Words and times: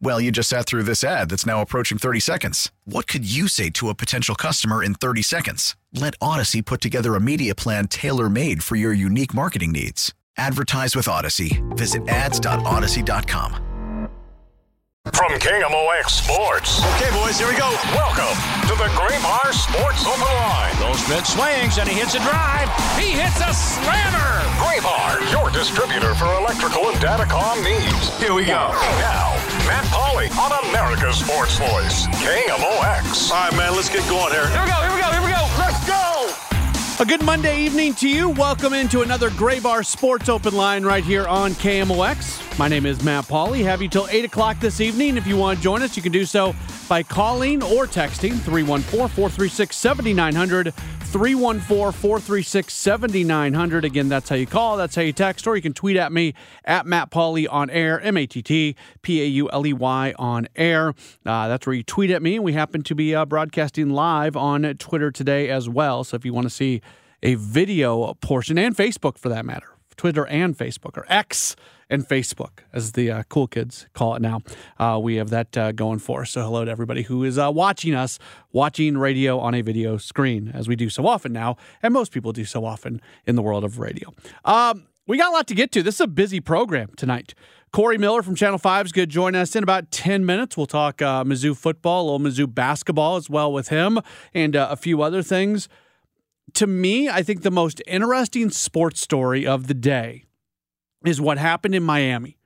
Well, 0.00 0.20
you 0.20 0.30
just 0.30 0.48
sat 0.50 0.66
through 0.66 0.82
this 0.82 1.02
ad 1.02 1.30
that's 1.30 1.46
now 1.46 1.60
approaching 1.62 1.98
30 1.98 2.20
seconds. 2.20 2.70
What 2.84 3.06
could 3.06 3.24
you 3.30 3.48
say 3.48 3.70
to 3.70 3.88
a 3.88 3.94
potential 3.94 4.34
customer 4.34 4.82
in 4.82 4.94
30 4.94 5.22
seconds? 5.22 5.76
Let 5.92 6.18
Audacy 6.18 6.64
put 6.64 6.80
together 6.80 7.14
a 7.14 7.20
media 7.20 7.54
plan 7.54 7.88
tailor 7.88 8.28
made 8.28 8.62
for 8.62 8.76
your 8.76 8.92
unique 8.92 9.32
marketing 9.34 9.72
needs. 9.72 10.12
Advertise 10.36 10.94
with 10.96 11.06
Audacy. 11.06 11.62
Visit 11.76 12.06
ads.audacy.com. 12.08 13.60
From 15.12 15.32
KMOX 15.32 16.08
Sports. 16.08 16.80
Okay, 16.96 17.12
boys, 17.12 17.38
here 17.38 17.46
we 17.46 17.56
go. 17.58 17.68
Welcome 17.92 18.34
to 18.68 18.74
the 18.74 18.88
Graybar 18.96 19.52
Sports 19.52 20.06
Open 20.06 20.22
Line. 20.22 20.72
Goldschmidt 20.80 21.26
swings 21.26 21.76
and 21.76 21.86
he 21.86 22.00
hits 22.00 22.14
a 22.14 22.20
drive. 22.24 22.68
He 22.96 23.12
hits 23.12 23.36
a 23.36 23.52
slammer. 23.52 24.40
Graybar, 24.56 25.30
your 25.30 25.50
distributor 25.50 26.14
for 26.14 26.24
electrical 26.40 26.88
and 26.88 26.96
datacom 26.96 27.62
needs. 27.62 28.18
Here 28.18 28.32
we 28.32 28.46
go. 28.46 28.72
Now, 28.98 29.36
Matt 29.66 29.84
Pauley 29.86 30.30
on 30.36 30.52
America's 30.68 31.16
Sports 31.16 31.58
Voice, 31.58 32.06
KMOX. 32.22 33.30
All 33.30 33.48
right, 33.48 33.56
man, 33.56 33.74
let's 33.74 33.88
get 33.88 34.06
going 34.10 34.30
here. 34.32 34.46
Here 34.48 34.62
we 34.62 34.68
go, 34.68 34.74
here 34.74 34.94
we 34.94 35.00
go, 35.00 35.10
here 35.10 35.22
we 35.22 35.30
go. 35.30 35.48
Let's 35.58 35.86
go! 35.86 36.34
A 37.00 37.06
good 37.06 37.24
Monday 37.24 37.62
evening 37.62 37.94
to 37.94 38.08
you. 38.08 38.28
Welcome 38.28 38.74
into 38.74 39.00
another 39.00 39.30
Graybar 39.30 39.86
Sports 39.86 40.28
Open 40.28 40.54
Line 40.54 40.84
right 40.84 41.02
here 41.02 41.26
on 41.26 41.52
KMOX. 41.52 42.43
My 42.56 42.68
name 42.68 42.86
is 42.86 43.02
Matt 43.02 43.24
Pauley. 43.24 43.64
Have 43.64 43.82
you 43.82 43.88
till 43.88 44.06
8 44.08 44.26
o'clock 44.26 44.60
this 44.60 44.80
evening. 44.80 45.16
If 45.16 45.26
you 45.26 45.36
want 45.36 45.58
to 45.58 45.62
join 45.62 45.82
us, 45.82 45.96
you 45.96 46.02
can 46.04 46.12
do 46.12 46.24
so 46.24 46.54
by 46.88 47.02
calling 47.02 47.60
or 47.64 47.86
texting 47.86 48.38
314 48.38 49.08
436 49.08 49.76
7900. 49.76 50.72
314 50.72 51.92
436 51.92 52.72
7900. 52.72 53.84
Again, 53.84 54.08
that's 54.08 54.28
how 54.28 54.36
you 54.36 54.46
call, 54.46 54.76
that's 54.76 54.94
how 54.94 55.02
you 55.02 55.12
text, 55.12 55.48
or 55.48 55.56
you 55.56 55.62
can 55.62 55.72
tweet 55.72 55.96
at 55.96 56.12
me 56.12 56.34
at 56.64 56.86
Matt 56.86 57.10
Pauley 57.10 57.48
on 57.50 57.70
air, 57.70 58.00
M 58.00 58.16
A 58.16 58.24
T 58.24 58.40
T 58.40 58.76
P 59.02 59.22
A 59.22 59.26
U 59.26 59.50
L 59.50 59.66
E 59.66 59.72
Y 59.72 60.14
on 60.16 60.46
air. 60.54 60.94
Uh, 61.26 61.48
that's 61.48 61.66
where 61.66 61.74
you 61.74 61.82
tweet 61.82 62.10
at 62.10 62.22
me. 62.22 62.38
We 62.38 62.52
happen 62.52 62.82
to 62.84 62.94
be 62.94 63.16
uh, 63.16 63.24
broadcasting 63.24 63.90
live 63.90 64.36
on 64.36 64.62
Twitter 64.78 65.10
today 65.10 65.48
as 65.50 65.68
well. 65.68 66.04
So 66.04 66.14
if 66.14 66.24
you 66.24 66.32
want 66.32 66.46
to 66.46 66.50
see 66.50 66.82
a 67.20 67.34
video 67.34 68.14
portion 68.14 68.58
and 68.58 68.76
Facebook 68.76 69.18
for 69.18 69.28
that 69.28 69.44
matter, 69.44 69.76
Twitter 69.96 70.24
and 70.26 70.56
Facebook, 70.56 70.96
or 70.96 71.04
X 71.08 71.56
and 71.90 72.06
Facebook, 72.06 72.60
as 72.72 72.92
the 72.92 73.10
uh, 73.10 73.22
cool 73.28 73.46
kids 73.46 73.86
call 73.94 74.14
it 74.14 74.22
now. 74.22 74.40
Uh, 74.78 74.98
we 75.02 75.16
have 75.16 75.30
that 75.30 75.56
uh, 75.56 75.72
going 75.72 75.98
for 75.98 76.22
us. 76.22 76.30
So, 76.30 76.42
hello 76.42 76.64
to 76.64 76.70
everybody 76.70 77.02
who 77.02 77.24
is 77.24 77.38
uh, 77.38 77.50
watching 77.50 77.94
us, 77.94 78.18
watching 78.52 78.96
radio 78.98 79.38
on 79.38 79.54
a 79.54 79.60
video 79.62 79.96
screen, 79.96 80.50
as 80.54 80.68
we 80.68 80.76
do 80.76 80.88
so 80.88 81.06
often 81.06 81.32
now, 81.32 81.56
and 81.82 81.92
most 81.92 82.12
people 82.12 82.32
do 82.32 82.44
so 82.44 82.64
often 82.64 83.00
in 83.26 83.36
the 83.36 83.42
world 83.42 83.64
of 83.64 83.78
radio. 83.78 84.12
Um, 84.44 84.86
we 85.06 85.18
got 85.18 85.30
a 85.30 85.32
lot 85.32 85.46
to 85.48 85.54
get 85.54 85.70
to. 85.72 85.82
This 85.82 85.96
is 85.96 86.00
a 86.00 86.06
busy 86.06 86.40
program 86.40 86.90
tonight. 86.96 87.34
Corey 87.72 87.98
Miller 87.98 88.22
from 88.22 88.36
Channel 88.36 88.58
5 88.58 88.86
is 88.86 88.92
going 88.92 89.08
to 89.08 89.12
join 89.12 89.34
us 89.34 89.56
in 89.56 89.62
about 89.62 89.90
10 89.90 90.24
minutes. 90.24 90.56
We'll 90.56 90.66
talk 90.66 91.02
uh, 91.02 91.24
Mizzou 91.24 91.56
football, 91.56 92.02
a 92.02 92.16
little 92.16 92.46
Mizzou 92.46 92.54
basketball 92.54 93.16
as 93.16 93.28
well 93.28 93.52
with 93.52 93.68
him, 93.68 93.98
and 94.32 94.54
uh, 94.54 94.68
a 94.70 94.76
few 94.76 95.02
other 95.02 95.22
things. 95.22 95.68
To 96.54 96.66
me, 96.66 97.08
I 97.08 97.22
think 97.22 97.42
the 97.42 97.50
most 97.50 97.82
interesting 97.86 98.50
sports 98.50 99.00
story 99.00 99.46
of 99.46 99.66
the 99.66 99.74
day 99.74 100.24
is 101.04 101.20
what 101.20 101.38
happened 101.38 101.74
in 101.74 101.82
Miami 101.82 102.38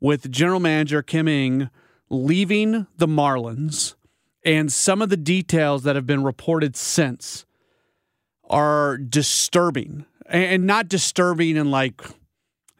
with 0.00 0.30
general 0.30 0.60
manager 0.60 1.02
Kim 1.02 1.28
Ng 1.28 1.70
leaving 2.10 2.86
the 2.96 3.06
Marlins 3.06 3.94
and 4.44 4.70
some 4.72 5.00
of 5.00 5.08
the 5.08 5.16
details 5.16 5.82
that 5.84 5.96
have 5.96 6.06
been 6.06 6.22
reported 6.22 6.76
since 6.76 7.46
are 8.48 8.98
disturbing 8.98 10.04
and 10.26 10.66
not 10.66 10.88
disturbing 10.88 11.56
in 11.56 11.70
like 11.70 12.02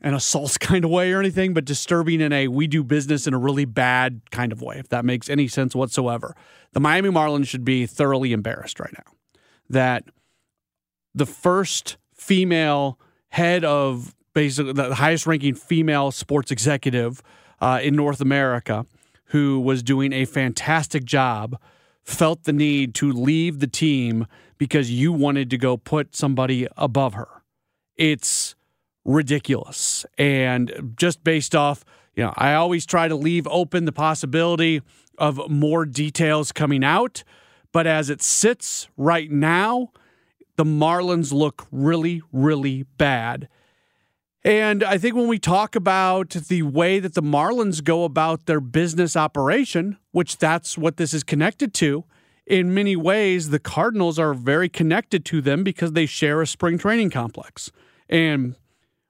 an 0.03 0.15
assault 0.15 0.59
kind 0.61 0.85
of 0.85 0.91
way 0.91 1.13
or 1.13 1.19
anything, 1.19 1.55
but 1.55 1.65
disturbing 1.65 2.21
in 2.21 2.33
a 2.33 2.49
we 2.49 2.67
do 2.67 2.85
business 2.85 3.27
in 3.27 3.35
a 3.35 3.39
really 3.39 3.65
bad 3.65 4.21
kind 4.31 4.53
of 4.53 4.63
way, 4.63 4.77
if 4.79 4.89
that 4.91 5.05
makes 5.05 5.29
any 5.29 5.49
sense 5.49 5.75
whatsoever. 5.75 6.37
The 6.73 6.81
Miami 6.81 7.09
Marlins 7.09 7.49
should 7.49 7.65
be 7.65 7.87
thoroughly 7.87 8.33
embarrassed 8.33 8.79
right 8.79 8.93
now 8.93 9.13
that 9.71 10.05
the 11.15 11.27
first 11.27 11.97
female 12.13 12.99
head 13.29 13.65
of 13.65 14.15
basically 14.35 14.73
the 14.73 14.97
highest 14.97 15.27
ranking 15.27 15.55
female 15.55 16.11
sports 16.11 16.51
executive 16.51 17.23
uh, 17.61 17.81
in 17.83 17.97
North 17.97 18.21
America 18.21 18.85
who 19.27 19.59
was 19.59 19.83
doing 19.83 20.13
a 20.13 20.25
fantastic 20.25 21.05
job 21.05 21.59
felt 22.03 22.45
the 22.45 22.53
need 22.53 22.95
to 22.95 23.11
leave 23.11 23.61
the 23.61 23.67
team 23.67 24.27
because 24.59 24.91
you 24.91 25.13
wanted 25.13 25.51
to 25.51 25.59
go 25.59 25.77
put 25.77 26.15
somebody 26.15 26.69
above 26.77 27.15
her. 27.15 27.29
It's 27.97 28.55
ridiculous. 29.05 30.05
And 30.19 30.95
just 30.97 31.25
based 31.25 31.55
off, 31.55 31.85
you 32.15 32.25
know, 32.25 32.33
I 32.37 32.55
always 32.55 32.87
try 32.87 33.09
to 33.09 33.17
leave 33.17 33.47
open 33.49 33.85
the 33.85 33.93
possibility 33.93 34.83
of 35.19 35.41
more 35.51 35.85
details 35.85 36.53
coming 36.53 36.85
out. 36.85 37.25
But 37.73 37.87
as 37.87 38.11
it 38.11 38.23
sits 38.23 38.89
right 38.97 39.31
now, 39.31 39.91
the 40.57 40.65
Marlins 40.65 41.33
look 41.33 41.67
really, 41.73 42.23
really 42.33 42.85
bad. 42.99 43.49
And 44.45 44.85
I 44.85 44.99
think 44.99 45.15
when 45.15 45.27
we 45.27 45.39
talk 45.39 45.75
about 45.75 46.31
the 46.31 46.63
way 46.63 47.01
that 47.01 47.15
the 47.15 47.23
Marlins 47.23 47.83
go 47.83 48.05
about 48.05 48.45
their 48.45 48.61
business 48.61 49.17
operation, 49.17 49.97
which 50.13 50.37
that's 50.37 50.77
what 50.77 50.99
this 50.99 51.15
is 51.15 51.25
connected 51.25 51.73
to, 51.75 52.05
in 52.47 52.75
many 52.75 52.95
ways, 52.95 53.49
the 53.49 53.59
Cardinals 53.59 54.19
are 54.19 54.35
very 54.35 54.69
connected 54.69 55.25
to 55.27 55.41
them 55.41 55.65
because 55.65 55.93
they 55.93 56.05
share 56.05 56.43
a 56.43 56.47
spring 56.47 56.77
training 56.77 57.09
complex. 57.09 57.73
And 58.11 58.57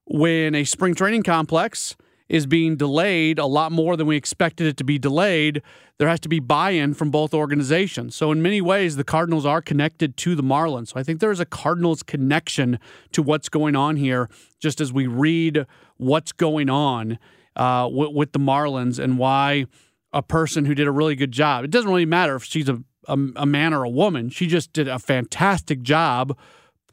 when 0.05 0.55
a 0.55 0.62
spring 0.62 0.94
training 0.94 1.25
complex 1.25 1.97
is 2.29 2.47
being 2.47 2.77
delayed 2.77 3.39
a 3.39 3.47
lot 3.47 3.71
more 3.71 3.97
than 3.97 4.07
we 4.07 4.17
expected 4.17 4.67
it 4.67 4.77
to 4.79 4.85
be 4.85 4.99
delayed, 4.99 5.62
there 5.99 6.09
has 6.09 6.21
to 6.21 6.29
be 6.29 6.41
buy 6.41 6.71
in 6.71 6.95
from 6.95 7.11
both 7.11 7.35
organizations. 7.35 8.17
So, 8.17 8.33
in 8.33 8.43
many 8.43 8.61
ways, 8.61 8.97
the 8.97 9.05
Cardinals 9.05 9.45
are 9.45 9.61
connected 9.61 10.17
to 10.19 10.35
the 10.35 10.43
Marlins. 10.43 10.89
So, 10.89 11.01
I 11.01 11.03
think 11.03 11.21
there 11.21 11.31
is 11.31 11.41
a 11.41 11.45
Cardinals 11.45 12.03
connection 12.03 12.79
to 13.12 13.23
what's 13.23 13.49
going 13.49 13.77
on 13.77 13.97
here, 13.97 14.29
just 14.59 14.81
as 14.81 14.93
we 14.93 15.07
read 15.07 15.67
what's 15.97 16.33
going 16.33 16.71
on 16.71 17.19
uh, 17.57 17.89
with, 17.93 18.12
with 18.12 18.33
the 18.33 18.39
Marlins 18.39 18.99
and 18.99 19.19
why 19.19 19.67
a 20.12 20.23
person 20.23 20.65
who 20.65 20.75
did 20.75 20.87
a 20.87 20.93
really 20.93 21.17
good 21.17 21.33
job, 21.33 21.65
it 21.65 21.71
doesn't 21.71 21.91
really 21.91 22.06
matter 22.06 22.37
if 22.37 22.45
she's 22.45 22.69
a, 22.69 22.83
a, 23.06 23.19
a 23.37 23.47
man 23.47 23.75
or 23.75 23.85
a 23.85 23.91
woman, 23.91 24.31
she 24.31 24.47
just 24.47 24.73
did 24.73 24.89
a 24.89 24.99
fantastic 24.99 25.83
job 25.83 26.37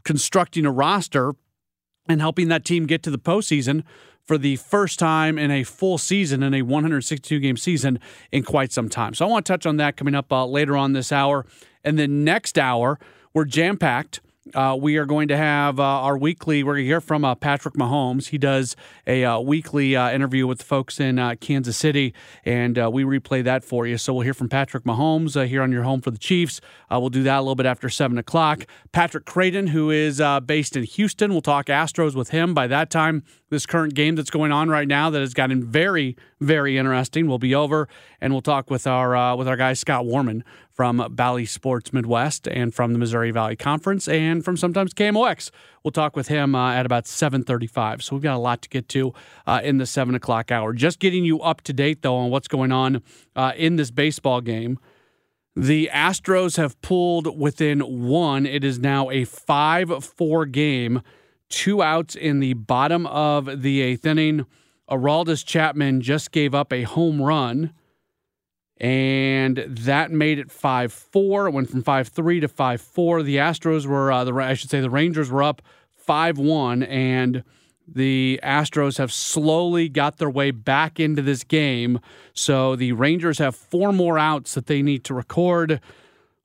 constructing 0.03 0.65
a 0.65 0.71
roster 0.71 1.33
and 2.09 2.19
helping 2.19 2.47
that 2.47 2.65
team 2.65 2.87
get 2.87 3.03
to 3.03 3.11
the 3.11 3.19
postseason 3.19 3.83
for 4.31 4.37
the 4.37 4.55
first 4.55 4.97
time 4.97 5.37
in 5.37 5.51
a 5.51 5.61
full 5.61 5.97
season, 5.97 6.41
in 6.41 6.53
a 6.53 6.61
162 6.61 7.37
game 7.41 7.57
season 7.57 7.99
in 8.31 8.43
quite 8.43 8.71
some 8.71 8.87
time. 8.87 9.13
So 9.13 9.25
I 9.25 9.29
want 9.29 9.45
to 9.45 9.51
touch 9.51 9.65
on 9.65 9.75
that 9.75 9.97
coming 9.97 10.15
up 10.15 10.31
uh, 10.31 10.45
later 10.45 10.77
on 10.77 10.93
this 10.93 11.11
hour. 11.11 11.45
And 11.83 11.99
then 11.99 12.23
next 12.23 12.57
hour, 12.57 12.97
we're 13.33 13.43
jam 13.43 13.75
packed. 13.75 14.21
Uh, 14.55 14.75
we 14.79 14.97
are 14.97 15.05
going 15.05 15.27
to 15.27 15.37
have 15.37 15.79
uh, 15.79 15.83
our 15.83 16.17
weekly. 16.17 16.63
We're 16.63 16.73
going 16.73 16.85
to 16.85 16.87
hear 16.87 17.01
from 17.01 17.23
uh, 17.23 17.35
Patrick 17.35 17.75
Mahomes. 17.75 18.29
He 18.29 18.39
does 18.39 18.75
a 19.05 19.23
uh, 19.23 19.39
weekly 19.39 19.95
uh, 19.95 20.11
interview 20.11 20.47
with 20.47 20.57
the 20.57 20.63
folks 20.63 20.99
in 20.99 21.19
uh, 21.19 21.35
Kansas 21.39 21.77
City, 21.77 22.15
and 22.43 22.75
we 22.91 23.03
replay 23.03 23.43
that 23.43 23.63
for 23.63 23.85
you. 23.85 23.99
So 23.99 24.13
we'll 24.13 24.23
hear 24.23 24.33
from 24.33 24.49
Patrick 24.49 24.83
Mahomes 24.83 25.45
here 25.47 25.61
on 25.61 25.71
your 25.71 25.83
home 25.83 26.01
for 26.01 26.09
the 26.09 26.17
Chiefs. 26.17 26.59
we'll 26.89 27.09
do 27.09 27.21
that 27.21 27.37
a 27.37 27.41
little 27.41 27.55
bit 27.55 27.67
after 27.67 27.87
seven 27.87 28.17
o'clock. 28.17 28.65
Patrick 28.91 29.25
Creighton, 29.25 29.67
who 29.67 29.91
is 29.91 30.19
based 30.47 30.75
in 30.75 30.83
Houston, 30.83 31.31
we'll 31.31 31.41
talk 31.41 31.67
Astros 31.67 32.15
with 32.15 32.31
him. 32.31 32.55
By 32.55 32.65
that 32.65 32.89
time, 32.89 33.23
this 33.51 33.67
current 33.67 33.93
game 33.93 34.15
that's 34.15 34.31
going 34.31 34.51
on 34.51 34.69
right 34.69 34.87
now 34.87 35.11
that 35.11 35.19
has 35.19 35.35
gotten 35.35 35.63
very, 35.63 36.15
very 36.39 36.79
interesting 36.79 37.27
will 37.27 37.37
be 37.37 37.53
over, 37.53 37.87
and 38.19 38.33
we'll 38.33 38.41
talk 38.41 38.71
with 38.71 38.87
our 38.87 39.37
with 39.37 39.47
our 39.47 39.57
guy 39.57 39.73
Scott 39.73 40.05
Warmann 40.05 40.41
from 40.73 41.05
Bally 41.11 41.45
Sports 41.45 41.93
Midwest 41.93 42.47
and 42.47 42.73
from 42.73 42.93
the 42.93 42.99
Missouri 42.99 43.31
Valley 43.31 43.55
Conference 43.55 44.07
and 44.07 44.43
from 44.43 44.57
sometimes 44.57 44.93
KMOX. 44.93 45.51
We'll 45.83 45.91
talk 45.91 46.15
with 46.15 46.27
him 46.27 46.55
uh, 46.55 46.73
at 46.73 46.85
about 46.85 47.05
7:35. 47.05 48.01
So 48.01 48.15
we've 48.15 48.23
got 48.23 48.35
a 48.35 48.39
lot 48.39 48.61
to 48.63 48.69
get 48.69 48.87
to 48.89 49.13
uh, 49.45 49.61
in 49.63 49.77
the 49.77 49.85
seven 49.85 50.15
o'clock 50.15 50.51
hour. 50.51 50.73
Just 50.73 50.99
getting 50.99 51.25
you 51.25 51.41
up 51.41 51.61
to 51.61 51.73
date 51.73 52.01
though 52.01 52.15
on 52.15 52.29
what's 52.29 52.47
going 52.47 52.71
on 52.71 53.01
uh, 53.35 53.53
in 53.55 53.75
this 53.75 53.91
baseball 53.91 54.41
game. 54.41 54.79
The 55.55 55.89
Astros 55.91 56.55
have 56.55 56.81
pulled 56.81 57.37
within 57.37 57.81
one. 57.81 58.45
It 58.45 58.63
is 58.63 58.79
now 58.79 59.09
a 59.09 59.25
5 59.25 60.03
4 60.03 60.45
game, 60.45 61.01
two 61.49 61.83
outs 61.83 62.15
in 62.15 62.39
the 62.39 62.53
bottom 62.53 63.05
of 63.07 63.61
the 63.61 63.81
eighth 63.81 64.05
inning. 64.05 64.45
Aroldis 64.89 65.45
Chapman 65.45 66.01
just 66.01 66.31
gave 66.31 66.55
up 66.55 66.71
a 66.71 66.83
home 66.83 67.21
run, 67.21 67.73
and 68.81 69.57
that 69.69 70.09
made 70.09 70.39
it 70.39 70.51
5 70.51 70.91
4. 70.91 71.47
It 71.47 71.51
went 71.51 71.69
from 71.69 71.83
5 71.83 72.07
3 72.07 72.39
to 72.39 72.47
5 72.47 72.81
4. 72.81 73.23
The 73.23 73.35
Astros 73.37 73.85
were, 73.85 74.11
uh, 74.11 74.23
the, 74.23 74.33
I 74.33 74.55
should 74.55 74.71
say, 74.71 74.81
the 74.81 74.89
Rangers 74.89 75.29
were 75.29 75.43
up 75.43 75.61
5 75.91 76.39
1, 76.39 76.83
and 76.83 77.43
the 77.87 78.39
Astros 78.41 78.97
have 78.97 79.13
slowly 79.13 79.87
got 79.87 80.17
their 80.17 80.31
way 80.31 80.49
back 80.49 80.99
into 80.99 81.21
this 81.21 81.43
game. 81.43 81.99
So 82.33 82.75
the 82.75 82.93
Rangers 82.93 83.37
have 83.37 83.55
four 83.55 83.93
more 83.93 84.17
outs 84.17 84.55
that 84.55 84.65
they 84.65 84.81
need 84.81 85.03
to 85.05 85.13
record 85.13 85.79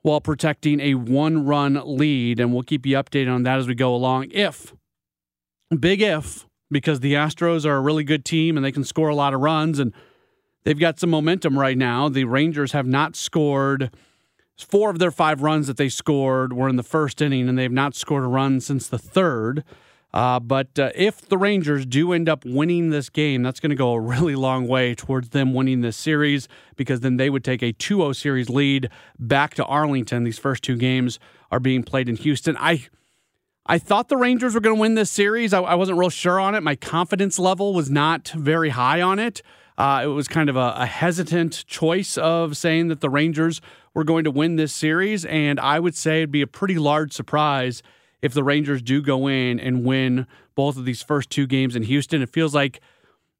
while 0.03 0.21
protecting 0.21 0.79
a 0.81 0.95
one 0.95 1.47
run 1.47 1.81
lead. 1.85 2.39
And 2.39 2.53
we'll 2.53 2.65
keep 2.65 2.85
you 2.85 2.97
updated 2.97 3.33
on 3.33 3.45
that 3.45 3.59
as 3.59 3.67
we 3.67 3.75
go 3.75 3.95
along. 3.95 4.27
If, 4.33 4.75
big 5.79 6.03
if, 6.03 6.47
because 6.71 7.01
the 7.01 7.15
Astros 7.15 7.65
are 7.65 7.77
a 7.77 7.81
really 7.81 8.05
good 8.05 8.27
team 8.27 8.59
and 8.59 8.65
they 8.65 8.73
can 8.73 8.85
score 8.85 9.09
a 9.09 9.15
lot 9.15 9.33
of 9.33 9.41
runs 9.41 9.79
and 9.79 9.95
they've 10.67 10.79
got 10.79 10.99
some 10.99 11.11
momentum 11.11 11.59
right 11.59 11.79
now. 11.79 12.09
The 12.09 12.25
Rangers 12.25 12.73
have 12.73 12.87
not 12.87 13.15
scored. 13.15 13.91
Four 14.59 14.91
of 14.91 14.99
their 14.99 15.13
five 15.13 15.41
runs 15.41 15.69
that 15.69 15.77
they 15.77 15.89
scored 15.89 16.53
were 16.53 16.69
in 16.69 16.77
the 16.77 16.83
first 16.83 17.23
inning, 17.23 17.49
and 17.49 17.57
they've 17.57 17.71
not 17.71 17.95
scored 17.95 18.25
a 18.25 18.27
run 18.27 18.61
since 18.61 18.89
the 18.89 18.99
third. 18.99 19.63
Uh, 20.13 20.41
but 20.41 20.79
uh, 20.79 20.91
if 20.95 21.29
the 21.29 21.39
Rangers 21.39 21.87
do 21.87 22.13
end 22.13 22.29
up 22.29 22.45
winning 22.45 22.91
this 22.91 23.09
game, 23.11 23.43
that's 23.43 23.61
going 23.61 23.71
to 23.71 23.77
go 23.77 23.93
a 23.93 24.01
really 24.01 24.35
long 24.35 24.67
way 24.67 24.95
towards 24.95 25.29
them 25.29 25.55
winning 25.55 25.83
this 25.83 25.97
series 25.97 26.49
because 26.75 27.01
then 27.01 27.17
they 27.17 27.31
would 27.31 27.45
take 27.45 27.63
a 27.63 27.73
2 27.73 27.99
0 27.99 28.13
series 28.13 28.51
lead 28.51 28.91
back 29.19 29.55
to 29.55 29.65
Arlington. 29.65 30.25
These 30.25 30.39
first 30.39 30.65
two 30.65 30.77
games 30.77 31.21
are 31.53 31.61
being 31.61 31.83
played 31.83 32.09
in 32.09 32.17
Houston. 32.17 32.57
I. 32.59 32.87
I 33.69 33.79
thought 33.81 34.09
the 34.09 34.17
Rangers 34.17 34.55
were 34.55 34.61
going 34.61 34.77
to 34.77 34.81
win 34.81 34.95
this 34.95 35.11
series. 35.11 35.53
I, 35.53 35.59
I, 35.61 35.75
wasn't 35.75 35.99
real 35.99 36.09
sure 36.09 36.39
on 36.39 36.55
it. 36.55 36.63
My 36.63 36.77
confidence 36.77 37.37
level 37.37 37.75
was 37.75 37.91
not 37.91 38.29
very 38.29 38.69
high 38.69 39.03
on 39.03 39.19
it. 39.19 39.43
Uh, 39.79 40.01
it 40.05 40.07
was 40.07 40.27
kind 40.29 40.49
of 40.49 40.57
a, 40.57 40.75
a 40.77 40.87
hesitant 40.87 41.65
choice 41.67 42.17
of 42.17 42.57
saying 42.57 42.89
that 42.89 43.01
the 43.01 43.11
Rangers 43.11 43.61
were 43.95 44.05
going 44.05 44.25
to 44.25 44.31
win 44.31 44.57
this 44.57 44.73
series. 44.73 45.25
And 45.27 45.61
I 45.61 45.81
would 45.81 45.95
say 45.95 46.19
it'd 46.19 46.31
be 46.31 46.43
a 46.43 46.47
pretty 46.47 46.77
large 46.77 47.13
surprise 47.13 47.83
if 48.23 48.33
the 48.33 48.45
Rangers 48.45 48.83
do 48.83 49.03
go 49.03 49.27
in 49.29 49.61
and 49.61 49.85
win 49.85 50.27
both 50.55 50.77
of 50.77 50.85
these 50.85 51.03
first 51.03 51.31
two 51.31 51.47
games 51.47 51.77
in 51.77 51.83
Houston. 51.83 52.23
It 52.23 52.31
feels 52.31 52.55
like 52.55 52.81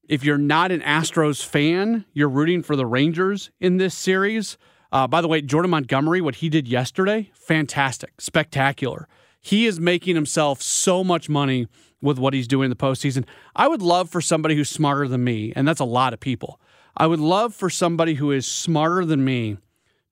if 0.09 0.25
you're 0.25 0.39
not 0.39 0.71
an 0.71 0.81
Astros 0.81 1.45
fan, 1.45 2.05
you're 2.13 2.29
rooting 2.29 2.63
for 2.63 2.77
the 2.77 2.87
Rangers 2.87 3.51
in 3.59 3.79
this 3.79 3.95
series. 3.95 4.59
Uh, 4.93 5.07
by 5.07 5.21
the 5.21 5.29
way, 5.29 5.43
Jordan 5.43 5.71
Montgomery, 5.71 6.21
what 6.21 6.37
he 6.37 6.49
did 6.49 6.69
yesterday, 6.69 7.31
fantastic, 7.35 8.21
spectacular. 8.21 9.09
He 9.41 9.67
is 9.67 9.81
making 9.81 10.15
himself 10.15 10.63
so 10.63 11.03
much 11.03 11.29
money 11.29 11.69
with 12.01 12.19
what 12.19 12.35
he's 12.35 12.49
doing 12.49 12.67
in 12.67 12.71
the 12.71 12.77
postseason. 12.77 13.25
I 13.55 13.69
would 13.69 13.83
love 13.83 14.11
for 14.11 14.21
somebody 14.21 14.55
who's 14.55 14.71
smarter 14.71 15.09
than 15.09 15.25
me, 15.25 15.53
and 15.57 15.67
that's 15.67 15.81
a 15.81 15.85
lot 15.85 16.13
of 16.13 16.21
people. 16.21 16.61
I 16.97 17.07
would 17.07 17.21
love 17.21 17.55
for 17.55 17.69
somebody 17.69 18.15
who 18.15 18.31
is 18.31 18.47
smarter 18.47 19.05
than 19.05 19.25
me 19.25 19.59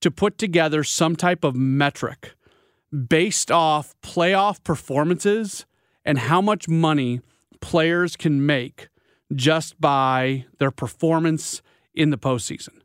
to 0.01 0.11
put 0.11 0.37
together 0.37 0.85
some 0.85 1.17
type 1.17 1.45
of 1.45 1.55
metric 1.55 2.35
based 3.09 3.51
off 3.51 3.95
playoff 4.03 4.63
performances 4.63 5.67
and 6.05 6.19
how 6.19 6.41
much 6.41 6.69
money 6.69 7.21
players 7.61 8.17
can 8.17 8.45
make 8.45 8.89
just 9.35 9.81
by 9.81 10.45
their 10.59 10.71
performance 10.71 11.63
in 11.95 12.11
the 12.11 12.19
postseason. 12.19 12.81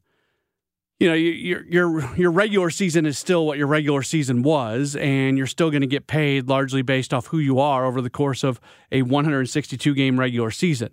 You 0.99 1.07
know, 1.07 1.13
your 1.13 1.65
your 1.65 2.15
your 2.17 2.31
regular 2.31 2.69
season 2.69 3.05
is 3.05 3.17
still 3.17 3.45
what 3.45 3.57
your 3.57 3.67
regular 3.67 4.03
season 4.03 4.43
was, 4.43 4.97
and 4.97 5.37
you're 5.37 5.47
still 5.47 5.71
going 5.71 5.79
to 5.81 5.87
get 5.87 6.07
paid 6.07 6.49
largely 6.49 6.81
based 6.81 7.13
off 7.13 7.27
who 7.27 7.39
you 7.39 7.57
are 7.57 7.85
over 7.85 8.01
the 8.01 8.09
course 8.09 8.43
of 8.43 8.59
a 8.91 9.03
162 9.03 9.95
game 9.95 10.19
regular 10.19 10.51
season. 10.51 10.89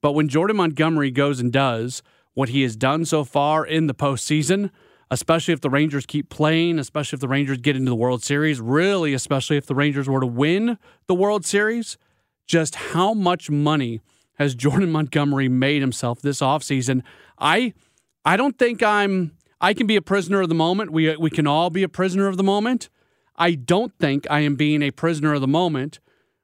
But 0.00 0.12
when 0.12 0.28
Jordan 0.28 0.56
Montgomery 0.56 1.10
goes 1.10 1.38
and 1.38 1.52
does 1.52 2.02
what 2.32 2.48
he 2.48 2.62
has 2.62 2.76
done 2.76 3.04
so 3.04 3.24
far 3.24 3.66
in 3.66 3.88
the 3.88 3.94
postseason, 3.94 4.70
especially 5.10 5.52
if 5.52 5.60
the 5.60 5.68
Rangers 5.68 6.06
keep 6.06 6.30
playing, 6.30 6.78
especially 6.78 7.16
if 7.18 7.20
the 7.20 7.28
Rangers 7.28 7.58
get 7.58 7.76
into 7.76 7.90
the 7.90 7.96
World 7.96 8.22
Series, 8.22 8.58
really, 8.58 9.12
especially 9.12 9.58
if 9.58 9.66
the 9.66 9.74
Rangers 9.74 10.08
were 10.08 10.20
to 10.20 10.26
win 10.26 10.78
the 11.08 11.14
World 11.14 11.44
Series, 11.44 11.98
just 12.46 12.74
how 12.74 13.12
much 13.12 13.50
money 13.50 14.00
has 14.38 14.54
Jordan 14.54 14.90
Montgomery 14.90 15.50
made 15.50 15.82
himself 15.82 16.22
this 16.22 16.40
offseason? 16.40 17.02
I 17.38 17.74
I 18.24 18.38
don't 18.38 18.58
think 18.58 18.82
I'm 18.82 19.32
I 19.62 19.74
can 19.74 19.86
be 19.86 19.94
a 19.94 20.02
prisoner 20.02 20.42
of 20.42 20.48
the 20.48 20.56
moment. 20.56 20.90
We 20.90 21.08
uh, 21.08 21.18
we 21.18 21.30
can 21.30 21.46
all 21.46 21.70
be 21.70 21.84
a 21.84 21.88
prisoner 21.88 22.26
of 22.26 22.36
the 22.36 22.42
moment. 22.42 22.90
I 23.36 23.52
don't 23.54 23.96
think 23.98 24.26
I 24.28 24.40
am 24.40 24.56
being 24.56 24.82
a 24.82 24.90
prisoner 24.90 25.32
of 25.32 25.40
the 25.40 25.48
moment 25.48 26.00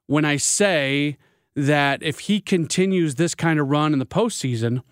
when 0.07 0.25
I 0.25 0.37
say 0.37 1.19
that 1.55 2.03
if 2.03 2.21
he 2.21 2.41
continues 2.41 3.17
this 3.17 3.35
kind 3.35 3.59
of 3.59 3.69
run 3.69 3.93
in 3.93 3.99
the 3.99 4.07
postseason, 4.07 4.83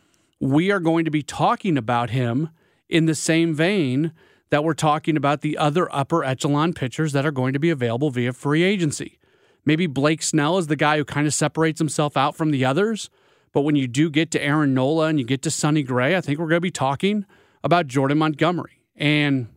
we 0.40 0.70
are 0.72 0.80
going 0.80 1.04
to 1.04 1.10
be 1.10 1.22
talking 1.22 1.78
about 1.78 2.10
him 2.10 2.50
in 2.88 3.06
the 3.06 3.14
same 3.14 3.54
vein 3.54 4.12
that 4.50 4.64
we're 4.64 4.74
talking 4.74 5.16
about 5.16 5.40
the 5.40 5.56
other 5.56 5.92
upper 5.94 6.24
echelon 6.24 6.72
pitchers 6.72 7.12
that 7.12 7.24
are 7.24 7.32
going 7.32 7.52
to 7.52 7.58
be 7.58 7.70
available 7.70 8.10
via 8.10 8.32
free 8.32 8.64
agency. 8.64 9.18
Maybe 9.64 9.86
Blake 9.86 10.22
Snell 10.22 10.58
is 10.58 10.66
the 10.66 10.76
guy 10.76 10.96
who 10.98 11.04
kind 11.04 11.26
of 11.26 11.34
separates 11.34 11.78
himself 11.80 12.16
out 12.16 12.36
from 12.36 12.50
the 12.50 12.64
others. 12.64 13.08
But 13.52 13.62
when 13.62 13.76
you 13.76 13.88
do 13.88 14.10
get 14.10 14.30
to 14.32 14.42
Aaron 14.42 14.74
Nola 14.74 15.06
and 15.06 15.18
you 15.18 15.24
get 15.24 15.42
to 15.42 15.50
Sonny 15.50 15.82
Gray, 15.82 16.16
I 16.16 16.20
think 16.20 16.38
we're 16.38 16.48
going 16.48 16.58
to 16.58 16.60
be 16.60 16.70
talking 16.70 17.24
about 17.64 17.86
Jordan 17.86 18.18
Montgomery. 18.18 18.80
And 18.94 19.48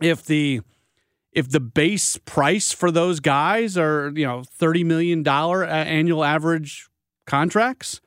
if 0.00 0.24
the 0.24 0.60
if 1.32 1.48
the 1.48 1.60
base 1.60 2.16
price 2.16 2.72
for 2.72 2.90
those 2.90 3.20
guys 3.20 3.78
are, 3.78 4.12
you 4.14 4.26
know, 4.26 4.42
$30 4.58 4.84
million 4.84 5.26
annual 5.26 6.24
average 6.24 6.88
contracts, 7.24 8.00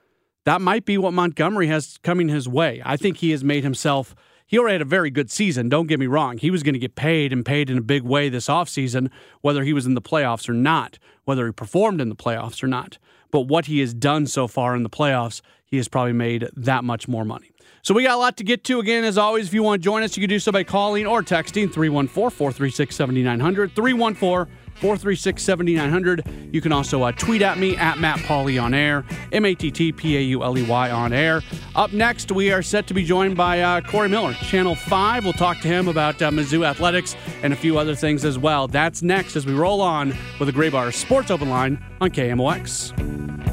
that 0.44 0.60
might 0.60 0.84
be 0.84 0.98
what 0.98 1.14
Montgomery 1.14 1.68
has 1.68 1.98
coming 2.04 2.28
his 2.28 2.50
way. 2.50 2.82
I 2.84 2.98
think 2.98 3.18
he 3.18 3.32
has 3.32 3.44
made 3.44 3.64
himself– 3.64 4.14
he 4.46 4.60
already 4.60 4.74
had 4.74 4.82
a 4.82 4.86
very 4.86 5.10
good 5.10 5.32
season. 5.32 5.70
Don't 5.70 5.88
get 5.88 6.00
me 6.00 6.06
wrong. 6.06 6.38
He 6.38 6.52
was 6.52 6.64
going 6.64 6.74
to 6.74 6.80
get 6.80 6.96
paid 6.96 7.34
and 7.34 7.46
paid 7.46 7.70
in 7.70 7.78
a 7.78 7.82
big 7.82 8.04
way 8.04 8.30
this 8.30 8.48
offseason, 8.48 9.10
whether 9.42 9.64
he 9.64 9.74
was 9.74 9.86
in 9.86 9.96
the 9.96 10.02
playoffs 10.02 10.48
or 10.50 10.54
not, 10.54 11.00
whether 11.24 11.46
he 11.46 11.52
performed 11.52 12.02
in 12.02 12.10
the 12.10 12.16
playoffs 12.16 12.62
or 12.62 12.68
not. 12.68 12.98
But 13.32 13.48
what 13.48 13.66
he 13.66 13.80
has 13.80 13.94
done 13.94 14.28
so 14.28 14.48
far 14.48 14.76
in 14.76 14.84
the 14.84 14.92
playoffs, 14.92 15.42
he 15.66 15.78
has 15.78 15.88
probably 15.88 16.14
made 16.14 16.50
that 16.56 16.84
much 16.84 17.08
more 17.08 17.26
money. 17.26 17.53
So 17.84 17.94
we 17.94 18.04
got 18.04 18.16
a 18.16 18.18
lot 18.18 18.38
to 18.38 18.46
get 18.46 18.64
to. 18.66 18.80
Again, 18.80 19.04
as 19.04 19.18
always, 19.18 19.48
if 19.48 19.54
you 19.54 19.62
want 19.62 19.82
to 19.82 19.84
join 19.84 20.04
us, 20.04 20.16
you 20.16 20.22
can 20.22 20.30
do 20.30 20.40
so 20.40 20.54
by 20.54 20.64
calling 20.64 21.06
or 21.06 21.22
texting 21.22 21.72
314 21.72 22.30
436 22.30 22.96
7900. 22.96 23.76
314 23.76 24.56
436 24.76 25.44
7900. 25.44 26.50
You 26.54 26.62
can 26.62 26.72
also 26.72 27.04
uh, 27.04 27.12
tweet 27.12 27.42
at 27.42 27.58
me 27.58 27.76
at 27.76 28.00
Matt 28.00 28.20
Pauley 28.20 28.62
on 28.62 28.74
air, 28.74 29.04
M 29.34 29.44
A 29.44 29.54
T 29.54 29.70
T 29.70 29.92
P 29.92 30.16
A 30.16 30.22
U 30.22 30.46
L 30.46 30.58
E 30.58 30.64
Y 30.64 30.92
on 30.92 31.12
air. 31.12 31.42
Up 31.76 31.92
next, 31.92 32.32
we 32.32 32.54
are 32.54 32.62
set 32.62 32.88
to 32.88 32.94
be 32.94 33.04
joined 33.04 33.36
by 33.36 33.60
uh, 33.60 33.82
Corey 33.82 34.08
Miller, 34.08 34.32
Channel 34.34 34.76
5. 34.76 35.26
We'll 35.26 35.34
talk 35.34 35.60
to 35.60 35.68
him 35.68 35.90
about 35.90 36.22
uh, 36.22 36.32
Mizzou 36.32 36.66
athletics 36.66 37.18
and 37.42 37.52
a 37.52 37.58
few 37.58 37.78
other 37.78 37.96
things 37.96 38.24
as 38.24 38.40
well. 38.40 38.70
That's 38.70 39.02
next 39.02 39.36
as 39.36 39.46
we 39.46 39.54
roll 39.54 39.82
on 39.82 40.16
with 40.40 40.48
a 40.48 40.54
Graybar 40.54 40.94
Sports 40.94 41.32
Open 41.32 41.50
Line 41.50 41.84
on 42.00 42.12
KMOX. 42.12 43.53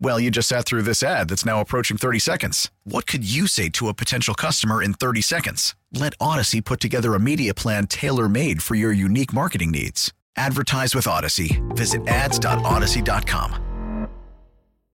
Well, 0.00 0.20
you 0.20 0.30
just 0.30 0.48
sat 0.48 0.64
through 0.64 0.82
this 0.82 1.02
ad 1.02 1.28
that's 1.28 1.46
now 1.46 1.60
approaching 1.60 1.96
30 1.96 2.18
seconds. 2.18 2.70
What 2.84 3.06
could 3.06 3.28
you 3.28 3.46
say 3.46 3.68
to 3.70 3.88
a 3.88 3.94
potential 3.94 4.34
customer 4.34 4.82
in 4.82 4.94
30 4.94 5.22
seconds? 5.22 5.74
Let 5.92 6.18
Audacy 6.18 6.64
put 6.64 6.80
together 6.80 7.14
a 7.14 7.20
media 7.20 7.54
plan 7.54 7.86
tailor 7.86 8.28
made 8.28 8.62
for 8.62 8.74
your 8.74 8.92
unique 8.92 9.32
marketing 9.32 9.70
needs. 9.70 10.12
Advertise 10.36 10.94
with 10.94 11.06
Audacy. 11.06 11.60
Visit 11.74 12.06
ads.audacy.com. 12.08 14.08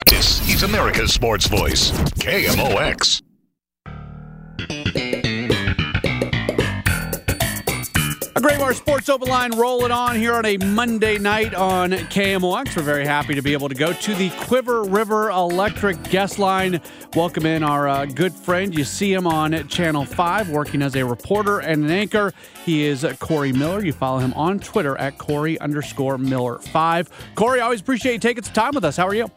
This 0.06 0.48
is 0.48 0.62
America's 0.62 1.12
sports 1.12 1.46
voice, 1.46 1.90
KMOX. 1.90 3.22
A 8.44 8.46
Graybar 8.46 8.74
Sports 8.74 9.08
Open 9.08 9.28
Line 9.28 9.52
rolling 9.52 9.90
on 9.90 10.16
here 10.16 10.34
on 10.34 10.44
a 10.44 10.58
Monday 10.58 11.16
night 11.16 11.54
on 11.54 11.92
KMOX. 11.92 12.76
We're 12.76 12.82
very 12.82 13.06
happy 13.06 13.34
to 13.34 13.40
be 13.40 13.54
able 13.54 13.70
to 13.70 13.74
go 13.74 13.94
to 13.94 14.14
the 14.14 14.28
Cuivre 14.30 14.84
River 14.92 15.30
Electric 15.30 16.02
guest 16.10 16.38
line. 16.38 16.78
Welcome 17.16 17.46
in 17.46 17.62
our 17.62 17.88
uh, 17.88 18.04
good 18.04 18.34
friend. 18.34 18.76
You 18.76 18.84
see 18.84 19.14
him 19.14 19.26
on 19.26 19.66
Channel 19.68 20.04
5 20.04 20.50
working 20.50 20.82
as 20.82 20.94
a 20.94 21.06
reporter 21.06 21.60
and 21.60 21.84
an 21.84 21.90
anchor. 21.90 22.34
He 22.66 22.84
is 22.84 23.06
Corey 23.18 23.52
Miller. 23.52 23.82
You 23.82 23.94
follow 23.94 24.18
him 24.18 24.34
on 24.34 24.58
Twitter 24.58 24.94
at 24.98 25.16
Corey 25.16 25.58
underscore 25.60 26.18
Miller 26.18 26.58
5. 26.58 27.34
Corey, 27.36 27.60
always 27.60 27.80
appreciate 27.80 28.12
you 28.12 28.18
taking 28.18 28.44
some 28.44 28.52
time 28.52 28.72
with 28.74 28.84
us. 28.84 28.98
How 28.98 29.06
are 29.06 29.14
you? 29.14 29.30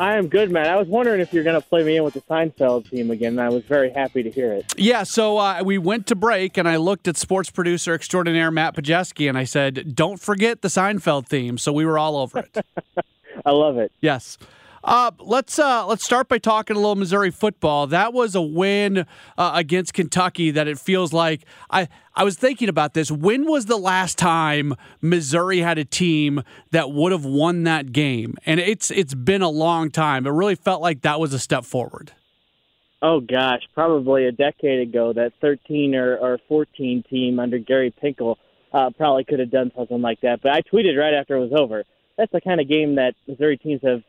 I 0.00 0.16
am 0.16 0.28
good, 0.28 0.50
man. 0.50 0.66
I 0.66 0.76
was 0.76 0.88
wondering 0.88 1.20
if 1.20 1.30
you're 1.34 1.44
going 1.44 1.60
to 1.60 1.68
play 1.68 1.84
me 1.84 1.98
in 1.98 2.04
with 2.04 2.14
the 2.14 2.22
Seinfeld 2.22 2.88
team 2.88 3.10
again. 3.10 3.38
I 3.38 3.50
was 3.50 3.64
very 3.64 3.90
happy 3.92 4.22
to 4.22 4.30
hear 4.30 4.50
it. 4.50 4.72
Yeah, 4.78 5.02
so 5.02 5.36
uh, 5.36 5.62
we 5.62 5.76
went 5.76 6.06
to 6.06 6.14
break, 6.14 6.56
and 6.56 6.66
I 6.66 6.76
looked 6.76 7.06
at 7.06 7.18
sports 7.18 7.50
producer 7.50 7.92
extraordinaire 7.92 8.50
Matt 8.50 8.74
Pajeski, 8.74 9.28
and 9.28 9.36
I 9.36 9.44
said, 9.44 9.94
"Don't 9.94 10.18
forget 10.18 10.62
the 10.62 10.68
Seinfeld 10.68 11.26
theme." 11.26 11.58
So 11.58 11.70
we 11.70 11.84
were 11.84 11.98
all 11.98 12.16
over 12.16 12.38
it. 12.38 12.64
I 13.44 13.50
love 13.50 13.76
it. 13.76 13.92
Yes. 14.00 14.38
Uh, 14.82 15.10
let's 15.18 15.58
uh, 15.58 15.86
let's 15.86 16.04
start 16.04 16.28
by 16.28 16.38
talking 16.38 16.74
a 16.74 16.78
little 16.78 16.96
Missouri 16.96 17.30
football. 17.30 17.86
That 17.86 18.14
was 18.14 18.34
a 18.34 18.40
win 18.40 19.06
uh, 19.36 19.52
against 19.54 19.92
Kentucky. 19.92 20.50
That 20.50 20.68
it 20.68 20.78
feels 20.78 21.12
like 21.12 21.44
I 21.68 21.88
I 22.14 22.24
was 22.24 22.36
thinking 22.36 22.68
about 22.68 22.94
this. 22.94 23.10
When 23.10 23.46
was 23.46 23.66
the 23.66 23.76
last 23.76 24.16
time 24.16 24.74
Missouri 25.02 25.58
had 25.58 25.76
a 25.76 25.84
team 25.84 26.42
that 26.70 26.92
would 26.92 27.12
have 27.12 27.26
won 27.26 27.64
that 27.64 27.92
game? 27.92 28.36
And 28.46 28.58
it's 28.58 28.90
it's 28.90 29.14
been 29.14 29.42
a 29.42 29.50
long 29.50 29.90
time. 29.90 30.26
It 30.26 30.30
really 30.30 30.54
felt 30.54 30.80
like 30.80 31.02
that 31.02 31.20
was 31.20 31.34
a 31.34 31.38
step 31.38 31.64
forward. 31.66 32.12
Oh 33.02 33.20
gosh, 33.20 33.62
probably 33.74 34.26
a 34.26 34.32
decade 34.32 34.88
ago. 34.88 35.12
That 35.12 35.32
13 35.42 35.94
or, 35.94 36.16
or 36.16 36.38
14 36.48 37.04
team 37.08 37.38
under 37.38 37.58
Gary 37.58 37.94
Pinkel 38.02 38.36
uh, 38.72 38.90
probably 38.96 39.24
could 39.24 39.40
have 39.40 39.50
done 39.50 39.72
something 39.76 40.00
like 40.00 40.20
that. 40.22 40.40
But 40.42 40.52
I 40.52 40.62
tweeted 40.62 40.98
right 40.98 41.14
after 41.14 41.36
it 41.36 41.40
was 41.40 41.52
over. 41.58 41.84
That's 42.16 42.32
the 42.32 42.40
kind 42.40 42.60
of 42.60 42.68
game 42.68 42.96
that 42.96 43.14
Missouri 43.26 43.56
teams 43.56 43.80
have 43.82 44.02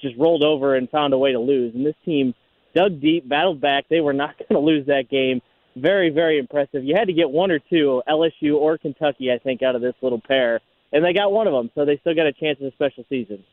just 0.00 0.16
rolled 0.16 0.42
over 0.42 0.74
and 0.76 0.88
found 0.90 1.12
a 1.12 1.18
way 1.18 1.32
to 1.32 1.38
lose. 1.38 1.74
And 1.74 1.84
this 1.84 1.94
team 2.04 2.34
dug 2.74 3.00
deep, 3.00 3.28
battled 3.28 3.60
back. 3.60 3.86
They 3.88 4.00
were 4.00 4.12
not 4.24 4.36
going 4.38 4.48
to 4.50 4.58
lose 4.58 4.86
that 4.86 5.08
game. 5.10 5.40
Very, 5.76 6.10
very 6.10 6.38
impressive. 6.38 6.84
You 6.84 6.96
had 6.96 7.06
to 7.06 7.12
get 7.12 7.30
one 7.30 7.50
or 7.50 7.58
two, 7.58 8.02
LSU 8.08 8.56
or 8.56 8.78
Kentucky, 8.78 9.30
I 9.30 9.38
think, 9.38 9.62
out 9.62 9.76
of 9.76 9.82
this 9.82 9.94
little 10.02 10.20
pair. 10.20 10.60
And 10.92 11.04
they 11.04 11.12
got 11.12 11.30
one 11.30 11.46
of 11.46 11.52
them, 11.52 11.70
so 11.74 11.84
they 11.84 11.98
still 11.98 12.14
got 12.14 12.26
a 12.26 12.32
chance 12.32 12.58
at 12.60 12.66
a 12.66 12.72
special 12.72 13.04
season. 13.08 13.44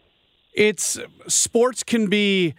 It's 0.53 0.97
sports 1.27 1.83
can 1.83 2.07
be. 2.07 2.55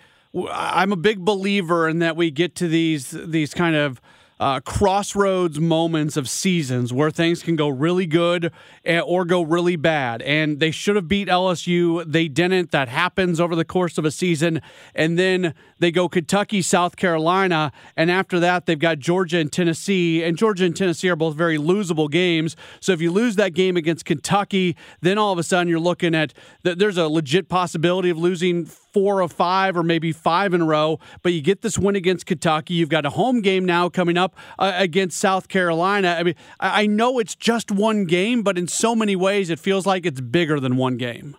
I'm 0.53 0.93
a 0.93 0.97
big 0.97 1.25
believer 1.25 1.89
in 1.89 2.01
that 2.01 2.15
we 2.15 2.31
get 2.31 2.55
to 2.57 2.69
these 2.69 3.11
these 3.11 3.55
kind 3.55 3.75
of 3.75 4.03
uh, 4.39 4.61
crossroads 4.61 5.59
moments 5.59 6.17
of 6.17 6.29
seasons 6.29 6.93
where 6.93 7.11
things 7.11 7.43
can 7.43 7.57
go 7.57 7.69
really 7.69 8.07
good 8.07 8.53
eh, 8.85 9.01
or 9.01 9.25
go 9.25 9.43
really 9.43 9.77
bad. 9.77 10.21
And 10.23 10.61
they 10.61 10.71
should 10.71 10.97
have 10.97 11.09
beat 11.09 11.29
LSU. 11.29 12.05
They 12.07 12.29
didn't. 12.29 12.71
That 12.71 12.89
happens 12.89 13.41
over 13.41 13.57
the 13.57 13.65
course 13.65 13.97
of 13.99 14.05
a 14.05 14.11
season. 14.11 14.61
And 14.95 15.19
then 15.19 15.55
they 15.79 15.91
go 15.91 16.09
Kentucky, 16.09 16.63
South 16.63 16.97
Carolina. 16.97 17.73
And 17.97 18.11
after 18.11 18.39
that, 18.41 18.67
they've 18.67 18.79
got 18.79 18.99
Georgia 18.99 19.39
and 19.39 19.51
Tennessee. 19.51 20.23
And 20.23 20.37
Georgia 20.37 20.65
and 20.65 20.77
Tennessee 20.77 21.09
are 21.09 21.17
both 21.17 21.35
very 21.35 21.59
losable 21.59 22.11
games. 22.11 22.57
So 22.81 22.93
if 22.93 23.01
you 23.01 23.11
lose 23.11 23.37
that 23.37 23.55
game 23.55 23.77
against 23.77 24.05
Kentucky, 24.05 24.77
then 25.01 25.17
all 25.19 25.33
of 25.33 25.39
a 25.39 25.43
sudden 25.43 25.69
you're 25.69 25.81
looking 25.81 26.15
at 26.15 26.35
there's 26.63 26.99
a 26.99 27.09
legit 27.09 27.49
possibility 27.49 28.11
of 28.11 28.19
losing 28.19 28.67
four 28.97 29.21
or 29.21 29.29
five 29.29 29.77
or 29.77 29.83
maybe 29.83 30.11
five 30.11 30.55
in 30.55 30.63
a 30.63 30.65
row, 30.65 30.99
but 31.23 31.35
you 31.35 31.43
get 31.43 31.61
this 31.61 31.79
win 31.79 31.97
against 31.97 32.25
Kentucky. 32.25 32.73
You've 32.73 32.89
got 32.89 33.05
a 33.05 33.11
home 33.11 33.43
game 33.43 33.67
now 33.67 33.91
coming 33.91 34.17
up 34.17 34.35
uh, 34.59 34.73
against 34.75 35.19
South 35.19 35.49
Carolina. 35.49 36.17
I 36.19 36.23
mean, 36.23 36.35
I 36.59 36.87
know 36.87 37.19
it's 37.19 37.35
just 37.35 37.71
one 37.71 38.07
game, 38.07 38.43
but 38.43 38.57
in 38.57 38.67
so 38.67 38.95
many 38.95 39.15
ways, 39.15 39.51
it 39.51 39.59
feels 39.59 39.85
like 39.85 40.07
it's 40.07 40.23
bigger 40.23 40.59
than 40.59 40.79
one 40.79 40.97
game. 40.97 41.37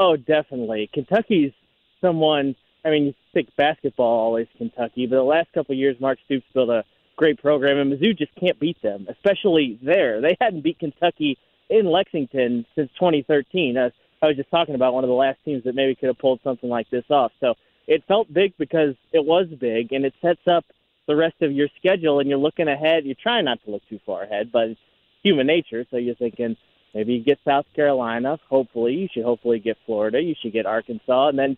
Oh, 0.00 0.16
definitely. 0.16 0.90
Kentucky's 0.92 1.52
someone. 2.00 2.56
I 2.84 2.90
mean, 2.90 3.04
you 3.04 3.14
think 3.32 3.54
basketball 3.56 4.18
always 4.18 4.48
Kentucky, 4.58 5.06
but 5.06 5.14
the 5.14 5.22
last 5.22 5.52
couple 5.52 5.74
of 5.74 5.78
years, 5.78 5.94
Mark 6.00 6.18
Stoops 6.24 6.46
built 6.52 6.70
a 6.70 6.82
great 7.14 7.40
program, 7.40 7.78
and 7.78 7.92
Mizzou 7.92 8.18
just 8.18 8.34
can't 8.34 8.58
beat 8.58 8.82
them, 8.82 9.06
especially 9.08 9.78
there. 9.80 10.20
They 10.20 10.36
hadn't 10.40 10.64
beat 10.64 10.80
Kentucky 10.80 11.38
in 11.70 11.86
Lexington 11.86 12.66
since 12.74 12.90
2013. 12.98 13.76
Uh, 13.76 13.90
I 14.22 14.28
was 14.28 14.36
just 14.36 14.50
talking 14.50 14.76
about 14.76 14.94
one 14.94 15.02
of 15.02 15.08
the 15.08 15.14
last 15.14 15.38
teams 15.44 15.64
that 15.64 15.74
maybe 15.74 15.96
could 15.96 16.06
have 16.06 16.18
pulled 16.18 16.40
something 16.44 16.70
like 16.70 16.88
this 16.90 17.04
off. 17.10 17.32
So 17.40 17.54
it 17.88 18.04
felt 18.06 18.32
big 18.32 18.54
because 18.56 18.94
it 19.12 19.24
was 19.24 19.48
big, 19.60 19.92
and 19.92 20.04
it 20.04 20.14
sets 20.22 20.46
up 20.46 20.64
the 21.08 21.16
rest 21.16 21.34
of 21.42 21.50
your 21.50 21.68
schedule. 21.76 22.20
And 22.20 22.28
you're 22.28 22.38
looking 22.38 22.68
ahead. 22.68 23.04
You're 23.04 23.16
trying 23.20 23.46
not 23.46 23.58
to 23.64 23.72
look 23.72 23.82
too 23.88 23.98
far 24.06 24.22
ahead, 24.22 24.52
but 24.52 24.68
it's 24.68 24.80
human 25.24 25.48
nature. 25.48 25.84
So 25.90 25.96
you're 25.96 26.14
thinking 26.14 26.56
maybe 26.94 27.14
you 27.14 27.24
get 27.24 27.40
South 27.44 27.66
Carolina. 27.74 28.38
Hopefully, 28.48 28.94
you 28.94 29.08
should 29.12 29.24
hopefully 29.24 29.58
get 29.58 29.76
Florida. 29.86 30.20
You 30.22 30.36
should 30.40 30.52
get 30.52 30.66
Arkansas, 30.66 31.28
and 31.28 31.38
then 31.38 31.56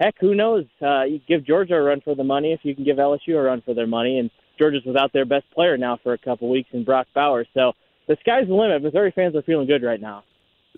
heck, 0.00 0.14
who 0.18 0.34
knows? 0.34 0.64
Uh, 0.80 1.02
you 1.02 1.20
give 1.28 1.44
Georgia 1.44 1.74
a 1.74 1.82
run 1.82 2.00
for 2.00 2.14
the 2.14 2.24
money 2.24 2.52
if 2.52 2.60
you 2.62 2.74
can 2.74 2.84
give 2.84 2.96
LSU 2.96 3.36
a 3.36 3.42
run 3.42 3.60
for 3.60 3.74
their 3.74 3.86
money. 3.86 4.18
And 4.18 4.30
Georgia's 4.58 4.84
without 4.86 5.12
their 5.12 5.26
best 5.26 5.44
player 5.54 5.76
now 5.76 5.98
for 6.02 6.14
a 6.14 6.18
couple 6.18 6.48
weeks 6.48 6.70
in 6.72 6.82
Brock 6.82 7.08
Bowers. 7.14 7.46
So 7.52 7.74
the 8.08 8.16
sky's 8.20 8.48
the 8.48 8.54
limit. 8.54 8.82
Missouri 8.82 9.12
fans 9.14 9.36
are 9.36 9.42
feeling 9.42 9.66
good 9.66 9.82
right 9.82 10.00
now 10.00 10.24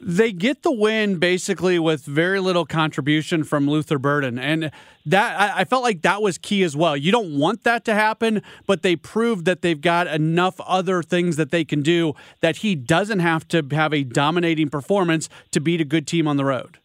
they 0.00 0.32
get 0.32 0.62
the 0.62 0.72
win 0.72 1.18
basically 1.18 1.78
with 1.78 2.04
very 2.04 2.40
little 2.40 2.64
contribution 2.66 3.44
from 3.44 3.68
Luther 3.68 3.98
Burden. 3.98 4.38
And 4.38 4.70
that 5.06 5.56
I, 5.56 5.64
felt 5.64 5.82
like 5.82 6.02
that 6.02 6.22
was 6.22 6.38
key 6.38 6.62
as 6.62 6.76
well. 6.76 6.96
You 6.96 7.10
don't 7.10 7.38
want 7.38 7.64
that 7.64 7.84
to 7.86 7.94
happen, 7.94 8.42
but 8.66 8.82
they 8.82 8.96
proved 8.96 9.44
that 9.46 9.62
they've 9.62 9.80
got 9.80 10.06
enough 10.06 10.60
other 10.60 11.02
things 11.02 11.36
that 11.36 11.50
they 11.50 11.64
can 11.64 11.82
do 11.82 12.14
that 12.40 12.56
he 12.58 12.74
doesn't 12.74 13.20
have 13.20 13.48
to 13.48 13.66
have 13.72 13.92
a 13.94 14.04
dominating 14.04 14.68
performance 14.68 15.28
to 15.52 15.60
beat 15.60 15.80
a 15.80 15.84
good 15.84 16.06
team 16.06 16.28
on 16.28 16.36
the 16.36 16.44
road. 16.44 16.78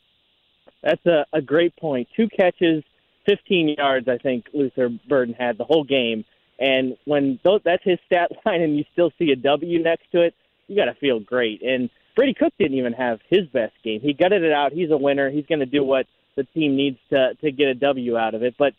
That's 0.82 1.06
a, 1.06 1.26
a 1.34 1.42
great 1.42 1.76
point. 1.78 2.08
Two 2.16 2.28
catches, 2.30 2.84
15 3.26 3.76
yards, 3.78 4.08
I 4.08 4.18
think 4.18 4.46
Luther 4.54 4.90
Burden 5.08 5.36
had 5.38 5.58
the 5.58 5.66
whole 5.66 5.84
game. 5.84 6.26
And 6.60 6.98
when 7.06 7.40
that's 7.44 7.84
his 7.84 8.00
stat 8.06 8.32
line 8.46 8.62
and 8.62 8.78
you 8.78 8.86
still 8.94 9.12
see 9.18 9.32
a 9.32 9.36
W 9.36 9.82
next 9.82 10.12
to 10.12 10.22
it, 10.22 10.36
you 10.68 10.76
got 10.76 10.86
to 10.86 10.96
feel 10.96 11.20
great. 11.20 11.62
And 11.62 11.90
Brady 12.16 12.34
Cook 12.34 12.54
didn't 12.60 12.78
even 12.78 12.94
have 12.94 13.20
his 13.30 13.48
best 13.48 13.74
game. 13.84 14.02
He 14.02 14.14
gutted 14.14 14.44
it 14.44 14.52
out. 14.52 14.72
He's 14.72 14.92
a 14.92 14.98
winner. 14.98 15.30
He's 15.30 15.46
going 15.46 15.60
to 15.60 15.66
do 15.66 15.84
what 15.84 16.06
the 16.36 16.44
team 16.44 16.76
needs 16.76 16.98
to 17.10 17.34
to 17.42 17.52
get 17.52 17.68
a 17.68 17.76
W 17.76 18.18
out 18.18 18.36
of 18.36 18.44
it. 18.44 18.56
But 18.58 18.74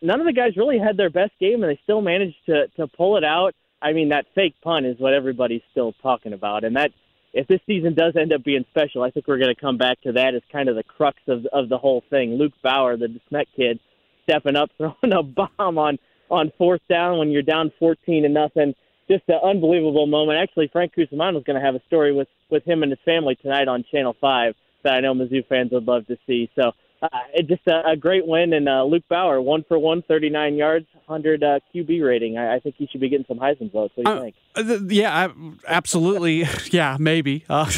none 0.00 0.20
of 0.20 0.26
the 0.26 0.32
guys 0.32 0.56
really 0.56 0.78
had 0.78 0.96
their 0.96 1.10
best 1.10 1.32
game, 1.40 1.62
and 1.62 1.70
they 1.70 1.80
still 1.84 2.00
managed 2.00 2.36
to 2.46 2.68
to 2.76 2.86
pull 2.86 3.16
it 3.16 3.24
out. 3.24 3.54
I 3.80 3.92
mean, 3.92 4.10
that 4.10 4.26
fake 4.34 4.54
punt 4.62 4.86
is 4.86 4.98
what 4.98 5.12
everybody's 5.12 5.62
still 5.72 5.92
talking 6.02 6.32
about, 6.32 6.64
and 6.64 6.76
that 6.76 6.92
if 7.32 7.46
this 7.48 7.60
season 7.66 7.94
does 7.94 8.14
end 8.16 8.32
up 8.32 8.44
being 8.44 8.64
special, 8.70 9.02
I 9.02 9.10
think 9.10 9.26
we're 9.26 9.38
going 9.38 9.54
to 9.54 9.60
come 9.60 9.78
back 9.78 10.00
to 10.02 10.12
that 10.12 10.34
as 10.34 10.42
kind 10.52 10.68
of 10.68 10.76
the 10.76 10.82
crux 10.82 11.18
of 11.28 11.46
of 11.46 11.68
the 11.68 11.78
whole 11.78 12.02
thing. 12.10 12.34
Luke 12.34 12.52
Bauer, 12.62 12.96
the 12.96 13.06
DeSmet 13.06 13.46
kid, 13.56 13.80
stepping 14.24 14.56
up, 14.56 14.70
throwing 14.76 15.12
a 15.12 15.22
bomb 15.22 15.78
on 15.78 15.98
on 16.30 16.52
fourth 16.56 16.80
down 16.88 17.18
when 17.18 17.30
you're 17.30 17.42
down 17.42 17.72
14 17.78 18.22
to 18.22 18.28
nothing 18.28 18.74
just 19.08 19.24
an 19.28 19.40
unbelievable 19.42 20.06
moment. 20.06 20.38
Actually, 20.38 20.68
Frank 20.72 20.92
Cusimano 20.96 21.38
is 21.38 21.44
going 21.44 21.58
to 21.58 21.64
have 21.64 21.74
a 21.74 21.82
story 21.86 22.12
with 22.12 22.28
with 22.50 22.64
him 22.64 22.82
and 22.82 22.92
his 22.92 22.98
family 23.04 23.36
tonight 23.36 23.68
on 23.68 23.84
Channel 23.90 24.16
Five 24.20 24.54
that 24.82 24.94
I 24.94 25.00
know 25.00 25.14
Mizzou 25.14 25.46
fans 25.46 25.70
would 25.72 25.86
love 25.86 26.06
to 26.08 26.16
see. 26.26 26.50
So 26.54 26.72
uh, 27.02 27.08
it 27.34 27.48
just 27.48 27.66
a, 27.66 27.90
a 27.90 27.96
great 27.96 28.26
win, 28.26 28.52
and 28.52 28.68
uh, 28.68 28.84
Luke 28.84 29.04
Bauer 29.08 29.40
one 29.40 29.64
for 29.66 29.78
one, 29.78 30.02
39 30.02 30.54
yards, 30.54 30.86
100 31.06 31.42
uh, 31.42 31.58
QB 31.74 32.04
rating. 32.04 32.38
I, 32.38 32.56
I 32.56 32.60
think 32.60 32.76
he 32.78 32.86
should 32.86 33.00
be 33.00 33.08
getting 33.08 33.26
some 33.26 33.38
Heisman 33.38 33.72
votes. 33.72 33.92
What 33.96 34.06
do 34.06 34.12
you 34.12 34.18
uh, 34.18 34.20
think? 34.20 34.34
Uh, 34.54 34.84
yeah, 34.88 35.28
absolutely. 35.66 36.44
yeah, 36.70 36.96
maybe. 37.00 37.44
Uh, 37.48 37.70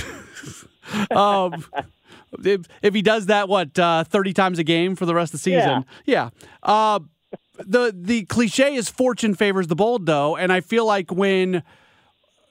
um, 1.11 1.65
if, 2.45 2.67
if 2.83 2.95
he 2.95 3.01
does 3.01 3.27
that, 3.27 3.49
what 3.49 3.79
uh, 3.79 4.05
30 4.05 4.33
times 4.35 4.59
a 4.59 4.65
game 4.65 4.95
for 4.95 5.07
the 5.07 5.15
rest 5.15 5.33
of 5.33 5.41
the 5.41 5.43
season? 5.43 5.85
Yeah. 6.05 6.31
yeah. 6.65 6.99
The 7.57 7.95
the 7.95 8.25
cliche 8.25 8.75
is 8.75 8.89
fortune 8.89 9.35
favors 9.35 9.69
the 9.69 9.77
bold 9.77 10.07
though 10.07 10.37
and 10.37 10.53
i 10.53 10.61
feel 10.61 10.85
like 10.85 11.13
when 11.13 11.63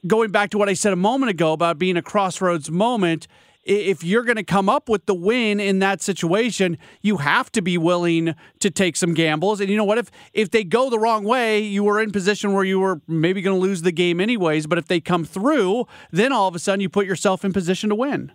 going 0.08 0.32
back 0.32 0.50
to 0.52 0.58
what 0.58 0.70
i 0.70 0.74
said 0.74 0.94
a 0.94 0.98
moment 0.98 1.30
ago 1.30 1.52
about 1.52 1.78
being 1.78 1.98
a 1.98 2.02
crossroads 2.02 2.72
moment 2.72 3.28
if 3.66 4.04
you're 4.04 4.24
going 4.24 4.38
to 4.38 4.44
come 4.44 4.68
up 4.70 4.88
with 4.90 5.06
the 5.06 5.14
win 5.14 5.60
in 5.60 5.80
that 5.80 6.02
situation 6.02 6.78
you 7.02 7.18
have 7.18 7.52
to 7.52 7.62
be 7.62 7.78
willing 7.78 8.34
to 8.60 8.72
take 8.72 8.96
some 8.96 9.14
gambles 9.14 9.60
and 9.60 9.70
you 9.70 9.76
know 9.76 9.84
what 9.84 9.98
if 9.98 10.10
if 10.32 10.52
they 10.52 10.64
go 10.64 10.90
the 10.90 11.00
wrong 11.00 11.26
way 11.26 11.60
you 11.60 11.84
were 11.84 12.00
in 12.00 12.12
position 12.12 12.54
where 12.54 12.64
you 12.64 12.80
were 12.80 13.02
maybe 13.06 13.42
going 13.42 13.56
to 13.56 13.62
lose 13.62 13.82
the 13.82 13.92
game 13.92 14.22
anyways 14.22 14.68
but 14.68 14.78
if 14.78 14.88
they 14.88 15.02
come 15.02 15.26
through 15.26 15.86
then 16.12 16.32
all 16.32 16.48
of 16.48 16.56
a 16.56 16.60
sudden 16.60 16.80
you 16.80 16.88
put 16.88 17.06
yourself 17.06 17.44
in 17.44 17.52
position 17.52 17.90
to 17.90 17.96
win 17.96 18.32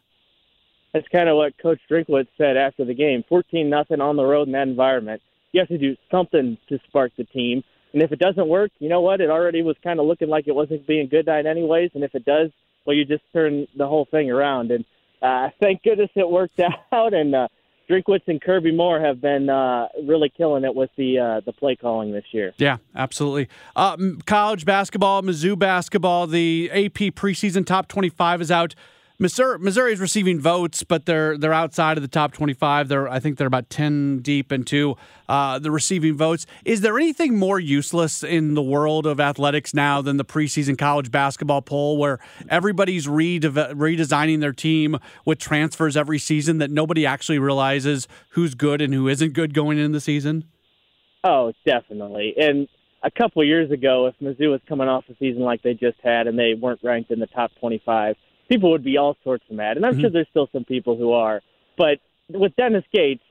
that's 0.93 1.09
kind 1.09 1.29
of 1.29 1.37
what 1.37 1.53
Coach 1.59 1.81
Drinkwitz 1.91 2.29
said 2.37 2.57
after 2.57 2.85
the 2.85 2.95
game. 2.95 3.23
14 3.29 3.69
nothing 3.69 4.01
on 4.01 4.17
the 4.17 4.25
road 4.25 4.49
in 4.49 4.53
that 4.53 4.69
environment. 4.69 5.23
You 5.53 5.61
have 5.61 5.69
to 5.69 5.79
do 5.79 5.97
something 6.11 6.59
to 6.69 6.79
spark 6.89 7.13
the 7.17 7.25
team. 7.25 7.63
And 7.93 8.03
if 8.03 8.13
it 8.13 8.19
doesn't 8.19 8.49
work, 8.49 8.71
you 8.79 8.89
know 8.89 9.01
what? 9.01 9.21
It 9.21 9.31
already 9.31 9.63
was 9.63 9.77
kind 9.83 9.99
of 9.99 10.07
looking 10.07 10.29
like 10.29 10.47
it 10.47 10.55
wasn't 10.55 10.87
being 10.87 11.09
good 11.09 11.27
night 11.27 11.47
anyways. 11.47 11.91
And 11.95 12.05
if 12.05 12.15
it 12.15 12.25
does, 12.25 12.51
well, 12.85 12.95
you 12.95 13.05
just 13.05 13.23
turn 13.33 13.67
the 13.77 13.87
whole 13.87 14.07
thing 14.11 14.31
around. 14.31 14.71
And 14.71 14.85
uh, 15.23 15.51
thank 15.61 15.83
goodness 15.83 16.11
it 16.15 16.29
worked 16.29 16.61
out. 16.93 17.15
And 17.15 17.35
uh, 17.35 17.49
Drinkwitz 17.89 18.27
and 18.27 18.41
Kirby 18.41 18.73
Moore 18.73 19.01
have 19.01 19.21
been 19.21 19.49
uh, 19.49 19.89
really 20.07 20.31
killing 20.37 20.65
it 20.65 20.75
with 20.75 20.91
the 20.97 21.19
uh, 21.19 21.41
the 21.45 21.53
play 21.53 21.75
calling 21.75 22.13
this 22.13 22.25
year. 22.33 22.53
Yeah, 22.59 22.79
absolutely. 22.95 23.49
Uh, 23.75 23.97
college 24.27 24.65
basketball, 24.67 25.23
Mizzou 25.23 25.59
basketball, 25.59 26.27
the 26.27 26.71
AP 26.71 27.15
preseason 27.15 27.65
top 27.65 27.89
25 27.89 28.43
is 28.43 28.51
out. 28.51 28.75
Missouri, 29.21 29.59
Missouri 29.59 29.93
is 29.93 29.99
receiving 29.99 30.39
votes, 30.39 30.85
but 30.85 31.05
they're 31.05 31.37
they're 31.37 31.53
outside 31.53 31.99
of 31.99 32.03
the 32.03 32.09
top 32.09 32.33
25. 32.33 32.87
They're 32.87 33.09
I 33.09 33.19
think 33.19 33.37
they're 33.37 33.49
about 33.49 33.69
10 33.69 34.21
deep 34.21 34.53
into 34.53 34.97
uh, 35.29 35.59
the 35.59 35.73
receiving 35.73 36.17
votes. 36.17 36.47
Is 36.65 36.83
there 36.83 36.97
anything 36.97 37.37
more 37.37 37.59
useless 37.59 38.23
in 38.23 38.55
the 38.55 38.63
world 38.63 39.07
of 39.07 39.19
athletics 39.19 39.75
now 39.75 40.01
than 40.01 40.19
the 40.19 40.25
preseason 40.25 40.79
college 40.79 41.11
basketball 41.11 41.63
poll, 41.63 41.99
where 41.99 42.21
everybody's 42.49 43.09
rede- 43.09 43.43
redesigning 43.43 44.39
their 44.39 44.53
team 44.53 44.99
with 45.25 45.41
transfers 45.41 45.97
every 45.97 46.21
season 46.21 46.59
that 46.59 46.71
nobody 46.71 47.05
actually 47.05 47.41
realizes 47.41 48.07
who's 48.31 48.55
good 48.55 48.81
and 48.81 48.95
who 48.95 49.09
isn't 49.09 49.33
good 49.33 49.53
going 49.53 49.79
into 49.79 49.95
the 49.95 50.01
season? 50.01 50.45
Oh, 51.25 51.53
definitely. 51.67 52.35
And 52.39 52.69
a 53.03 53.11
couple 53.11 53.45
years 53.45 53.73
ago, 53.73 54.07
if 54.07 54.15
Mizzou 54.23 54.53
was 54.53 54.61
coming 54.69 54.87
off 54.87 55.05
a 55.11 55.17
season 55.19 55.43
like 55.43 55.63
they 55.63 55.75
just 55.75 55.99
had 56.05 56.29
and 56.29 56.39
they 56.39 56.55
weren't 56.55 56.81
ranked 56.85 57.11
in 57.11 57.19
the 57.19 57.27
top 57.27 57.51
25 57.59 58.15
people 58.49 58.71
would 58.71 58.85
be 58.85 58.97
all 58.97 59.17
sorts 59.25 59.45
of 59.49 59.57
mad, 59.57 59.77
and 59.77 59.87
I'm 59.87 59.93
mm-hmm. 59.93 60.03
sure 60.03 60.11
there's 60.11 60.29
still 60.31 60.49
some 60.53 60.65
people 60.65 60.97
who 60.97 61.13
are. 61.13 61.41
But 61.77 61.99
with 62.31 62.55
Dennis 62.57 62.85
Gates, 62.93 63.23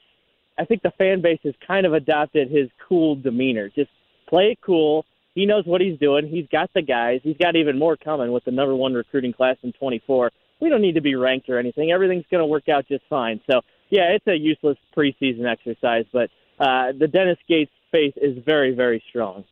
I 0.57 0.65
think 0.65 0.81
the 0.81 0.91
fan 0.91 1.21
base 1.21 1.39
has 1.43 1.53
kind 1.65 1.85
of 1.85 1.93
adopted 1.93 2.49
his 2.49 2.69
cool 2.87 3.15
demeanor. 3.15 3.69
Just 3.69 3.91
play 4.27 4.51
it 4.51 4.59
cool. 4.61 5.05
He 5.35 5.45
knows 5.45 5.65
what 5.65 5.81
he's 5.81 5.99
doing. 5.99 6.27
He's 6.27 6.47
got 6.51 6.71
the 6.73 6.81
guys. 6.81 7.19
He's 7.23 7.37
got 7.37 7.55
even 7.55 7.77
more 7.77 7.95
coming 7.95 8.31
with 8.31 8.43
the 8.45 8.51
number 8.51 8.75
one 8.75 8.93
recruiting 8.93 9.33
class 9.33 9.57
in 9.61 9.71
24. 9.73 10.31
We 10.59 10.69
don't 10.69 10.81
need 10.81 10.95
to 10.95 11.01
be 11.01 11.13
ranked 11.13 11.47
or 11.49 11.59
anything. 11.59 11.91
Everything's 11.91 12.25
going 12.31 12.41
to 12.41 12.47
work 12.47 12.67
out 12.69 12.87
just 12.87 13.03
fine. 13.07 13.39
So, 13.49 13.61
yeah, 13.89 14.15
it's 14.15 14.25
a 14.25 14.35
useless 14.35 14.77
preseason 14.95 15.45
exercise, 15.45 16.05
but 16.11 16.31
uh, 16.59 16.93
the 16.97 17.07
Dennis 17.07 17.37
Gates 17.47 17.71
faith 17.91 18.15
is 18.17 18.43
very, 18.43 18.73
very 18.73 19.03
strong 19.09 19.45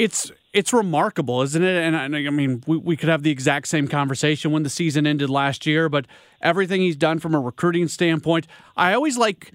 it's 0.00 0.32
it's 0.52 0.72
remarkable, 0.72 1.42
isn't 1.42 1.62
it? 1.62 1.84
And, 1.84 1.94
and 1.94 2.16
I 2.16 2.30
mean, 2.30 2.64
we, 2.66 2.76
we 2.76 2.96
could 2.96 3.08
have 3.08 3.22
the 3.22 3.30
exact 3.30 3.68
same 3.68 3.86
conversation 3.86 4.50
when 4.50 4.64
the 4.64 4.70
season 4.70 5.06
ended 5.06 5.30
last 5.30 5.64
year, 5.64 5.88
but 5.88 6.06
everything 6.40 6.80
he's 6.80 6.96
done 6.96 7.20
from 7.20 7.34
a 7.34 7.40
recruiting 7.40 7.86
standpoint, 7.86 8.48
I 8.76 8.94
always 8.94 9.16
like 9.16 9.52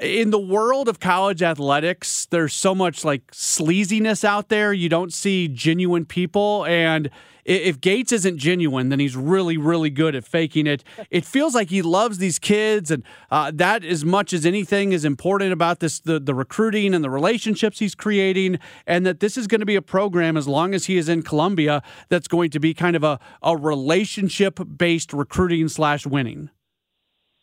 in 0.00 0.30
the 0.30 0.38
world 0.38 0.88
of 0.88 1.00
college 1.00 1.42
athletics, 1.42 2.26
there's 2.26 2.54
so 2.54 2.74
much 2.74 3.04
like 3.04 3.30
sleaziness 3.32 4.24
out 4.24 4.48
there. 4.48 4.72
You 4.72 4.88
don't 4.88 5.12
see 5.12 5.48
genuine 5.48 6.06
people. 6.06 6.64
And 6.66 7.10
if 7.48 7.80
Gates 7.80 8.12
isn't 8.12 8.36
genuine, 8.36 8.90
then 8.90 9.00
he's 9.00 9.16
really, 9.16 9.56
really 9.56 9.88
good 9.88 10.14
at 10.14 10.24
faking 10.24 10.66
it. 10.66 10.84
It 11.10 11.24
feels 11.24 11.54
like 11.54 11.70
he 11.70 11.80
loves 11.80 12.18
these 12.18 12.38
kids, 12.38 12.90
and 12.90 13.02
uh, 13.30 13.50
that, 13.54 13.84
as 13.84 14.04
much 14.04 14.32
as 14.32 14.44
anything, 14.44 14.92
is 14.92 15.04
important 15.04 15.52
about 15.52 15.80
this 15.80 15.98
the, 16.00 16.20
the 16.20 16.34
recruiting 16.34 16.94
and 16.94 17.02
the 17.02 17.10
relationships 17.10 17.78
he's 17.78 17.94
creating. 17.94 18.58
And 18.86 19.06
that 19.06 19.20
this 19.20 19.38
is 19.38 19.46
going 19.46 19.60
to 19.60 19.66
be 19.66 19.76
a 19.76 19.82
program, 19.82 20.36
as 20.36 20.46
long 20.46 20.74
as 20.74 20.86
he 20.86 20.98
is 20.98 21.08
in 21.08 21.22
Columbia, 21.22 21.82
that's 22.10 22.28
going 22.28 22.50
to 22.50 22.60
be 22.60 22.74
kind 22.74 22.94
of 22.94 23.02
a, 23.02 23.18
a 23.42 23.56
relationship 23.56 24.60
based 24.76 25.12
recruiting 25.12 25.68
slash 25.68 26.06
winning. 26.06 26.50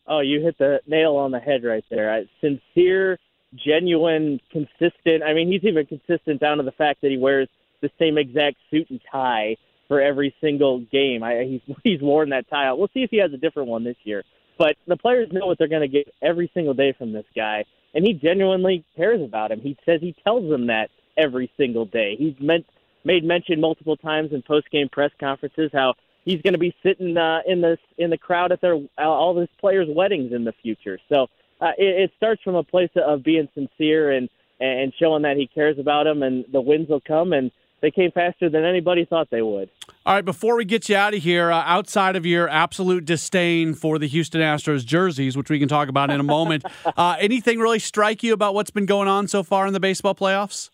Oh, 0.07 0.19
you 0.19 0.39
hit 0.39 0.59
the 0.59 0.81
nail 0.85 1.15
on 1.15 1.31
the 1.31 1.39
head 1.39 1.63
right 1.63 1.83
there. 1.89 2.13
I, 2.13 2.25
sincere, 2.39 3.17
genuine, 3.55 4.39
consistent. 4.51 5.23
I 5.23 5.33
mean, 5.33 5.51
he's 5.51 5.63
even 5.63 5.87
consistent 5.87 6.39
down 6.39 6.57
to 6.57 6.63
the 6.63 6.71
fact 6.73 7.01
that 7.01 7.09
he 7.09 7.17
wears 7.17 7.47
the 7.81 7.89
same 7.97 8.19
exact 8.19 8.57
suit 8.69 8.87
and 8.91 9.01
tie 9.11 9.55
for 9.87 10.01
every 10.01 10.35
single 10.41 10.79
game. 10.91 11.23
I, 11.23 11.43
he's 11.43 11.75
he's 11.83 12.01
worn 12.01 12.29
that 12.29 12.49
tie 12.49 12.67
out. 12.67 12.77
We'll 12.77 12.89
see 12.93 13.03
if 13.03 13.09
he 13.09 13.17
has 13.17 13.33
a 13.33 13.37
different 13.37 13.69
one 13.69 13.83
this 13.83 13.97
year. 14.03 14.23
But 14.57 14.75
the 14.87 14.97
players 14.97 15.29
know 15.31 15.47
what 15.47 15.57
they're 15.57 15.67
going 15.67 15.81
to 15.81 15.87
get 15.87 16.13
every 16.21 16.49
single 16.53 16.73
day 16.73 16.93
from 16.97 17.11
this 17.11 17.25
guy, 17.35 17.65
and 17.93 18.05
he 18.05 18.13
genuinely 18.13 18.85
cares 18.95 19.21
about 19.21 19.51
him. 19.51 19.59
He 19.59 19.77
says 19.85 19.99
he 20.01 20.15
tells 20.23 20.49
them 20.49 20.67
that 20.67 20.89
every 21.17 21.51
single 21.57 21.85
day. 21.85 22.15
He's 22.17 22.35
meant 22.39 22.65
made 23.03 23.23
mention 23.23 23.61
multiple 23.61 23.97
times 23.97 24.31
in 24.31 24.41
post 24.41 24.69
game 24.71 24.89
press 24.89 25.11
conferences 25.19 25.69
how 25.73 25.93
he's 26.25 26.41
going 26.41 26.53
to 26.53 26.59
be 26.59 26.75
sitting 26.83 27.15
uh, 27.17 27.39
in 27.47 27.61
this 27.61 27.79
in 27.97 28.09
the 28.09 28.17
crowd 28.17 28.51
at 28.51 28.61
their 28.61 28.75
uh, 28.75 29.01
all 29.01 29.37
his 29.39 29.49
players' 29.59 29.87
weddings 29.89 30.33
in 30.33 30.43
the 30.43 30.53
future. 30.61 30.99
So 31.09 31.27
uh, 31.61 31.71
it, 31.77 32.03
it 32.03 32.11
starts 32.17 32.41
from 32.43 32.55
a 32.55 32.63
place 32.63 32.89
of 32.95 33.23
being 33.23 33.47
sincere 33.53 34.11
and 34.11 34.29
and 34.59 34.93
showing 34.97 35.23
that 35.23 35.37
he 35.37 35.47
cares 35.47 35.77
about 35.79 36.05
them, 36.05 36.23
and 36.23 36.45
the 36.51 36.61
wins 36.61 36.87
will 36.89 37.01
come 37.01 37.33
and 37.33 37.51
they 37.85 37.91
came 37.91 38.11
faster 38.11 38.49
than 38.49 38.65
anybody 38.65 39.05
thought 39.05 39.29
they 39.29 39.43
would. 39.43 39.69
All 40.07 40.15
right, 40.15 40.25
before 40.25 40.57
we 40.57 40.65
get 40.65 40.89
you 40.89 40.95
out 40.95 41.13
of 41.13 41.21
here, 41.21 41.51
uh, 41.51 41.61
outside 41.67 42.15
of 42.15 42.25
your 42.25 42.49
absolute 42.49 43.05
disdain 43.05 43.75
for 43.75 43.99
the 43.99 44.07
Houston 44.07 44.41
Astros 44.41 44.83
jerseys, 44.83 45.37
which 45.37 45.51
we 45.51 45.59
can 45.59 45.67
talk 45.67 45.87
about 45.87 46.09
in 46.09 46.19
a 46.19 46.23
moment, 46.37 46.65
uh, 46.97 47.15
anything 47.19 47.59
really 47.59 47.77
strike 47.77 48.23
you 48.23 48.33
about 48.33 48.55
what's 48.55 48.71
been 48.71 48.87
going 48.87 49.07
on 49.07 49.27
so 49.27 49.43
far 49.43 49.67
in 49.67 49.73
the 49.73 49.79
baseball 49.79 50.15
playoffs? 50.15 50.71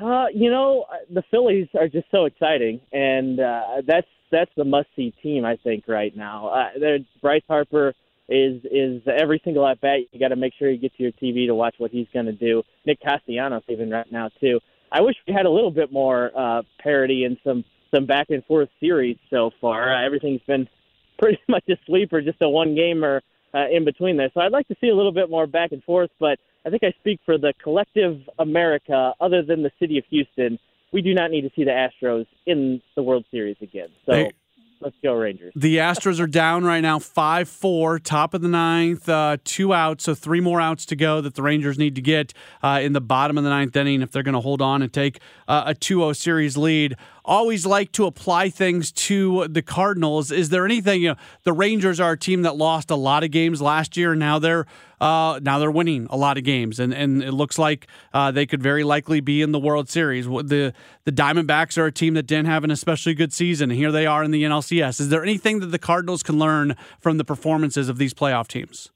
Uh, 0.00 0.26
you 0.32 0.48
know, 0.48 0.84
the 1.12 1.24
Phillies 1.32 1.66
are 1.74 1.88
just 1.88 2.06
so 2.12 2.26
exciting, 2.26 2.80
and 2.92 3.40
uh, 3.40 3.82
that's 3.84 4.06
that's 4.30 4.50
the 4.56 4.64
must 4.64 4.88
see 4.94 5.12
team 5.22 5.44
I 5.44 5.56
think 5.56 5.84
right 5.88 6.16
now. 6.16 6.46
Uh, 6.48 6.98
Bryce 7.20 7.42
Harper 7.48 7.92
is 8.28 8.62
is 8.70 9.02
every 9.06 9.40
single 9.42 9.66
at 9.66 9.80
bat. 9.80 9.98
You 10.12 10.20
got 10.20 10.28
to 10.28 10.36
make 10.36 10.52
sure 10.56 10.70
you 10.70 10.78
get 10.78 10.94
to 10.96 11.02
your 11.02 11.12
TV 11.12 11.48
to 11.48 11.56
watch 11.56 11.74
what 11.78 11.90
he's 11.90 12.06
going 12.14 12.26
to 12.26 12.32
do. 12.32 12.62
Nick 12.84 13.00
Castellanos 13.00 13.64
even 13.68 13.90
right 13.90 14.10
now 14.12 14.30
too. 14.40 14.60
I 14.92 15.00
wish 15.00 15.16
we 15.26 15.34
had 15.34 15.46
a 15.46 15.50
little 15.50 15.70
bit 15.70 15.92
more 15.92 16.30
uh, 16.36 16.62
parity 16.82 17.24
and 17.24 17.36
some 17.44 17.64
some 17.94 18.06
back 18.06 18.30
and 18.30 18.44
forth 18.44 18.68
series 18.80 19.16
so 19.30 19.50
far. 19.60 19.94
Uh, 19.94 20.04
everything's 20.04 20.42
been 20.46 20.68
pretty 21.18 21.38
much 21.48 21.64
a 21.68 21.76
sleeper, 21.86 22.20
just 22.20 22.42
a 22.42 22.48
one 22.48 22.74
gamer 22.74 23.22
uh, 23.54 23.68
in 23.70 23.84
between 23.84 24.16
there. 24.16 24.30
So 24.34 24.40
I'd 24.40 24.52
like 24.52 24.68
to 24.68 24.76
see 24.80 24.88
a 24.88 24.94
little 24.94 25.12
bit 25.12 25.30
more 25.30 25.46
back 25.46 25.72
and 25.72 25.82
forth, 25.84 26.10
but 26.18 26.38
I 26.66 26.70
think 26.70 26.82
I 26.82 26.92
speak 26.98 27.20
for 27.24 27.38
the 27.38 27.54
collective 27.62 28.20
America, 28.38 29.14
other 29.20 29.42
than 29.42 29.62
the 29.62 29.70
city 29.78 29.98
of 29.98 30.04
Houston. 30.10 30.58
We 30.92 31.00
do 31.02 31.14
not 31.14 31.30
need 31.30 31.42
to 31.42 31.50
see 31.54 31.64
the 31.64 31.70
Astros 31.70 32.26
in 32.46 32.80
the 32.96 33.02
World 33.02 33.24
Series 33.30 33.56
again. 33.60 33.88
So. 34.04 34.12
Hey 34.12 34.32
Let's 34.86 34.98
go 35.02 35.14
Rangers. 35.14 35.52
The 35.56 35.78
Astros 35.78 36.20
are 36.20 36.28
down 36.28 36.62
right 36.62 36.78
now, 36.80 37.00
five 37.00 37.48
four, 37.48 37.98
top 37.98 38.34
of 38.34 38.40
the 38.40 38.46
ninth, 38.46 39.08
uh, 39.08 39.38
two 39.42 39.74
outs, 39.74 40.04
so 40.04 40.14
three 40.14 40.38
more 40.38 40.60
outs 40.60 40.86
to 40.86 40.94
go 40.94 41.20
that 41.22 41.34
the 41.34 41.42
Rangers 41.42 41.76
need 41.76 41.96
to 41.96 42.00
get 42.00 42.32
uh, 42.62 42.78
in 42.80 42.92
the 42.92 43.00
bottom 43.00 43.36
of 43.36 43.42
the 43.42 43.50
ninth 43.50 43.74
inning 43.74 44.00
if 44.00 44.12
they're 44.12 44.22
going 44.22 44.34
to 44.36 44.40
hold 44.40 44.62
on 44.62 44.82
and 44.82 44.92
take 44.92 45.18
uh, 45.48 45.64
a 45.66 45.74
2-0 45.74 46.14
series 46.14 46.56
lead 46.56 46.94
always 47.26 47.66
like 47.66 47.92
to 47.92 48.06
apply 48.06 48.48
things 48.48 48.92
to 48.92 49.46
the 49.48 49.60
Cardinals. 49.60 50.30
Is 50.30 50.48
there 50.48 50.64
anything? 50.64 51.02
You 51.02 51.08
know, 51.10 51.16
the 51.42 51.52
Rangers 51.52 52.00
are 52.00 52.12
a 52.12 52.18
team 52.18 52.42
that 52.42 52.56
lost 52.56 52.90
a 52.90 52.96
lot 52.96 53.24
of 53.24 53.30
games 53.30 53.60
last 53.60 53.96
year. 53.96 54.14
Now 54.14 54.38
they're 54.38 54.64
uh, 55.00 55.40
now 55.42 55.58
they're 55.58 55.70
winning 55.70 56.06
a 56.08 56.16
lot 56.16 56.38
of 56.38 56.44
games, 56.44 56.80
and, 56.80 56.94
and 56.94 57.22
it 57.22 57.32
looks 57.32 57.58
like 57.58 57.86
uh, 58.14 58.30
they 58.30 58.46
could 58.46 58.62
very 58.62 58.82
likely 58.82 59.20
be 59.20 59.42
in 59.42 59.52
the 59.52 59.58
World 59.58 59.90
Series. 59.90 60.26
The 60.26 60.72
the 61.04 61.12
Diamondbacks 61.12 61.76
are 61.76 61.86
a 61.86 61.92
team 61.92 62.14
that 62.14 62.22
didn't 62.22 62.46
have 62.46 62.64
an 62.64 62.70
especially 62.70 63.14
good 63.14 63.32
season. 63.32 63.68
Here 63.70 63.92
they 63.92 64.06
are 64.06 64.24
in 64.24 64.30
the 64.30 64.44
NLCS. 64.44 65.00
Is 65.00 65.08
there 65.10 65.22
anything 65.22 65.60
that 65.60 65.66
the 65.66 65.78
Cardinals 65.78 66.22
can 66.22 66.38
learn 66.38 66.76
from 67.00 67.18
the 67.18 67.24
performances 67.24 67.88
of 67.88 67.98
these 67.98 68.14
playoff 68.14 68.48
teams? 68.48 68.90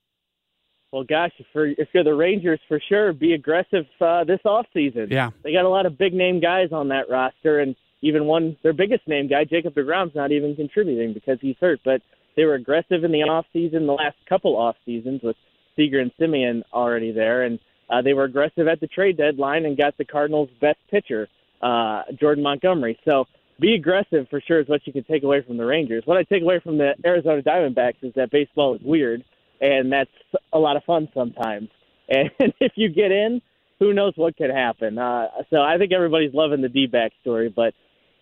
Well, 0.93 1.05
gosh, 1.05 1.31
for, 1.53 1.67
if 1.67 1.89
you're 1.93 2.03
the 2.03 2.15
Rangers, 2.15 2.59
for 2.67 2.81
sure, 2.89 3.13
be 3.13 3.33
aggressive 3.35 3.87
uh, 4.01 4.25
this 4.25 4.41
off 4.45 4.67
season. 4.75 5.07
Yeah, 5.11 5.31
they 5.45 5.53
got 5.53 5.65
a 5.65 5.69
lot 5.69 5.87
of 5.87 5.99
big 5.99 6.15
name 6.15 6.41
guys 6.41 6.73
on 6.73 6.89
that 6.89 7.09
roster, 7.09 7.61
and 7.61 7.77
even 8.03 8.25
one 8.25 8.57
their 8.63 8.73
biggest 8.73 9.07
name 9.07 9.29
guy, 9.29 9.45
Jacob 9.45 9.75
DeGrom's 9.75 10.15
not 10.15 10.33
even 10.33 10.57
contributing 10.57 11.13
because 11.13 11.39
he's 11.41 11.57
hurt. 11.61 11.81
But 11.85 12.03
they 12.37 12.45
were 12.45 12.55
aggressive 12.55 13.05
in 13.05 13.13
the 13.13 13.23
off 13.23 13.47
season, 13.53 13.87
the 13.87 13.93
last 13.93 14.17
couple 14.29 14.57
off 14.57 14.77
seasons 14.85 15.21
with 15.23 15.37
Seager 15.77 16.01
and 16.01 16.13
Semien 16.21 16.63
already 16.73 17.13
there, 17.13 17.43
and 17.43 17.59
uh, 17.89 18.03
they 18.03 18.13
were 18.13 18.25
aggressive 18.25 18.69
at 18.69 18.81
the 18.81 18.87
trade 18.87 19.17
deadline 19.17 19.65
and 19.65 19.77
got 19.77 19.97
the 19.99 20.05
Cardinals' 20.05 20.49
best 20.61 20.79
pitcher, 20.91 21.29
uh, 21.63 22.03
Jordan 22.19 22.43
Montgomery. 22.43 22.99
So 23.05 23.25
be 23.61 23.75
aggressive 23.75 24.27
for 24.31 24.41
sure 24.41 24.61
is 24.61 24.69
what 24.69 24.87
you 24.87 24.93
can 24.93 25.05
take 25.05 25.23
away 25.23 25.43
from 25.43 25.57
the 25.57 25.67
Rangers. 25.67 26.03
What 26.07 26.17
I 26.17 26.23
take 26.23 26.43
away 26.43 26.61
from 26.61 26.79
the 26.79 26.95
Arizona 27.05 27.43
Diamondbacks 27.43 28.03
is 28.03 28.13
that 28.15 28.31
baseball 28.31 28.75
is 28.75 28.81
weird, 28.83 29.25
and 29.61 29.93
that's 29.93 30.11
a 30.53 30.59
lot 30.59 30.77
of 30.77 30.85
fun 30.85 31.09
sometimes. 31.15 31.69
And 32.13 32.33
if 32.59 32.73
you 32.75 32.89
get 32.89 33.13
in, 33.13 33.41
who 33.79 33.95
knows 33.95 34.15
what 34.17 34.37
could 34.37 34.51
happen. 34.51 34.99
Uh, 34.99 35.29
so 35.49 35.63
I 35.63 35.79
think 35.79 35.93
everybody's 35.93 36.35
loving 36.35 36.61
the 36.61 36.69
D-back 36.69 37.13
story, 37.21 37.49
but 37.49 37.73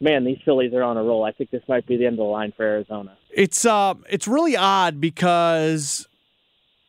man, 0.00 0.24
these 0.24 0.38
Phillies 0.44 0.72
are 0.74 0.82
on 0.82 0.96
a 0.96 1.02
roll. 1.02 1.24
I 1.24 1.32
think 1.32 1.50
this 1.50 1.62
might 1.68 1.86
be 1.86 1.96
the 1.96 2.06
end 2.06 2.14
of 2.14 2.18
the 2.18 2.24
line 2.24 2.52
for 2.56 2.64
Arizona. 2.64 3.16
It's 3.30 3.64
uh, 3.64 3.94
it's 4.08 4.28
really 4.28 4.56
odd 4.56 5.00
because 5.00 6.08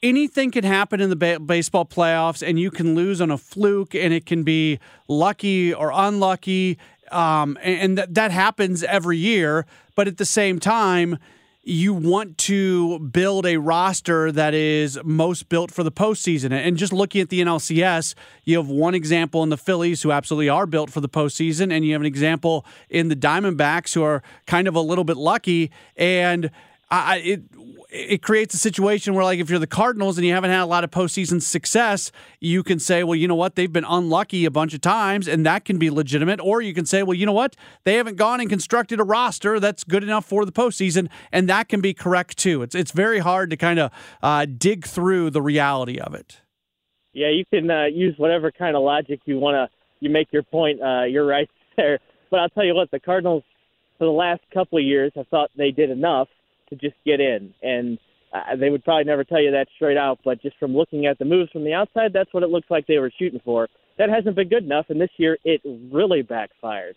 anything 0.01 0.51
can 0.51 0.63
happen 0.63 1.01
in 1.01 1.09
the 1.09 1.15
ba- 1.15 1.39
baseball 1.39 1.85
playoffs, 1.85 2.47
and 2.47 2.59
you 2.59 2.71
can 2.71 2.95
lose 2.95 3.21
on 3.21 3.31
a 3.31 3.37
fluke, 3.37 3.95
and 3.95 4.13
it 4.13 4.25
can 4.25 4.43
be 4.43 4.79
lucky 5.07 5.73
or 5.73 5.91
unlucky, 5.93 6.77
um, 7.11 7.57
and, 7.61 7.81
and 7.81 7.97
that 7.97 8.13
that 8.13 8.31
happens 8.31 8.83
every 8.83 9.17
year. 9.17 9.65
But 9.95 10.07
at 10.07 10.17
the 10.17 10.25
same 10.25 10.59
time, 10.59 11.17
you 11.69 11.93
want 11.93 12.37
to 12.39 12.97
build 12.99 13.45
a 13.45 13.57
roster 13.57 14.31
that 14.31 14.55
is 14.55 14.99
most 15.03 15.49
built 15.49 15.69
for 15.69 15.83
the 15.83 15.91
postseason. 15.91 16.51
And 16.51 16.77
just 16.77 16.91
looking 16.91 17.21
at 17.21 17.29
the 17.29 17.41
NLCS, 17.41 18.15
you 18.43 18.57
have 18.57 18.67
one 18.67 18.95
example 18.95 19.43
in 19.43 19.49
the 19.49 19.57
Phillies 19.57 20.01
who 20.01 20.11
absolutely 20.11 20.49
are 20.49 20.65
built 20.65 20.89
for 20.89 20.99
the 20.99 21.07
postseason, 21.07 21.71
and 21.71 21.85
you 21.85 21.93
have 21.93 22.01
an 22.01 22.07
example 22.07 22.65
in 22.89 23.09
the 23.09 23.15
Diamondbacks 23.15 23.93
who 23.93 24.01
are 24.01 24.23
kind 24.47 24.67
of 24.67 24.73
a 24.73 24.81
little 24.81 25.03
bit 25.03 25.17
lucky. 25.17 25.69
And 25.95 26.49
I, 26.91 27.17
it 27.17 27.41
it 27.91 28.21
creates 28.21 28.53
a 28.53 28.57
situation 28.57 29.15
where, 29.15 29.23
like, 29.23 29.39
if 29.39 29.49
you're 29.49 29.57
the 29.57 29.67
Cardinals 29.67 30.17
and 30.17 30.25
you 30.25 30.33
haven't 30.33 30.51
had 30.51 30.61
a 30.61 30.65
lot 30.65 30.83
of 30.83 30.91
postseason 30.91 31.41
success, 31.41 32.11
you 32.39 32.61
can 32.61 32.77
say, 32.77 33.03
well, 33.03 33.15
you 33.15 33.27
know 33.27 33.35
what, 33.35 33.55
they've 33.55 33.71
been 33.71 33.85
unlucky 33.87 34.45
a 34.45 34.51
bunch 34.51 34.75
of 34.75 34.81
times, 34.81 35.27
and 35.27 35.43
that 35.45 35.65
can 35.65 35.79
be 35.79 35.89
legitimate. 35.89 36.39
Or 36.39 36.61
you 36.61 36.73
can 36.73 36.85
say, 36.85 37.01
well, 37.01 37.15
you 37.15 37.25
know 37.25 37.33
what, 37.33 37.55
they 37.85 37.95
haven't 37.95 38.17
gone 38.17 38.41
and 38.41 38.49
constructed 38.49 38.99
a 38.99 39.03
roster 39.03 39.59
that's 39.59 39.83
good 39.83 40.03
enough 40.03 40.25
for 40.25 40.45
the 40.45 40.51
postseason, 40.51 41.09
and 41.31 41.49
that 41.49 41.67
can 41.67 41.81
be 41.81 41.93
correct 41.93 42.37
too. 42.37 42.61
It's 42.61 42.75
it's 42.75 42.91
very 42.91 43.19
hard 43.19 43.49
to 43.49 43.57
kind 43.57 43.79
of 43.79 43.91
uh, 44.21 44.45
dig 44.45 44.85
through 44.85 45.31
the 45.31 45.41
reality 45.41 45.99
of 45.99 46.13
it. 46.13 46.41
Yeah, 47.13 47.29
you 47.29 47.43
can 47.51 47.71
uh, 47.71 47.85
use 47.85 48.13
whatever 48.17 48.51
kind 48.51 48.75
of 48.75 48.83
logic 48.83 49.21
you 49.25 49.39
want 49.39 49.55
to. 49.55 49.75
You 49.99 50.11
make 50.11 50.27
your 50.31 50.43
point. 50.43 50.79
Uh, 50.81 51.03
you're 51.03 51.25
right 51.25 51.49
there, 51.77 51.99
but 52.29 52.39
I'll 52.39 52.49
tell 52.49 52.65
you 52.65 52.75
what, 52.75 52.91
the 52.91 52.99
Cardinals 52.99 53.43
for 53.97 54.05
the 54.05 54.11
last 54.11 54.41
couple 54.53 54.77
of 54.77 54.83
years, 54.83 55.11
I 55.17 55.23
thought 55.23 55.49
they 55.57 55.71
did 55.71 55.89
enough 55.89 56.29
to 56.69 56.75
just 56.75 56.95
get 57.05 57.19
in. 57.19 57.53
And 57.61 57.97
uh, 58.33 58.55
they 58.55 58.69
would 58.69 58.83
probably 58.83 59.05
never 59.05 59.23
tell 59.23 59.41
you 59.41 59.51
that 59.51 59.67
straight 59.75 59.97
out, 59.97 60.19
but 60.23 60.41
just 60.41 60.57
from 60.57 60.75
looking 60.75 61.05
at 61.05 61.17
the 61.17 61.25
moves 61.25 61.51
from 61.51 61.63
the 61.63 61.73
outside, 61.73 62.13
that's 62.13 62.33
what 62.33 62.43
it 62.43 62.49
looks 62.49 62.69
like 62.69 62.85
they 62.87 62.99
were 62.99 63.11
shooting 63.17 63.41
for. 63.43 63.67
That 63.97 64.09
hasn't 64.09 64.35
been 64.35 64.49
good 64.49 64.63
enough, 64.63 64.85
and 64.89 65.01
this 65.01 65.09
year 65.17 65.37
it 65.43 65.61
really 65.91 66.21
backfired. 66.21 66.95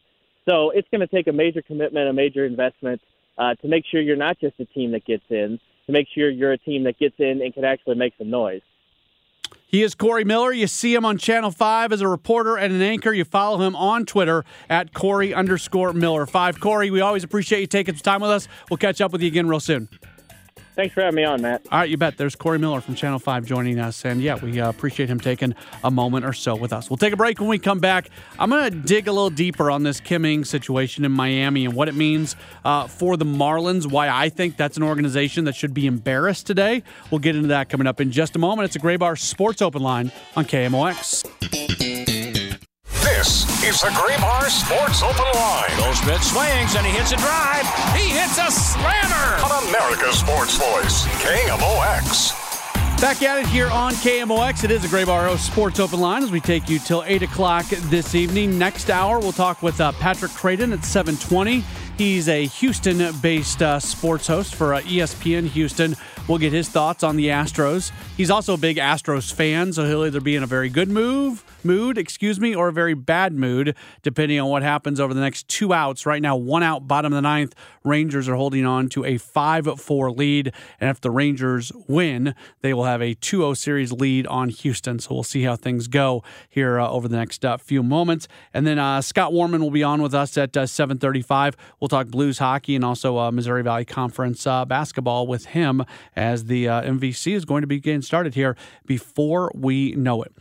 So 0.49 0.71
it's 0.71 0.89
going 0.91 1.01
to 1.01 1.07
take 1.07 1.27
a 1.27 1.33
major 1.33 1.63
commitment, 1.63 2.09
a 2.09 2.13
major 2.13 2.45
investment 2.45 3.01
uh, 3.39 3.55
to 3.57 3.69
make 3.69 3.85
sure 3.91 4.01
you're 4.01 4.17
not 4.17 4.39
just 4.41 4.59
a 4.61 4.67
team 4.67 4.93
that 4.93 5.05
gets 5.05 5.25
in, 5.31 5.59
to 5.87 5.93
make 5.93 6.07
sure 6.15 6.29
you're 6.31 6.53
a 6.53 6.59
team 6.59 6.85
that 6.85 6.99
gets 6.99 7.15
in 7.19 7.41
and 7.43 7.55
can 7.55 7.65
actually 7.65 7.97
make 7.97 8.13
some 8.19 8.31
noise. 8.31 8.63
He 9.73 9.83
is 9.83 9.95
Corey 9.95 10.23
Miller. 10.23 10.53
You 10.53 10.67
see 10.67 10.95
him 10.95 11.07
on 11.07 11.17
Channel 11.17 11.51
5 11.51 11.93
as 11.93 12.03
a 12.03 12.09
reporter 12.09 12.57
and 12.57 12.75
an 12.75 12.83
anchor. 12.83 13.11
You 13.11 13.25
follow 13.25 13.63
him 13.63 13.75
on 13.75 14.05
Twitter 14.05 14.45
at 14.69 14.93
Corey 14.93 15.33
underscore 15.33 15.95
Miller. 15.95 16.27
5. 16.27 16.61
Corey, 16.61 16.91
we 16.91 17.01
always 17.01 17.25
appreciate 17.25 17.61
you 17.61 17.67
taking 17.67 17.95
some 17.95 18.03
time 18.03 18.21
with 18.21 18.31
us. 18.31 18.49
We'll 18.69 18.77
catch 18.77 19.01
up 19.01 19.13
with 19.13 19.23
you 19.23 19.29
again 19.29 19.49
real 19.49 19.61
soon. 19.61 19.89
Thanks 20.75 20.95
for 20.95 21.03
having 21.03 21.17
me 21.17 21.25
on, 21.25 21.43
Matt. 21.43 21.63
All 21.71 21.81
right, 21.81 21.91
you 21.91 21.99
bet. 21.99 22.17
There's 22.17 22.35
Corey 22.35 22.59
Miller 22.59 22.81
from 22.81 22.95
Channel 22.95 23.19
5 23.19 23.45
joining 23.45 23.79
us. 23.79 24.07
And 24.07 24.23
yeah, 24.23 24.43
we 24.43 24.59
uh, 24.59 24.71
appreciate 24.71 25.11
him 25.11 25.21
taking 25.21 25.55
a 25.85 25.91
moment 25.91 26.25
or 26.25 26.33
so 26.33 26.55
with 26.55 26.73
us. 26.73 26.89
We'll 26.89 26.97
take 26.97 27.13
a 27.13 27.17
break 27.17 27.41
when 27.41 27.49
we 27.51 27.59
come 27.59 27.79
back. 27.79 28.09
I'm 28.39 28.49
going 28.49 28.71
to 28.71 28.79
dig 28.79 29.07
a 29.07 29.13
little 29.13 29.29
deeper 29.29 29.71
on 29.71 29.83
this 29.83 30.01
Kim 30.01 30.25
Ng 30.25 30.45
situation 30.47 31.05
in 31.05 31.13
Miami 31.13 31.67
and 31.67 31.75
what 31.75 31.89
it 31.89 31.95
means 31.95 32.37
uh, 32.65 32.87
for 32.87 33.19
the 33.19 33.27
Marlins, 33.27 33.91
why 33.91 34.09
I 34.09 34.31
think 34.31 34.57
that's 34.57 34.79
an 34.79 34.83
organization 34.83 35.45
that 35.45 35.55
should 35.55 35.75
be 35.75 35.87
embarrassed 35.87 36.47
today. 36.47 36.83
We'll 37.11 37.19
get 37.19 37.37
into 37.37 37.49
that 37.49 37.69
coming 37.69 37.87
up 37.87 38.01
in 38.01 38.11
just 38.11 38.35
a 38.35 38.39
moment. 38.39 38.67
It's 38.67 38.77
a 38.77 38.81
Graybar 38.81 39.19
Sports 39.19 39.61
Open 39.61 39.83
Line 39.83 40.11
on 40.37 40.47
KMOX. 40.47 42.12
This 43.23 43.45
is 43.63 43.81
the 43.81 43.87
Graybar 43.91 44.51
Sports 44.51 45.01
Open 45.01 45.25
Line 45.39 45.71
Goldschmidt 45.79 46.23
swings 46.23 46.75
and 46.75 46.85
he 46.85 46.91
hits 46.91 47.13
a 47.13 47.17
drive. 47.19 47.63
He 47.95 48.09
hits 48.09 48.37
a 48.37 48.51
slammer. 48.51 49.45
on 49.45 49.69
America's 49.69 50.19
Sports 50.19 50.57
Voice, 50.57 51.07
KMOX. 51.23 53.01
Back 53.01 53.23
at 53.23 53.39
it 53.39 53.47
here 53.47 53.71
on 53.71 53.93
KMOX. 53.93 54.65
It 54.65 54.73
is 54.73 54.85
a 54.85 54.89
Graybar 54.89 55.39
Sports 55.39 55.79
Open 55.79 56.01
Line 56.01 56.25
as 56.25 56.33
we 56.33 56.41
take 56.41 56.69
you 56.69 56.81
till 56.81 57.05
8 57.07 57.23
o'clock 57.23 57.67
this 57.69 58.17
evening. 58.17 58.59
Next 58.59 58.91
hour, 58.91 59.21
we'll 59.21 59.31
talk 59.31 59.63
with 59.63 59.81
uh, 59.81 59.93
Patrick 59.93 60.33
Creighton 60.33 60.73
at 60.73 60.85
720. 60.85 61.63
He's 61.97 62.29
a 62.29 62.47
Houston-based 62.47 63.63
uh, 63.63 63.79
sports 63.79 64.27
host 64.27 64.57
for 64.57 64.75
uh, 64.75 64.81
ESPN 64.81 65.47
Houston. 65.47 65.95
We'll 66.29 66.39
get 66.39 66.53
his 66.53 66.69
thoughts 66.69 67.05
on 67.05 67.15
the 67.15 67.27
Astros. 67.27 67.93
He's 68.17 68.31
also 68.31 68.55
a 68.55 68.59
big 68.59 68.79
Astros 68.79 69.33
fan, 69.33 69.73
so 69.73 69.85
he'll 69.85 70.05
either 70.05 70.21
be 70.21 70.35
in 70.35 70.43
a 70.43 70.47
very 70.47 70.69
good 70.69 70.89
move, 70.89 71.45
mood, 71.65 71.99
excuse 71.99 72.41
me, 72.41 72.55
or 72.55 72.69
a 72.69 72.73
very 72.73 72.95
bad 72.95 73.33
mood, 73.33 73.77
depending 74.03 74.39
on 74.41 74.49
what 74.49 74.63
happens 74.63 75.01
over 75.01 75.15
the 75.15 75.21
next 75.21 75.49
two 75.49 75.73
outs. 75.73 76.07
Right 76.07 76.23
now, 76.23 76.37
one 76.37 76.63
out, 76.63 76.87
bottom 76.89 77.13
of 77.13 77.17
the 77.17 77.23
ninth. 77.23 77.55
Rangers 77.85 78.29
are 78.29 78.37
holding 78.37 78.65
on 78.65 78.89
to 78.91 79.05
a 79.05 79.19
5 79.19 79.81
4 79.81 80.11
lead. 80.11 80.53
And 80.81 80.91
if 80.91 81.01
the 81.01 81.11
Rangers 81.11 81.73
win, 81.89 82.35
they 82.61 82.75
will 82.75 82.85
have 82.85 83.03
a 83.03 83.15
2 83.15 83.39
0 83.39 83.55
series 83.55 83.93
lead 83.93 84.27
on 84.27 84.49
Houston. 84.49 84.99
So 84.99 85.15
we'll 85.15 85.23
see 85.23 85.43
how 85.43 85.57
things 85.57 85.89
go 85.89 86.23
here 86.49 86.79
uh, 86.79 86.89
over 86.89 87.09
the 87.09 87.17
next 87.17 87.45
uh, 87.45 87.57
few 87.57 87.83
moments. 87.83 88.29
And 88.55 88.67
then 88.67 88.79
uh, 88.79 89.01
Scott 89.03 89.33
Warmann 89.33 89.61
will 89.61 89.71
be 89.71 89.83
on 89.83 90.03
with 90.03 90.15
us 90.15 90.37
at 90.37 90.57
uh, 90.57 90.67
735. 90.67 91.57
We'll 91.81 91.89
talk 91.89 92.09
Blues 92.09 92.39
hockey 92.39 92.77
and 92.77 92.85
also 92.85 93.19
uh, 93.19 93.31
Missouri 93.31 93.63
Valley 93.63 93.85
Conference 93.85 94.47
uh, 94.47 94.65
basketball 94.65 95.27
with 95.27 95.47
him 95.47 95.85
as 96.15 96.45
the 96.45 96.67
MVC 96.67 97.35
is 97.35 97.45
going 97.45 97.63
to 97.63 97.67
be 97.67 97.81
getting 97.81 98.03
started 98.03 98.35
here 98.35 98.57
before 98.87 99.51
we 99.55 99.93
know 99.93 100.23
it. 100.23 100.33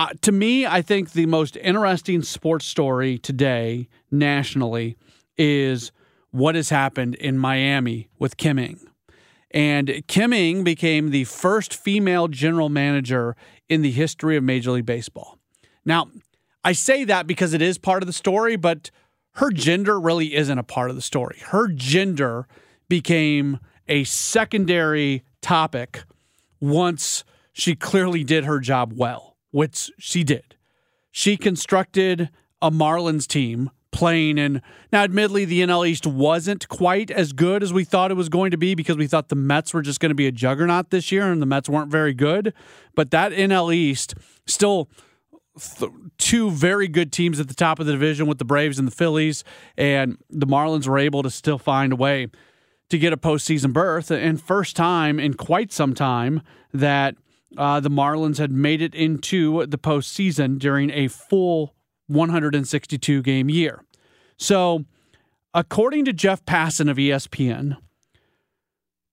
Uh, 0.00 0.08
to 0.22 0.32
me, 0.32 0.64
I 0.64 0.80
think 0.80 1.12
the 1.12 1.26
most 1.26 1.58
interesting 1.58 2.22
sports 2.22 2.64
story 2.64 3.18
today 3.18 3.86
nationally 4.10 4.96
is 5.36 5.92
what 6.30 6.54
has 6.54 6.70
happened 6.70 7.16
in 7.16 7.36
Miami 7.36 8.08
with 8.18 8.38
Kim 8.38 8.58
Ng. 8.58 8.80
And 9.50 10.02
Kim 10.06 10.32
Ng 10.32 10.64
became 10.64 11.10
the 11.10 11.24
first 11.24 11.74
female 11.74 12.28
general 12.28 12.70
manager 12.70 13.36
in 13.68 13.82
the 13.82 13.90
history 13.90 14.38
of 14.38 14.42
Major 14.42 14.70
League 14.70 14.86
Baseball. 14.86 15.36
Now, 15.84 16.08
I 16.64 16.72
say 16.72 17.04
that 17.04 17.26
because 17.26 17.52
it 17.52 17.60
is 17.60 17.76
part 17.76 18.02
of 18.02 18.06
the 18.06 18.14
story, 18.14 18.56
but 18.56 18.90
her 19.32 19.50
gender 19.50 20.00
really 20.00 20.34
isn't 20.34 20.58
a 20.58 20.62
part 20.62 20.88
of 20.88 20.96
the 20.96 21.02
story. 21.02 21.42
Her 21.44 21.68
gender 21.68 22.48
became 22.88 23.58
a 23.86 24.04
secondary 24.04 25.24
topic 25.42 26.04
once 26.58 27.22
she 27.52 27.74
clearly 27.76 28.24
did 28.24 28.46
her 28.46 28.60
job 28.60 28.94
well, 28.96 29.29
which 29.50 29.90
she 29.98 30.24
did. 30.24 30.56
She 31.10 31.36
constructed 31.36 32.30
a 32.62 32.70
Marlins 32.70 33.26
team 33.26 33.70
playing 33.92 34.38
in 34.38 34.62
now 34.92 35.02
admittedly 35.02 35.44
the 35.44 35.62
NL 35.62 35.88
East 35.88 36.06
wasn't 36.06 36.68
quite 36.68 37.10
as 37.10 37.32
good 37.32 37.62
as 37.62 37.72
we 37.72 37.84
thought 37.84 38.10
it 38.10 38.14
was 38.14 38.28
going 38.28 38.52
to 38.52 38.56
be 38.56 38.74
because 38.74 38.96
we 38.96 39.06
thought 39.06 39.28
the 39.28 39.34
Mets 39.34 39.74
were 39.74 39.82
just 39.82 39.98
going 39.98 40.10
to 40.10 40.14
be 40.14 40.26
a 40.26 40.32
juggernaut 40.32 40.90
this 40.90 41.10
year 41.10 41.30
and 41.30 41.42
the 41.42 41.46
Mets 41.46 41.68
weren't 41.68 41.90
very 41.90 42.14
good, 42.14 42.54
but 42.94 43.10
that 43.10 43.32
NL 43.32 43.74
East 43.74 44.14
still 44.46 44.88
th- 45.58 45.90
two 46.18 46.50
very 46.50 46.86
good 46.86 47.12
teams 47.12 47.40
at 47.40 47.48
the 47.48 47.54
top 47.54 47.80
of 47.80 47.86
the 47.86 47.92
division 47.92 48.26
with 48.26 48.38
the 48.38 48.44
Braves 48.44 48.78
and 48.78 48.86
the 48.86 48.92
Phillies 48.92 49.42
and 49.76 50.18
the 50.30 50.46
Marlins 50.46 50.86
were 50.86 50.98
able 50.98 51.22
to 51.22 51.30
still 51.30 51.58
find 51.58 51.92
a 51.92 51.96
way 51.96 52.28
to 52.90 52.98
get 52.98 53.12
a 53.12 53.16
postseason 53.16 53.72
berth 53.72 54.10
and 54.10 54.40
first 54.40 54.76
time 54.76 55.18
in 55.18 55.34
quite 55.34 55.72
some 55.72 55.94
time 55.94 56.42
that 56.72 57.16
uh, 57.56 57.80
the 57.80 57.90
Marlins 57.90 58.38
had 58.38 58.52
made 58.52 58.82
it 58.82 58.94
into 58.94 59.66
the 59.66 59.78
postseason 59.78 60.58
during 60.58 60.90
a 60.90 61.08
full 61.08 61.74
162 62.06 63.22
game 63.22 63.48
year. 63.48 63.84
So, 64.36 64.84
according 65.54 66.04
to 66.06 66.12
Jeff 66.12 66.44
Passan 66.44 66.90
of 66.90 66.96
ESPN, 66.96 67.76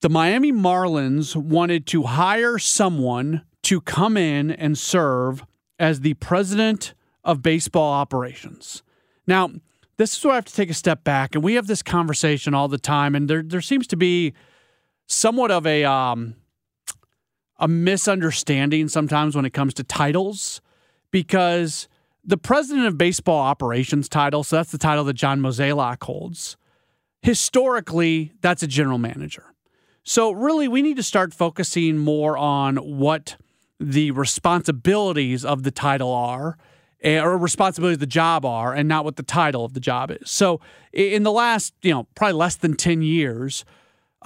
the 0.01 0.09
Miami 0.09 0.51
Marlins 0.51 1.35
wanted 1.35 1.87
to 1.87 2.03
hire 2.03 2.59
someone 2.59 3.43
to 3.63 3.81
come 3.81 4.15
in 4.15 4.51
and 4.51 4.77
serve 4.77 5.43
as 5.79 6.01
the 6.01 6.13
president 6.15 6.93
of 7.23 7.41
baseball 7.41 7.93
operations. 7.93 8.83
Now, 9.25 9.51
this 9.97 10.15
is 10.15 10.23
where 10.23 10.33
I 10.33 10.35
have 10.35 10.45
to 10.45 10.53
take 10.53 10.69
a 10.69 10.75
step 10.75 11.03
back, 11.03 11.33
and 11.33 11.43
we 11.43 11.55
have 11.55 11.67
this 11.67 11.81
conversation 11.81 12.53
all 12.53 12.67
the 12.67 12.77
time, 12.77 13.15
and 13.15 13.27
there 13.27 13.41
there 13.41 13.61
seems 13.61 13.87
to 13.87 13.97
be 13.97 14.33
somewhat 15.07 15.49
of 15.51 15.65
a 15.65 15.83
um, 15.83 16.35
a 17.59 17.67
misunderstanding 17.67 18.87
sometimes 18.87 19.35
when 19.35 19.45
it 19.45 19.53
comes 19.53 19.73
to 19.75 19.83
titles 19.83 20.61
because 21.11 21.87
the 22.23 22.37
president 22.37 22.87
of 22.87 22.97
baseball 22.97 23.39
operations 23.39 24.09
title, 24.09 24.43
so 24.43 24.57
that's 24.57 24.71
the 24.71 24.77
title 24.77 25.03
that 25.05 25.13
John 25.13 25.39
Mozeliak 25.39 26.03
holds, 26.03 26.57
historically, 27.21 28.33
that's 28.41 28.61
a 28.61 28.67
general 28.67 28.97
manager. 28.97 29.53
So, 30.03 30.31
really, 30.31 30.67
we 30.67 30.81
need 30.81 30.97
to 30.97 31.03
start 31.03 31.33
focusing 31.33 31.97
more 31.97 32.37
on 32.37 32.77
what 32.77 33.35
the 33.79 34.11
responsibilities 34.11 35.43
of 35.43 35.63
the 35.63 35.71
title 35.71 36.13
are 36.13 36.57
eh, 37.01 37.19
or 37.19 37.37
responsibilities 37.37 37.97
of 37.97 38.01
the 38.01 38.05
job 38.07 38.45
are 38.45 38.73
and 38.73 38.87
not 38.87 39.05
what 39.05 39.17
the 39.17 39.23
title 39.23 39.65
of 39.65 39.73
the 39.73 39.79
job 39.79 40.11
is. 40.11 40.29
So, 40.29 40.61
in 40.93 41.23
the 41.23 41.31
last, 41.31 41.73
you 41.81 41.91
know, 41.91 42.07
probably 42.15 42.33
less 42.33 42.55
than 42.55 42.75
10 42.75 43.01
years, 43.01 43.65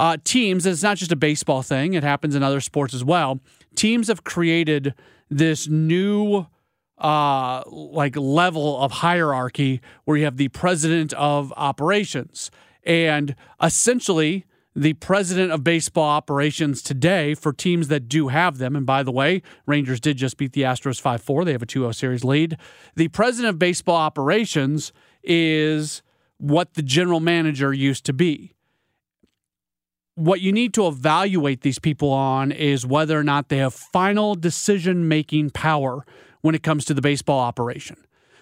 uh, 0.02 0.18
teams, 0.24 0.66
it's 0.66 0.82
not 0.82 0.98
just 0.98 1.12
a 1.12 1.16
baseball 1.16 1.62
thing, 1.62 1.94
it 1.94 2.02
happens 2.02 2.34
in 2.34 2.42
other 2.42 2.60
sports 2.60 2.92
as 2.96 3.04
well. 3.04 3.40
Teams 3.76 4.08
have 4.08 4.24
created 4.24 4.96
this 5.30 5.68
new 5.68 6.48
uh, 6.98 7.62
like 7.68 8.16
level 8.16 8.82
of 8.82 8.92
hierarchy 8.92 9.80
where 10.06 10.18
you 10.18 10.24
have 10.24 10.38
the 10.38 10.48
president 10.48 11.14
of 11.14 11.54
operations. 11.56 12.50
And 12.84 13.36
essentially, 13.62 14.46
the 14.76 14.94
president 14.94 15.52
of 15.52 15.64
baseball 15.64 16.10
operations 16.10 16.82
today 16.82 17.36
for 17.36 17.54
teams 17.54 17.88
that 17.90 18.10
do 18.10 18.30
have 18.30 18.58
them, 18.58 18.76
and 18.76 18.88
by 18.88 19.04
the 19.04 19.12
way, 19.12 19.44
Rangers 19.68 20.00
did 20.00 20.18
just 20.18 20.36
beat 20.36 20.54
the 20.54 20.64
Astros 20.64 21.00
5 21.00 21.22
4. 21.22 21.46
They 21.46 21.52
have 21.52 21.62
a 21.62 21.68
2 21.68 21.82
0 21.82 21.92
series 21.92 22.24
lead. 22.24 22.58
The 22.96 23.10
president 23.10 23.54
of 23.54 23.60
baseball 23.60 23.98
operations 23.98 24.94
is 25.22 26.02
what 26.38 26.74
the 26.74 26.82
general 26.82 27.20
manager 27.20 27.72
used 27.72 28.04
to 28.06 28.14
be. 28.14 28.56
What 30.16 30.42
you 30.42 30.52
need 30.52 30.74
to 30.74 30.88
evaluate 30.88 31.62
these 31.62 31.80
people 31.80 32.12
on 32.12 32.52
is 32.52 32.86
whether 32.86 33.18
or 33.18 33.24
not 33.24 33.50
they 33.50 33.58
have 33.58 33.74
final 33.74 34.36
decision 34.36 35.08
making 35.08 35.52
power 35.52 36.06
when 36.42 36.56
it 36.56 36.64
comes 36.64 36.86
to 36.86 36.94
the 36.94 37.02
baseball 37.02 37.40
operation. 37.40 37.98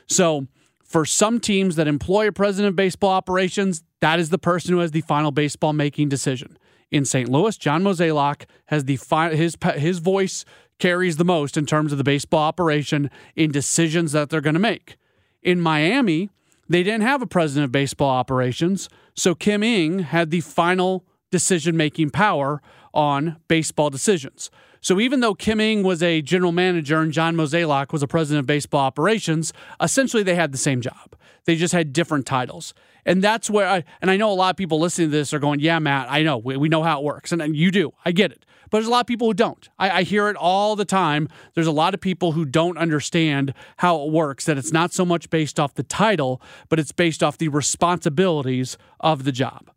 So, 0.08 0.48
for 0.84 1.06
some 1.06 1.40
teams 1.40 1.76
that 1.76 1.88
employ 1.88 2.30
a 2.30 2.32
president 2.32 2.70
of 2.70 2.76
baseball 2.76 3.12
operations, 3.12 3.84
that 4.00 4.20
is 4.20 4.30
the 4.32 4.40
person 4.40 4.74
who 4.74 4.80
has 4.80 4.90
the 4.90 5.02
final 5.02 5.30
baseball 5.30 5.72
making 5.72 6.10
decision. 6.10 6.58
In 6.90 7.06
St. 7.06 7.30
Louis, 7.30 7.56
John 7.58 7.84
Mozeliak 7.84 8.46
has 8.66 8.86
the 8.86 8.96
fi- 8.96 9.36
his 9.36 9.56
his 9.76 10.00
voice 10.00 10.46
carries 10.80 11.18
the 11.18 11.26
most 11.26 11.58
in 11.58 11.68
terms 11.68 11.92
of 11.92 12.00
the 12.00 12.04
baseball 12.04 12.42
operation 12.42 13.12
in 13.36 13.52
decisions 13.52 14.14
that 14.14 14.30
they're 14.30 14.42
going 14.42 14.56
to 14.56 14.60
make. 14.60 14.98
In 15.44 15.62
Miami, 15.62 16.30
they 16.68 16.82
didn't 16.82 17.02
have 17.02 17.22
a 17.22 17.28
president 17.28 17.66
of 17.66 17.72
baseball 17.72 18.10
operations, 18.10 18.90
so 19.14 19.36
Kim 19.36 19.62
Ng 19.62 20.00
had 20.00 20.32
the 20.32 20.42
final 20.42 21.06
decision 21.32 21.78
making 21.78 22.10
power 22.10 22.62
on 22.94 23.38
baseball 23.48 23.90
decisions. 23.90 24.50
So 24.82 25.00
even 25.00 25.20
though 25.20 25.36
Kim 25.36 25.60
Ng 25.60 25.84
was 25.84 26.02
a 26.02 26.22
general 26.22 26.52
manager 26.52 27.02
and 27.02 27.12
John 27.12 27.36
Mozeliak 27.36 27.92
was 27.92 28.02
a 28.02 28.08
president 28.08 28.40
of 28.40 28.46
baseball 28.46 28.82
operations, 28.82 29.52
essentially 29.82 30.24
they 30.24 30.36
had 30.36 30.52
the 30.52 30.58
same 30.58 30.82
job. 30.82 31.16
They 31.46 31.56
just 31.56 31.74
had 31.74 31.92
different 31.94 32.26
titles. 32.26 32.74
And 33.06 33.24
that's 33.24 33.50
where 33.50 33.68
I, 33.68 33.84
and 34.02 34.12
I 34.12 34.18
know 34.18 34.32
a 34.32 34.34
lot 34.34 34.52
of 34.52 34.58
people 34.58 34.80
listening 34.80 35.10
to 35.10 35.18
this 35.18 35.34
are 35.34 35.40
going, 35.40 35.60
yeah, 35.60 35.80
Matt, 35.80 36.08
I 36.10 36.24
know, 36.24 36.38
we, 36.38 36.58
we 36.58 36.70
know 36.70 36.84
how 36.84 37.00
it 37.00 37.04
works. 37.04 37.32
And, 37.32 37.42
and 37.42 37.56
you 37.56 37.72
do, 37.72 37.92
I 38.06 38.12
get 38.12 38.32
it. 38.32 38.46
But 38.70 38.78
there's 38.78 38.88
a 38.88 38.92
lot 38.92 39.02
of 39.02 39.08
people 39.08 39.28
who 39.28 39.34
don't. 39.34 39.68
I, 39.80 39.90
I 39.90 40.04
hear 40.04 40.30
it 40.30 40.36
all 40.36 40.76
the 40.76 40.86
time. 40.86 41.28
There's 41.56 41.68
a 41.68 41.72
lot 41.72 41.94
of 41.94 42.02
people 42.02 42.34
who 42.34 42.46
don't 42.46 42.78
understand 42.78 43.54
how 43.78 44.02
it 44.04 44.12
works, 44.12 44.46
that 44.46 44.58
it's 44.58 44.72
not 44.72 44.94
so 44.94 45.06
much 45.06 45.30
based 45.30 45.60
off 45.60 45.74
the 45.74 45.84
title, 45.84 46.42
but 46.70 46.80
it's 46.80 46.92
based 46.92 47.24
off 47.24 47.38
the 47.38 47.48
responsibilities 47.48 48.78
of 49.00 49.24
the 49.24 49.32
job. 49.32 49.72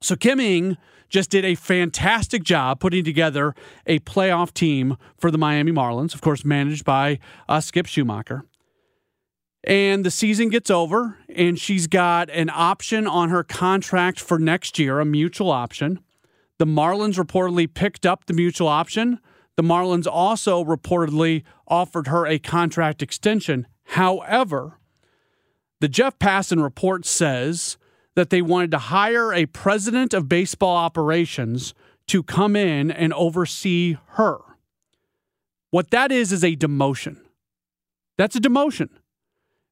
So 0.00 0.16
Kim 0.16 0.40
Ng 0.40 0.76
just 1.08 1.30
did 1.30 1.44
a 1.44 1.54
fantastic 1.54 2.42
job 2.42 2.80
putting 2.80 3.04
together 3.04 3.54
a 3.86 3.98
playoff 4.00 4.52
team 4.52 4.96
for 5.16 5.30
the 5.30 5.38
Miami 5.38 5.72
Marlins, 5.72 6.14
of 6.14 6.20
course, 6.20 6.44
managed 6.44 6.84
by 6.84 7.18
uh, 7.48 7.60
Skip 7.60 7.86
Schumaker. 7.86 8.42
And 9.64 10.04
the 10.04 10.10
season 10.10 10.48
gets 10.48 10.70
over, 10.70 11.18
and 11.34 11.58
she's 11.58 11.86
got 11.86 12.30
an 12.30 12.50
option 12.50 13.06
on 13.06 13.30
her 13.30 13.42
contract 13.42 14.20
for 14.20 14.38
next 14.38 14.78
year, 14.78 15.00
a 15.00 15.04
mutual 15.04 15.50
option. 15.50 16.00
The 16.58 16.66
Marlins 16.66 17.22
reportedly 17.22 17.72
picked 17.72 18.06
up 18.06 18.26
the 18.26 18.32
mutual 18.32 18.68
option. 18.68 19.18
The 19.56 19.62
Marlins 19.62 20.06
also 20.06 20.64
reportedly 20.64 21.42
offered 21.66 22.06
her 22.06 22.26
a 22.26 22.38
contract 22.38 23.02
extension. 23.02 23.66
However, 23.90 24.78
the 25.80 25.88
Jeff 25.88 26.18
Passan 26.18 26.62
report 26.62 27.04
says 27.04 27.76
that 28.16 28.30
they 28.30 28.42
wanted 28.42 28.72
to 28.72 28.78
hire 28.78 29.32
a 29.32 29.46
president 29.46 30.12
of 30.12 30.28
baseball 30.28 30.76
operations 30.76 31.74
to 32.08 32.22
come 32.22 32.56
in 32.56 32.90
and 32.90 33.12
oversee 33.12 33.96
her. 34.12 34.38
What 35.70 35.90
that 35.90 36.10
is 36.10 36.32
is 36.32 36.42
a 36.42 36.56
demotion. 36.56 37.18
That's 38.16 38.34
a 38.34 38.40
demotion 38.40 38.88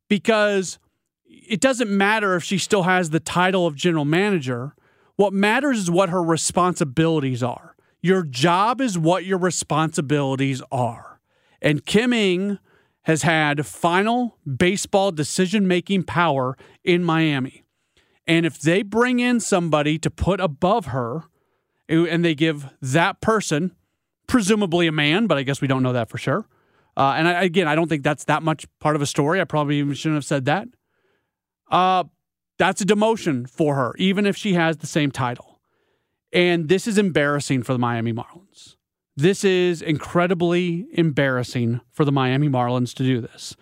because 0.08 0.78
it 1.24 1.60
doesn't 1.60 1.90
matter 1.90 2.36
if 2.36 2.44
she 2.44 2.58
still 2.58 2.82
has 2.82 3.10
the 3.10 3.20
title 3.20 3.66
of 3.66 3.74
general 3.74 4.04
manager. 4.04 4.74
What 5.16 5.32
matters 5.32 5.78
is 5.78 5.90
what 5.90 6.10
her 6.10 6.22
responsibilities 6.22 7.42
are. 7.42 7.74
Your 8.02 8.22
job 8.22 8.82
is 8.82 8.98
what 8.98 9.24
your 9.24 9.38
responsibilities 9.38 10.60
are. 10.70 11.20
And 11.62 11.86
Kim 11.86 12.12
Ng 12.12 12.58
has 13.02 13.22
had 13.22 13.64
final 13.64 14.36
baseball 14.46 15.12
decision 15.12 15.66
making 15.66 16.02
power 16.02 16.58
in 16.82 17.02
Miami. 17.02 17.63
And 18.26 18.46
if 18.46 18.60
they 18.60 18.82
bring 18.82 19.20
in 19.20 19.40
somebody 19.40 19.98
to 19.98 20.10
put 20.10 20.40
above 20.40 20.86
her 20.86 21.24
and 21.88 22.24
they 22.24 22.34
give 22.34 22.70
that 22.80 23.20
person, 23.20 23.74
presumably 24.26 24.86
a 24.86 24.92
man, 24.92 25.26
but 25.26 25.36
I 25.36 25.42
guess 25.42 25.60
we 25.60 25.68
don't 25.68 25.82
know 25.82 25.92
that 25.92 26.08
for 26.08 26.18
sure, 26.18 26.46
uh, 26.96 27.14
and 27.16 27.28
I, 27.28 27.42
again, 27.42 27.68
I 27.68 27.74
don't 27.74 27.88
think 27.88 28.02
that's 28.02 28.24
that 28.24 28.42
much 28.42 28.66
part 28.78 28.96
of 28.96 29.02
a 29.02 29.06
story. 29.06 29.40
I 29.40 29.44
probably 29.44 29.94
shouldn't 29.94 30.16
have 30.16 30.24
said 30.24 30.44
that. 30.46 30.68
Uh, 31.70 32.04
that's 32.56 32.80
a 32.80 32.86
demotion 32.86 33.50
for 33.50 33.74
her, 33.74 33.94
even 33.98 34.26
if 34.26 34.36
she 34.36 34.54
has 34.54 34.78
the 34.78 34.86
same 34.86 35.10
title. 35.10 35.60
And 36.32 36.68
this 36.68 36.86
is 36.86 36.98
embarrassing 36.98 37.62
for 37.62 37.72
the 37.72 37.78
Miami 37.78 38.12
Marlins. 38.12 38.76
This 39.16 39.44
is 39.44 39.82
incredibly 39.82 40.86
embarrassing 40.92 41.80
for 41.92 42.04
the 42.04 42.12
Miami 42.12 42.48
Marlins 42.48 42.94
to 42.94 43.02
do 43.02 43.20
this. 43.20 43.56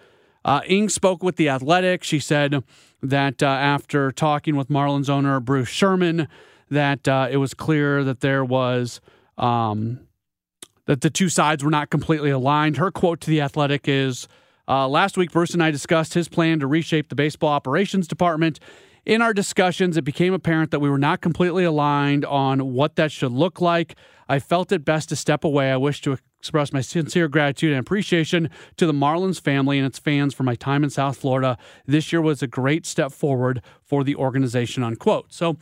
Uh, 0.44 0.60
Ng 0.66 0.88
spoke 0.88 1.22
with 1.22 1.36
The 1.36 1.48
Athletic. 1.48 2.02
She 2.02 2.18
said 2.18 2.64
that 3.02 3.42
uh, 3.42 3.46
after 3.46 4.10
talking 4.12 4.56
with 4.56 4.68
Marlins 4.68 5.08
owner 5.08 5.40
Bruce 5.40 5.68
Sherman, 5.68 6.28
that 6.70 7.06
uh, 7.06 7.28
it 7.30 7.36
was 7.36 7.54
clear 7.54 8.04
that 8.04 8.20
there 8.20 8.44
was 8.44 9.00
um, 9.36 10.00
that 10.86 11.00
the 11.00 11.10
two 11.10 11.28
sides 11.28 11.62
were 11.62 11.70
not 11.70 11.90
completely 11.90 12.30
aligned. 12.30 12.76
Her 12.76 12.90
quote 12.90 13.20
to 13.22 13.30
The 13.30 13.40
Athletic 13.40 13.88
is 13.88 14.28
uh, 14.68 14.88
Last 14.88 15.16
week, 15.16 15.32
Bruce 15.32 15.52
and 15.52 15.62
I 15.62 15.70
discussed 15.70 16.14
his 16.14 16.28
plan 16.28 16.60
to 16.60 16.66
reshape 16.66 17.08
the 17.08 17.14
baseball 17.14 17.50
operations 17.50 18.06
department. 18.06 18.60
In 19.04 19.20
our 19.20 19.34
discussions, 19.34 19.96
it 19.96 20.02
became 20.02 20.32
apparent 20.32 20.70
that 20.70 20.78
we 20.78 20.88
were 20.88 20.98
not 20.98 21.20
completely 21.20 21.64
aligned 21.64 22.24
on 22.24 22.72
what 22.72 22.94
that 22.96 23.10
should 23.10 23.32
look 23.32 23.60
like. 23.60 23.96
I 24.28 24.38
felt 24.38 24.70
it 24.70 24.84
best 24.84 25.08
to 25.08 25.16
step 25.16 25.42
away. 25.42 25.72
I 25.72 25.76
wish 25.76 26.00
to 26.02 26.18
express 26.42 26.72
my 26.72 26.80
sincere 26.80 27.28
gratitude 27.28 27.70
and 27.70 27.78
appreciation 27.78 28.50
to 28.76 28.84
the 28.84 28.92
Marlins 28.92 29.40
family 29.40 29.78
and 29.78 29.86
its 29.86 30.00
fans 30.00 30.34
for 30.34 30.42
my 30.42 30.56
time 30.56 30.82
in 30.82 30.90
South 30.90 31.16
Florida. 31.16 31.56
This 31.86 32.12
year 32.12 32.20
was 32.20 32.42
a 32.42 32.48
great 32.48 32.84
step 32.84 33.12
forward 33.12 33.62
for 33.84 34.02
the 34.02 34.16
organization, 34.16 34.82
unquote. 34.82 35.32
So 35.32 35.56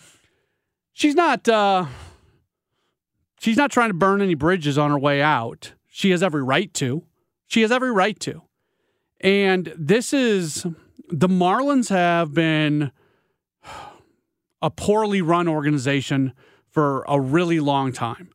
she's 0.92 1.14
not 1.14 1.46
uh, 1.48 1.84
She's 3.40 3.56
not 3.56 3.70
trying 3.70 3.88
to 3.88 3.94
burn 3.94 4.20
any 4.20 4.34
bridges 4.34 4.76
on 4.76 4.90
her 4.90 4.98
way 4.98 5.22
out. 5.22 5.72
She 5.88 6.10
has 6.10 6.22
every 6.22 6.42
right 6.42 6.72
to. 6.74 7.04
She 7.46 7.62
has 7.62 7.72
every 7.72 7.90
right 7.90 8.20
to. 8.20 8.42
And 9.18 9.72
this 9.78 10.12
is 10.12 10.66
the 11.08 11.28
Marlins 11.28 11.88
have 11.88 12.34
been 12.34 12.92
a 14.60 14.70
poorly 14.70 15.22
run 15.22 15.48
organization 15.48 16.34
for 16.68 17.02
a 17.08 17.18
really 17.18 17.60
long 17.60 17.92
time. 17.92 18.28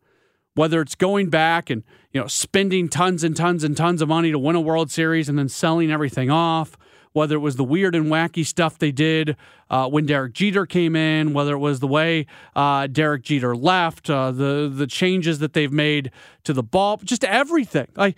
Whether 0.56 0.82
it's 0.82 0.96
going 0.96 1.30
back 1.30 1.70
and, 1.70 1.84
you 2.12 2.20
know, 2.20 2.28
spending 2.28 2.89
tons 2.89 3.24
and 3.24 3.36
tons 3.36 3.63
and 3.63 3.78
tons 3.78 4.02
of 4.02 4.10
money 4.10 4.32
to 4.32 4.39
win 4.39 4.56
a 4.56 4.62
World 4.62 4.89
Series 4.89 5.30
and 5.30 5.38
then 5.38 5.50
selling 5.50 5.91
everything 5.91 6.32
off, 6.32 6.78
whether 7.15 7.36
it 7.36 7.39
was 7.39 7.56
the 7.56 7.63
weird 7.63 7.96
and 7.96 8.08
wacky 8.08 8.46
stuff 8.46 8.78
they 8.78 8.91
did 8.91 9.38
uh, 9.70 9.88
when 9.88 10.06
Derek 10.06 10.34
Jeter 10.34 10.65
came 10.65 10.96
in, 10.98 11.34
whether 11.34 11.54
it 11.54 11.60
was 11.60 11.80
the 11.80 11.88
way 11.88 12.26
uh, 12.56 12.88
Derek 12.88 13.24
Jeter 13.24 13.56
left, 13.56 14.10
uh, 14.10 14.32
the 14.32 14.72
the 14.74 14.86
changes 14.86 15.39
that 15.39 15.54
they've 15.54 15.72
made 15.72 16.12
to 16.44 16.52
the 16.52 16.62
ball, 16.62 16.98
just 16.98 17.24
everything. 17.24 17.88
Like 17.96 18.18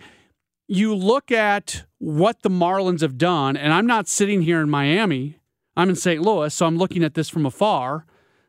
you 0.66 0.94
look 0.94 1.30
at 1.30 1.84
what 1.98 2.42
the 2.42 2.50
Marlins 2.50 3.00
have 3.00 3.16
done, 3.16 3.56
and 3.56 3.72
I'm 3.72 3.86
not 3.86 4.08
sitting 4.08 4.42
here 4.42 4.60
in 4.60 4.68
Miami. 4.68 5.38
I'm 5.76 5.90
in 5.90 5.96
St. 5.96 6.20
Louis, 6.20 6.52
so 6.52 6.66
I'm 6.66 6.76
looking 6.76 7.04
at 7.04 7.14
this 7.14 7.28
from 7.28 7.46
afar. 7.46 8.04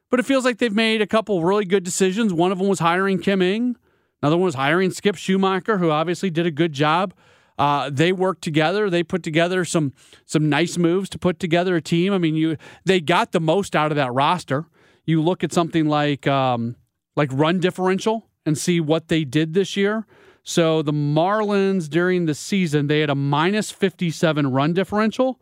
But 0.10 0.19
it 0.19 0.24
feels 0.24 0.45
like 0.45 0.58
they've 0.58 0.74
made 0.74 1.02
a 1.02 1.08
couple 1.08 1.43
really 1.43 1.65
good 1.65 1.84
decisions. 1.84 2.34
One 2.34 2.52
of 2.52 2.58
them 2.58 2.67
was 2.67 2.80
hiring 2.80 3.19
Kim 3.19 3.41
Ng. 3.41 3.76
Another 4.22 4.38
one 4.38 4.45
was 4.45 4.56
hiring 4.56 4.91
Skip 4.91 5.15
Schumaker, 5.15 5.80
who 5.80 5.91
obviously 5.91 6.30
did 6.30 6.45
a 6.45 6.52
good 6.52 6.74
job 6.74 7.13
uh, 7.60 7.89
they 7.91 8.13
worked 8.13 8.41
together. 8.41 8.89
They 8.89 9.04
put 9.04 9.22
together 9.22 9.65
some 9.65 9.93
some 10.26 10.48
nice 10.48 10.78
moves 10.78 11.10
to 11.10 11.19
put 11.19 11.39
together 11.39 11.76
a 11.76 11.82
team. 11.82 12.13
I 12.13 12.17
mean, 12.17 12.36
you 12.36 12.56
they 12.86 13.02
got 13.02 13.34
the 13.34 13.41
most 13.41 13.76
out 13.76 13.91
of 13.91 13.98
that 13.98 14.13
roster. 14.13 14.65
You 15.06 15.22
look 15.22 15.43
at 15.43 15.52
something 15.52 15.88
like 15.88 16.26
um, 16.26 16.78
like 17.17 17.30
run 17.34 17.60
differential 17.60 18.30
and 18.45 18.58
see 18.58 18.80
what 18.80 19.10
they 19.10 19.26
did 19.26 19.54
this 19.54 19.76
year. 19.76 20.08
So 20.41 20.82
the 20.82 20.93
Marlins 20.93 21.89
during 21.89 22.26
the 22.26 22.34
season 22.34 22.88
they 22.88 23.02
had 23.02 23.10
a 23.10 23.15
minus 23.15 23.72
57 23.72 24.50
run 24.52 24.74
differential, 24.74 25.41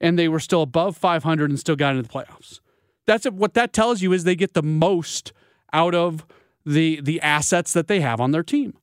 and 0.00 0.18
they 0.18 0.26
were 0.26 0.40
still 0.40 0.62
above 0.62 0.96
500 0.96 1.50
and 1.50 1.60
still 1.60 1.76
got 1.76 1.94
into 1.94 2.02
the 2.02 2.08
playoffs. 2.08 2.60
That's 3.08 3.24
what 3.24 3.54
that 3.54 3.72
tells 3.72 4.02
you 4.02 4.12
is 4.12 4.24
they 4.24 4.36
get 4.36 4.52
the 4.52 4.62
most 4.62 5.32
out 5.72 5.94
of 5.94 6.26
the 6.64 7.00
the 7.00 7.20
assets 7.22 7.72
that 7.72 7.88
they 7.88 8.00
have 8.00 8.20
on 8.20 8.32
their 8.32 8.42
team, 8.42 8.74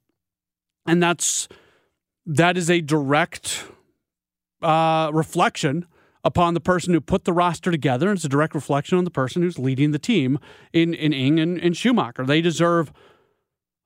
and 0.88 1.02
that's 1.02 1.48
that 2.26 2.58
is 2.58 2.70
a 2.70 2.82
direct 2.82 3.66
uh, 4.64 5.12
reflection 5.14 5.86
upon 6.24 6.56
the 6.56 6.60
person 6.60 6.92
who 6.92 7.00
put 7.00 7.24
the 7.24 7.34
roster 7.34 7.70
together. 7.70 8.10
And 8.10 8.18
it's 8.18 8.26
a 8.26 8.30
direct 8.30 8.56
reflection 8.56 8.98
on 8.98 9.04
the 9.04 9.12
person 9.12 9.44
who's 9.44 9.60
leading 9.60 9.92
the 9.92 10.00
team 10.00 10.40
in, 10.74 10.96
in 10.96 11.14
Ng 11.14 11.40
and, 11.40 11.60
and 11.60 11.76
Schumaker. 11.76 12.26
They 12.26 12.42
deserve 12.42 12.92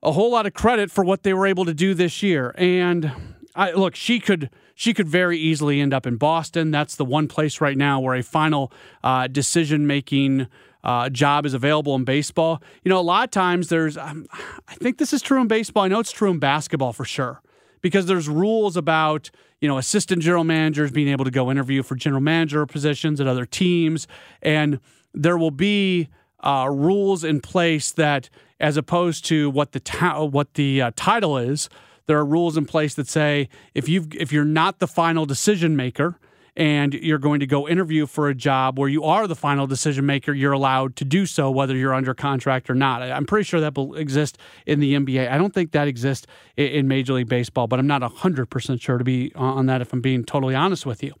a 0.02 0.12
whole 0.12 0.32
lot 0.32 0.46
of 0.46 0.54
credit 0.54 0.90
for 0.90 1.04
what 1.04 1.22
they 1.22 1.34
were 1.34 1.46
able 1.46 1.66
to 1.66 1.74
do 1.74 1.92
this 1.92 2.22
year. 2.22 2.54
And 2.56 3.12
I, 3.54 3.72
look, 3.72 3.94
she 3.94 4.18
could 4.20 4.48
she 4.80 4.94
could 4.94 5.06
very 5.06 5.36
easily 5.36 5.78
end 5.78 5.92
up 5.92 6.06
in 6.06 6.16
Boston. 6.16 6.70
That's 6.70 6.96
the 6.96 7.04
one 7.04 7.28
place 7.28 7.60
right 7.60 7.76
now 7.76 8.00
where 8.00 8.14
a 8.14 8.22
final 8.22 8.72
uh, 9.04 9.26
decision 9.26 9.86
making 9.86 10.46
uh, 10.82 11.10
job 11.10 11.44
is 11.44 11.52
available 11.52 11.94
in 11.96 12.04
baseball. 12.04 12.62
You 12.82 12.88
know, 12.88 12.98
a 12.98 13.02
lot 13.02 13.24
of 13.24 13.30
times 13.30 13.68
there's, 13.68 13.98
um, 13.98 14.26
I 14.68 14.74
think 14.76 14.96
this 14.96 15.12
is 15.12 15.20
true 15.20 15.38
in 15.38 15.48
baseball. 15.48 15.82
I 15.82 15.88
know 15.88 16.00
it's 16.00 16.12
true 16.12 16.30
in 16.30 16.38
basketball 16.38 16.94
for 16.94 17.04
sure 17.04 17.42
because 17.82 18.06
there's 18.06 18.26
rules 18.26 18.74
about 18.74 19.30
you 19.60 19.68
know 19.68 19.76
assistant 19.76 20.22
general 20.22 20.44
managers 20.44 20.90
being 20.90 21.08
able 21.08 21.26
to 21.26 21.30
go 21.30 21.50
interview 21.50 21.82
for 21.82 21.94
general 21.94 22.22
manager 22.22 22.64
positions 22.64 23.20
at 23.20 23.26
other 23.26 23.44
teams, 23.44 24.06
and 24.40 24.80
there 25.12 25.36
will 25.36 25.50
be 25.50 26.08
uh, 26.42 26.66
rules 26.70 27.22
in 27.22 27.42
place 27.42 27.92
that, 27.92 28.30
as 28.58 28.78
opposed 28.78 29.26
to 29.26 29.50
what 29.50 29.72
the 29.72 29.80
ta- 29.80 30.24
what 30.24 30.54
the 30.54 30.80
uh, 30.80 30.90
title 30.96 31.36
is, 31.36 31.68
there 32.10 32.18
are 32.18 32.24
rules 32.24 32.56
in 32.56 32.66
place 32.66 32.94
that 32.94 33.06
say 33.06 33.48
if 33.72 33.88
you 33.88 34.04
if 34.18 34.32
you're 34.32 34.44
not 34.44 34.80
the 34.80 34.88
final 34.88 35.26
decision 35.26 35.76
maker 35.76 36.18
and 36.56 36.92
you're 36.92 37.20
going 37.20 37.38
to 37.38 37.46
go 37.46 37.68
interview 37.68 38.04
for 38.04 38.28
a 38.28 38.34
job 38.34 38.80
where 38.80 38.88
you 38.88 39.04
are 39.04 39.28
the 39.28 39.36
final 39.36 39.68
decision 39.68 40.04
maker, 40.04 40.32
you're 40.32 40.50
allowed 40.50 40.96
to 40.96 41.04
do 41.04 41.24
so 41.24 41.52
whether 41.52 41.76
you're 41.76 41.94
under 41.94 42.12
contract 42.12 42.68
or 42.68 42.74
not. 42.74 43.00
I'm 43.00 43.26
pretty 43.26 43.44
sure 43.44 43.60
that 43.60 43.76
will 43.76 43.94
exist 43.94 44.38
in 44.66 44.80
the 44.80 44.94
NBA. 44.94 45.30
I 45.30 45.38
don't 45.38 45.54
think 45.54 45.70
that 45.70 45.86
exists 45.86 46.26
in 46.56 46.88
Major 46.88 47.12
League 47.12 47.28
Baseball, 47.28 47.68
but 47.68 47.78
I'm 47.78 47.86
not 47.86 48.02
100% 48.02 48.82
sure 48.82 48.98
to 48.98 49.04
be 49.04 49.30
on 49.36 49.66
that 49.66 49.80
if 49.80 49.92
I'm 49.92 50.00
being 50.00 50.24
totally 50.24 50.56
honest 50.56 50.84
with 50.84 51.04
you. 51.04 51.14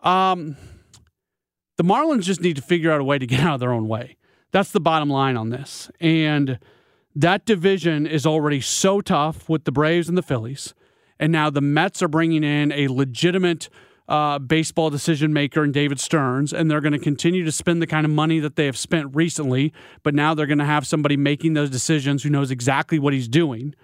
Um, 0.00 0.56
the 1.76 1.84
Marlins 1.84 2.22
just 2.22 2.40
need 2.40 2.56
to 2.56 2.62
figure 2.62 2.90
out 2.90 3.02
a 3.02 3.04
way 3.04 3.18
to 3.18 3.26
get 3.26 3.40
out 3.40 3.52
of 3.52 3.60
their 3.60 3.74
own 3.74 3.86
way. 3.86 4.16
That's 4.50 4.70
the 4.70 4.80
bottom 4.80 5.10
line 5.10 5.36
on 5.36 5.50
this. 5.50 5.90
And 6.00 6.58
that 7.16 7.46
division 7.46 8.06
is 8.06 8.26
already 8.26 8.60
so 8.60 9.00
tough 9.00 9.48
with 9.48 9.64
the 9.64 9.72
Braves 9.72 10.06
and 10.08 10.18
the 10.18 10.22
Phillies. 10.22 10.74
And 11.18 11.32
now 11.32 11.48
the 11.48 11.62
Mets 11.62 12.02
are 12.02 12.08
bringing 12.08 12.44
in 12.44 12.70
a 12.72 12.88
legitimate 12.88 13.70
uh, 14.06 14.38
baseball 14.38 14.90
decision 14.90 15.32
maker 15.32 15.64
in 15.64 15.72
David 15.72 15.98
Stearns, 15.98 16.52
and 16.52 16.70
they're 16.70 16.82
going 16.82 16.92
to 16.92 16.98
continue 16.98 17.42
to 17.42 17.50
spend 17.50 17.80
the 17.80 17.86
kind 17.86 18.04
of 18.04 18.12
money 18.12 18.38
that 18.38 18.56
they 18.56 18.66
have 18.66 18.76
spent 18.76 19.16
recently. 19.16 19.72
But 20.02 20.14
now 20.14 20.34
they're 20.34 20.46
going 20.46 20.58
to 20.58 20.66
have 20.66 20.86
somebody 20.86 21.16
making 21.16 21.54
those 21.54 21.70
decisions 21.70 22.22
who 22.22 22.28
knows 22.28 22.50
exactly 22.50 22.98
what 22.98 23.14
he's 23.14 23.28
doing. 23.28 23.74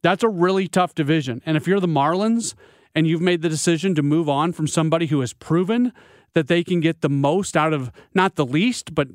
That's 0.00 0.22
a 0.22 0.28
really 0.28 0.66
tough 0.66 0.94
division. 0.94 1.42
And 1.44 1.58
if 1.58 1.66
you're 1.66 1.80
the 1.80 1.86
Marlins 1.86 2.54
and 2.94 3.06
you've 3.06 3.20
made 3.20 3.42
the 3.42 3.50
decision 3.50 3.94
to 3.96 4.02
move 4.02 4.30
on 4.30 4.52
from 4.52 4.66
somebody 4.66 5.06
who 5.08 5.20
has 5.20 5.34
proven 5.34 5.92
that 6.32 6.48
they 6.48 6.64
can 6.64 6.80
get 6.80 7.02
the 7.02 7.10
most 7.10 7.54
out 7.54 7.74
of 7.74 7.92
not 8.14 8.36
the 8.36 8.46
least, 8.46 8.94
but 8.94 9.08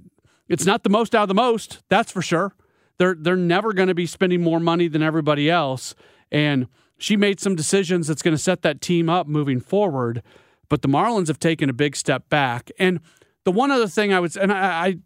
it's 0.47 0.65
not 0.65 0.83
the 0.83 0.89
most 0.89 1.15
out 1.15 1.23
of 1.23 1.27
the 1.27 1.33
most, 1.33 1.81
that's 1.89 2.12
for 2.12 2.21
sure. 2.21 2.53
They're 2.97 3.15
they're 3.17 3.36
never 3.36 3.73
going 3.73 3.88
to 3.88 3.95
be 3.95 4.06
spending 4.06 4.41
more 4.41 4.60
money 4.60 4.88
than 4.88 5.01
everybody 5.01 5.49
else. 5.49 5.95
And 6.32 6.67
she 6.97 7.17
made 7.17 7.39
some 7.39 7.56
decisions 7.56 8.08
that's 8.08 8.21
going 8.21 8.36
to 8.36 8.41
set 8.41 8.62
that 8.62 8.82
team 8.82 9.10
up 9.10 9.27
moving 9.27 9.60
forward. 9.60 10.23
But 10.69 10.82
the 10.82 10.88
Marlins 10.88 11.27
have 11.27 11.39
taken 11.39 11.69
a 11.69 11.73
big 11.73 11.95
step 11.95 12.29
back. 12.29 12.71
And 12.79 12.99
the 13.43 13.51
one 13.51 13.71
other 13.71 13.88
thing 13.88 14.13
I 14.13 14.19
would 14.19 14.36
and 14.38 14.51
I, 14.51 14.86
I 14.86 14.97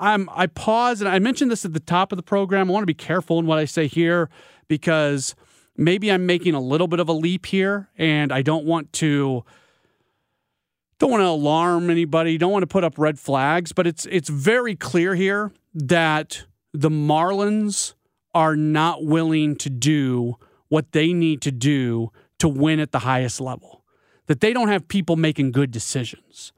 I'm 0.00 0.28
I 0.32 0.46
pause 0.46 1.00
and 1.00 1.08
I 1.08 1.18
mentioned 1.18 1.50
this 1.50 1.64
at 1.64 1.72
the 1.72 1.80
top 1.80 2.12
of 2.12 2.16
the 2.16 2.22
program. 2.22 2.68
I 2.68 2.72
want 2.72 2.82
to 2.82 2.86
be 2.86 2.94
careful 2.94 3.38
in 3.38 3.46
what 3.46 3.58
I 3.58 3.64
say 3.64 3.86
here 3.86 4.28
because 4.68 5.34
maybe 5.76 6.10
I'm 6.10 6.26
making 6.26 6.54
a 6.54 6.60
little 6.60 6.88
bit 6.88 7.00
of 7.00 7.08
a 7.08 7.12
leap 7.12 7.46
here 7.46 7.88
and 7.96 8.32
I 8.32 8.42
don't 8.42 8.64
want 8.64 8.92
to 8.94 9.44
don't 10.98 11.10
want 11.10 11.22
to 11.22 11.28
alarm 11.28 11.90
anybody, 11.90 12.38
don't 12.38 12.52
want 12.52 12.62
to 12.62 12.68
put 12.68 12.84
up 12.84 12.98
red 12.98 13.18
flags, 13.18 13.72
but 13.72 13.86
it's 13.86 14.06
it's 14.06 14.28
very 14.28 14.74
clear 14.74 15.14
here 15.14 15.52
that 15.74 16.44
the 16.74 16.90
Marlins 16.90 17.94
are 18.34 18.56
not 18.56 19.04
willing 19.04 19.54
to 19.56 19.70
do 19.70 20.34
what 20.68 20.90
they 20.90 21.12
need 21.12 21.40
to 21.42 21.52
do 21.52 22.10
to 22.38 22.48
win 22.48 22.80
at 22.80 22.90
the 22.90 22.98
highest 23.00 23.40
level. 23.40 23.84
That 24.26 24.40
they 24.40 24.52
don't 24.52 24.68
have 24.68 24.88
people 24.88 25.14
making 25.14 25.52
good 25.52 25.70
decisions. 25.70 26.52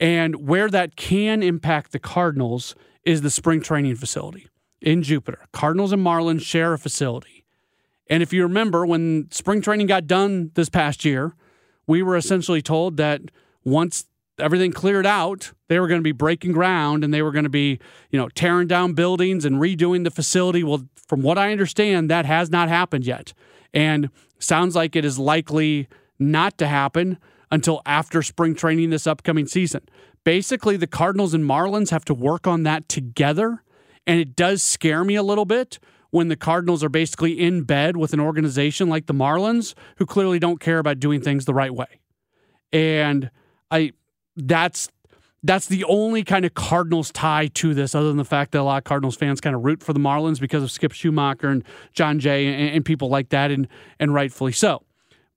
And 0.00 0.48
where 0.48 0.68
that 0.68 0.96
can 0.96 1.42
impact 1.42 1.92
the 1.92 2.00
Cardinals 2.00 2.74
is 3.04 3.22
the 3.22 3.30
spring 3.30 3.60
training 3.60 3.94
facility 3.94 4.48
in 4.80 5.04
Jupiter. 5.04 5.38
Cardinals 5.52 5.92
and 5.92 6.04
Marlins 6.04 6.42
share 6.42 6.72
a 6.72 6.78
facility. 6.78 7.44
And 8.10 8.20
if 8.20 8.32
you 8.32 8.42
remember, 8.42 8.84
when 8.84 9.28
spring 9.30 9.62
training 9.62 9.86
got 9.86 10.08
done 10.08 10.50
this 10.54 10.68
past 10.68 11.04
year, 11.04 11.36
we 11.86 12.02
were 12.02 12.16
essentially 12.16 12.62
told 12.62 12.96
that 12.96 13.20
once 13.64 14.06
everything 14.42 14.72
cleared 14.72 15.06
out, 15.06 15.52
they 15.68 15.80
were 15.80 15.88
going 15.88 16.00
to 16.00 16.04
be 16.04 16.12
breaking 16.12 16.52
ground 16.52 17.04
and 17.04 17.14
they 17.14 17.22
were 17.22 17.32
going 17.32 17.44
to 17.44 17.50
be, 17.50 17.78
you 18.10 18.18
know, 18.18 18.28
tearing 18.28 18.68
down 18.68 18.92
buildings 18.92 19.44
and 19.44 19.56
redoing 19.56 20.04
the 20.04 20.10
facility. 20.10 20.62
Well, 20.62 20.86
from 20.96 21.22
what 21.22 21.38
I 21.38 21.52
understand, 21.52 22.10
that 22.10 22.26
has 22.26 22.50
not 22.50 22.68
happened 22.68 23.06
yet. 23.06 23.32
And 23.72 24.10
sounds 24.38 24.74
like 24.74 24.96
it 24.96 25.04
is 25.04 25.18
likely 25.18 25.88
not 26.18 26.58
to 26.58 26.66
happen 26.66 27.18
until 27.50 27.80
after 27.86 28.22
spring 28.22 28.54
training 28.54 28.90
this 28.90 29.06
upcoming 29.06 29.46
season. 29.46 29.82
Basically, 30.24 30.76
the 30.76 30.86
Cardinals 30.86 31.34
and 31.34 31.44
Marlins 31.44 31.90
have 31.90 32.04
to 32.06 32.14
work 32.14 32.46
on 32.46 32.62
that 32.64 32.88
together. 32.88 33.62
And 34.06 34.20
it 34.20 34.34
does 34.36 34.62
scare 34.62 35.04
me 35.04 35.14
a 35.14 35.22
little 35.22 35.44
bit 35.44 35.78
when 36.10 36.28
the 36.28 36.36
Cardinals 36.36 36.84
are 36.84 36.88
basically 36.88 37.40
in 37.40 37.62
bed 37.62 37.96
with 37.96 38.12
an 38.12 38.20
organization 38.20 38.88
like 38.88 39.06
the 39.06 39.14
Marlins 39.14 39.74
who 39.96 40.06
clearly 40.06 40.38
don't 40.38 40.60
care 40.60 40.78
about 40.78 41.00
doing 41.00 41.20
things 41.20 41.44
the 41.44 41.54
right 41.54 41.74
way. 41.74 41.86
And 42.72 43.30
I 43.70 43.92
that's 44.36 44.88
that's 45.44 45.66
the 45.66 45.84
only 45.84 46.22
kind 46.22 46.44
of 46.44 46.54
Cardinals 46.54 47.10
tie 47.10 47.48
to 47.48 47.74
this, 47.74 47.94
other 47.94 48.08
than 48.08 48.16
the 48.16 48.24
fact 48.24 48.52
that 48.52 48.60
a 48.60 48.62
lot 48.62 48.78
of 48.78 48.84
Cardinals 48.84 49.16
fans 49.16 49.40
kind 49.40 49.56
of 49.56 49.64
root 49.64 49.82
for 49.82 49.92
the 49.92 49.98
Marlins 49.98 50.40
because 50.40 50.62
of 50.62 50.70
Skip 50.70 50.92
Schumaker 50.92 51.50
and 51.50 51.64
Jon 51.92 52.20
Jay 52.20 52.46
and, 52.46 52.76
and, 52.76 52.84
people 52.84 53.08
like 53.08 53.30
that, 53.30 53.50
and 53.50 53.66
and 53.98 54.14
rightfully 54.14 54.52
so. 54.52 54.84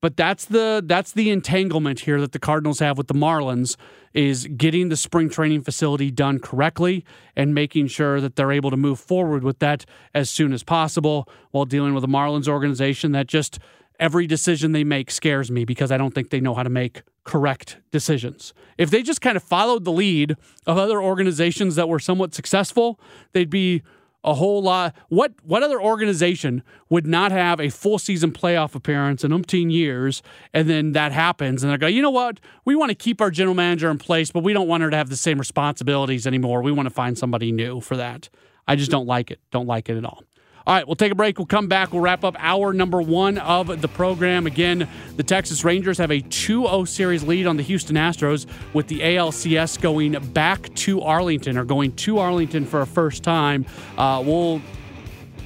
But 0.02 0.16
that's 0.18 0.46
the 0.46 0.84
that's 0.86 1.12
the 1.14 1.32
entanglement 1.32 2.02
here 2.02 2.22
that 2.22 2.34
the 2.34 2.40
Cardinals 2.40 2.80
have 2.80 2.98
with 2.98 3.08
the 3.08 3.16
Marlins 3.16 3.76
is 4.14 4.48
getting 4.56 4.90
the 4.90 4.96
spring 4.96 5.30
training 5.30 5.64
facility 5.64 6.12
done 6.12 6.38
correctly 6.40 7.04
and 7.36 7.56
making 7.56 7.88
sure 7.88 8.22
that 8.22 8.36
they're 8.36 8.52
able 8.52 8.70
to 8.70 8.78
move 8.78 9.00
forward 9.00 9.44
with 9.44 9.60
that 9.60 9.86
as 10.14 10.30
soon 10.30 10.54
as 10.54 10.64
possible 10.64 11.28
while 11.52 11.66
dealing 11.66 11.94
with 11.94 12.04
a 12.04 12.08
Marlins 12.08 12.48
organization 12.48 13.12
that 13.14 13.28
just 13.28 13.58
every 14.00 14.28
decision 14.28 14.72
they 14.72 14.84
make 14.84 15.10
scares 15.10 15.50
me 15.50 15.66
because 15.66 15.92
I 15.92 15.98
don't 15.98 16.14
think 16.14 16.30
they 16.30 16.40
know 16.40 16.54
how 16.54 16.64
to 16.64 16.70
make 16.70 17.02
correct 17.26 17.78
decisions. 17.92 18.54
If 18.78 18.90
they 18.90 19.04
just 19.04 19.20
kind 19.20 19.36
of 19.36 19.44
followed 19.44 19.84
the 19.84 19.92
lead 19.92 20.38
of 20.66 20.78
other 20.78 21.02
organizations 21.02 21.76
that 21.76 21.90
were 21.90 22.00
somewhat 22.00 22.34
successful, 22.34 23.00
they'd 23.34 23.50
be 23.50 23.82
a 24.24 24.34
whole 24.34 24.62
lot. 24.62 24.96
What 25.10 25.34
what 25.44 25.62
other 25.62 25.80
organization 25.80 26.64
would 26.90 27.06
not 27.06 27.32
have 27.32 27.60
a 27.60 27.70
full 27.70 28.00
season 28.00 28.32
playoff 28.32 28.74
appearance 28.74 29.24
in 29.24 29.32
umpteen 29.32 29.72
years, 29.72 30.24
and 30.54 30.70
then 30.70 30.94
that 30.94 31.12
happens, 31.12 31.64
and 31.64 31.72
they 31.72 31.78
go, 31.78 31.88
you 31.88 32.02
know 32.02 32.10
what? 32.10 32.40
We 32.66 32.76
want 32.76 32.90
to 32.90 32.96
keep 32.96 33.22
our 33.22 33.30
general 33.30 33.56
manager 33.56 33.90
in 33.92 33.98
place, 33.98 34.32
but 34.32 34.44
we 34.44 34.54
don't 34.54 34.68
want 34.68 34.84
her 34.84 34.90
to 34.90 34.98
have 34.98 35.10
the 35.10 35.18
same 35.18 35.38
responsibilities 35.38 36.26
anymore. 36.26 36.62
We 36.62 36.72
want 36.72 36.88
to 36.88 36.94
find 36.94 37.18
somebody 37.18 37.52
new 37.52 37.82
for 37.82 37.98
that. 37.98 38.30
I 38.68 38.76
just 38.76 38.90
don't 38.90 39.06
like 39.06 39.30
it. 39.30 39.40
Don't 39.52 39.68
like 39.68 39.90
it 39.90 39.98
at 39.98 40.06
all. 40.06 40.24
All 40.68 40.74
right, 40.74 40.88
we'll 40.88 40.96
take 40.96 41.12
a 41.12 41.16
break. 41.16 41.38
We'll 41.38 41.46
come 41.46 41.68
back. 41.68 41.92
We'll 41.94 42.02
wrap 42.02 42.24
up 42.24 42.36
hour 42.40 42.74
number 42.74 43.00
one 43.00 43.38
of 43.38 43.82
the 43.82 43.88
program. 43.88 44.48
Again, 44.48 44.90
the 45.16 45.22
Texas 45.22 45.64
Rangers 45.64 46.00
have 46.00 46.10
a 46.10 46.22
2 46.22 46.64
0 46.64 46.86
series 46.86 47.24
lead 47.24 47.46
on 47.46 47.56
the 47.56 47.62
Houston 47.64 47.96
Astros 47.96 48.48
with 48.74 48.88
the 48.88 49.02
ALCS 49.02 49.80
going 49.80 50.14
back 50.34 50.74
to 50.76 51.02
Arlington 51.02 51.58
or 51.58 51.66
going 51.66 51.96
to 51.98 52.18
Arlington 52.18 52.66
for 52.66 52.82
a 52.82 52.88
first 52.88 53.22
time. 53.22 53.68
Uh, 53.96 54.24
we'll 54.26 54.60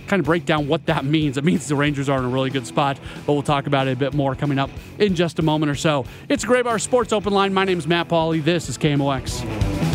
kind 0.08 0.22
of 0.22 0.26
break 0.26 0.46
down 0.46 0.70
what 0.70 0.86
that 0.86 1.04
means. 1.16 1.38
It 1.38 1.44
means 1.44 1.68
the 1.68 1.76
Rangers 1.76 2.08
are 2.08 2.20
in 2.20 2.24
a 2.24 2.30
really 2.30 2.50
good 2.50 2.66
spot, 2.66 2.98
but 3.26 3.34
we'll 3.34 3.44
talk 3.44 3.68
about 3.68 3.90
it 3.90 3.92
a 3.92 3.98
bit 3.98 4.14
more 4.14 4.36
coming 4.36 4.58
up 4.58 4.70
in 5.00 5.16
just 5.16 5.38
a 5.40 5.42
moment 5.42 5.70
or 5.70 5.76
so. 5.76 6.06
It's 6.30 6.46
Graybar 6.46 6.80
Sports 6.80 7.12
Open 7.12 7.34
Line. 7.34 7.54
My 7.54 7.66
name 7.66 7.78
is 7.78 7.88
Matt 7.88 8.08
Pauley. 8.08 8.42
This 8.42 8.70
is 8.70 8.78
KMOX. 8.78 9.89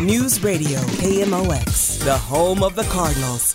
News 0.00 0.42
Radio 0.42 0.78
KMOX, 0.78 2.02
the 2.04 2.16
home 2.16 2.62
of 2.62 2.74
the 2.74 2.84
Cardinals. 2.84 3.54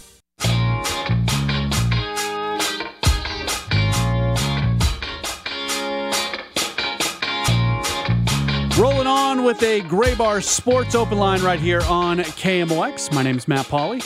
Rolling 8.78 9.08
on 9.08 9.44
with 9.44 9.64
a 9.64 9.82
Graybar 9.82 10.44
Sports 10.44 10.94
Open 10.94 11.18
line 11.18 11.42
right 11.42 11.60
here 11.60 11.82
on 11.90 12.20
KMOX. 12.20 13.12
My 13.12 13.24
name 13.24 13.38
is 13.38 13.48
Matt 13.48 13.66
Pauley. 13.66 14.04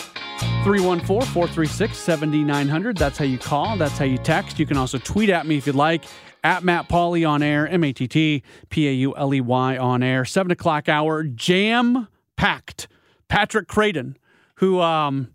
314 0.64 1.28
436 1.34 1.98
7900. 1.98 2.96
That's 2.96 3.18
how 3.18 3.26
you 3.26 3.38
call. 3.38 3.76
That's 3.76 3.98
how 3.98 4.06
you 4.06 4.18
text. 4.18 4.58
You 4.58 4.66
can 4.66 4.78
also 4.78 4.98
tweet 4.98 5.30
at 5.30 5.46
me 5.46 5.58
if 5.58 5.68
you'd 5.68 5.76
like 5.76 6.06
at 6.46 6.64
Matt 6.64 6.88
Pauley 6.88 7.28
on 7.28 7.44
air, 7.44 7.68
M 7.68 7.84
A 7.84 7.92
T 7.92 8.08
T 8.08 8.44
P 8.70 8.88
A 8.88 8.94
U 8.94 9.14
L 9.18 9.34
E 9.34 9.42
Y 9.42 9.78
on 9.78 10.02
air. 10.02 10.24
Seven 10.24 10.54
o'clock 10.54 10.88
hour, 10.88 11.24
jam 11.24 12.08
packed. 12.40 12.88
Patrick 13.28 13.68
Creighton, 13.68 14.18
who 14.56 14.80
um, 14.80 15.28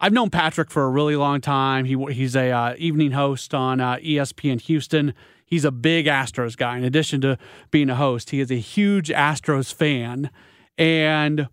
I've 0.00 0.14
known 0.14 0.30
Patrick 0.30 0.70
for 0.70 0.84
a 0.84 0.88
really 0.88 1.14
long 1.14 1.42
time. 1.42 1.84
He 1.84 2.02
he's 2.12 2.34
a 2.34 2.50
uh, 2.50 2.74
evening 2.78 3.12
host 3.12 3.52
on 3.52 3.78
uh, 3.78 3.96
ESPN 3.96 4.60
Houston. 4.62 5.12
He's 5.44 5.66
a 5.66 5.70
big 5.70 6.06
Astros 6.06 6.56
guy. 6.56 6.78
In 6.78 6.84
addition 6.84 7.20
to 7.20 7.38
being 7.70 7.90
a 7.90 7.94
host, 7.94 8.30
he 8.30 8.40
is 8.40 8.50
a 8.50 8.58
huge 8.58 9.10
Astros 9.10 9.72
fan, 9.72 10.30
and 10.78 11.48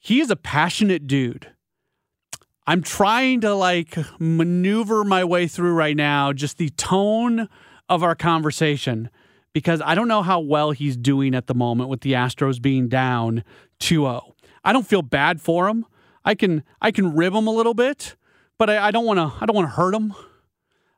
he 0.00 0.20
is 0.20 0.30
a 0.30 0.36
passionate 0.36 1.06
dude. 1.06 1.52
I'm 2.66 2.82
trying 2.82 3.40
to 3.42 3.54
like 3.54 3.96
maneuver 4.18 5.04
my 5.04 5.24
way 5.24 5.46
through 5.46 5.74
right 5.74 5.96
now 5.96 6.32
just 6.32 6.58
the 6.58 6.70
tone 6.70 7.48
of 7.88 8.02
our 8.02 8.16
conversation 8.16 9.10
because 9.52 9.82
I 9.84 9.94
don't 9.94 10.08
know 10.08 10.22
how 10.22 10.40
well 10.40 10.70
he's 10.70 10.96
doing 10.96 11.34
at 11.34 11.46
the 11.46 11.54
moment 11.54 11.88
with 11.88 12.00
the 12.00 12.12
Astros 12.12 12.60
being 12.60 12.88
down 12.88 13.44
2-0. 13.80 14.32
I 14.64 14.72
don't 14.72 14.86
feel 14.86 15.02
bad 15.02 15.40
for 15.40 15.68
him. 15.68 15.86
I 16.24 16.34
can 16.34 16.62
I 16.80 16.90
can 16.90 17.14
rib 17.14 17.32
him 17.32 17.46
a 17.46 17.50
little 17.50 17.74
bit, 17.74 18.16
but 18.58 18.68
I, 18.68 18.90
don't 18.90 19.06
want 19.06 19.18
to 19.18 19.32
I 19.40 19.46
don't 19.46 19.56
want 19.56 19.68
to 19.68 19.74
hurt 19.74 19.94
him. 19.94 20.14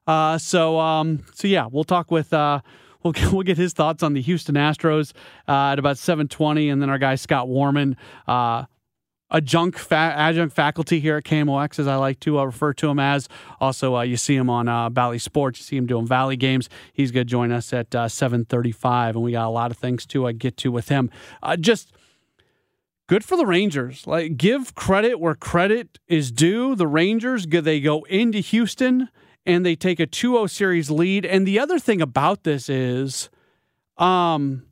Uh, 0.07 0.39
so 0.39 0.79
um, 0.81 1.25
so 1.35 1.47
yeah, 1.47 1.69
we'll 1.71 1.85
talk 1.85 2.11
with 2.11 2.33
uh, 2.33 2.61
we'll 3.03 3.15
we'll 3.33 3.43
get 3.43 3.57
his 3.57 3.73
thoughts 3.73 4.03
on 4.03 4.13
the 4.13 4.21
Houston 4.23 4.57
Astros 4.57 5.13
uh, 5.47 5.73
at 5.73 5.79
about 5.79 5.97
7:20, 5.97 6.73
and 6.73 6.83
then 6.83 6.91
our 6.91 6.99
guy 6.99 7.15
Scott 7.15 7.47
Warmann. 7.47 7.97
Uh, 9.31 9.37
adjunct 9.37 9.79
fa- 9.79 9.95
adjunct 9.95 10.55
faculty 10.55 11.01
here 11.01 11.17
at 11.17 11.25
KMOX, 11.25 11.79
as 11.79 11.87
I 11.87 11.97
like 11.97 12.21
to 12.21 12.39
uh, 12.39 12.45
refer 12.45 12.73
to 12.75 12.89
him 12.89 12.99
as. 12.99 13.29
Also, 13.61 13.97
uh, 13.97 14.03
you 14.03 14.17
see 14.17 14.37
him 14.37 14.51
on 14.51 14.69
uh, 14.69 14.91
Bally 14.91 15.19
Sports. 15.19 15.61
You 15.61 15.65
see 15.65 15.77
him 15.77 15.87
doing 15.87 16.07
Valley 16.07 16.37
games. 16.37 16.69
He's 16.93 17.11
going 17.11 17.27
to 17.27 17.31
join 17.31 17.53
us 17.53 17.73
at 17.73 17.95
uh, 17.95 18.07
7:35, 18.07 19.11
and 19.11 19.23
we 19.23 19.33
got 19.33 19.47
a 19.47 19.51
lot 19.51 19.71
of 19.71 19.77
things 19.77 20.07
to 20.07 20.27
uh, 20.27 20.33
get 20.33 20.57
to 20.59 20.73
with 20.73 20.89
him. 20.89 21.11
Uh, 21.43 21.57
just 21.57 21.93
good 23.07 23.25
for 23.25 23.37
the 23.37 23.47
Rangers. 23.47 24.07
Like, 24.07 24.37
give 24.37 24.75
credit 24.75 25.21
where 25.21 25.35
credit 25.35 25.99
is 26.07 26.31
due. 26.33 26.75
The 26.75 26.87
Rangers 26.87 27.47
they 27.47 27.81
go 27.81 28.03
into 28.05 28.39
Houston 28.39 29.09
and 29.47 29.65
they 29.65 29.75
take 29.75 29.99
a 29.99 30.07
2-0 30.07 30.51
series 30.51 30.91
lead. 30.91 31.25
And 31.25 31.47
the 31.47 31.59
other 31.59 31.79
thing 31.79 32.01
about 32.01 32.45
this 32.45 32.69
is, 32.69 33.31
um 33.97 34.65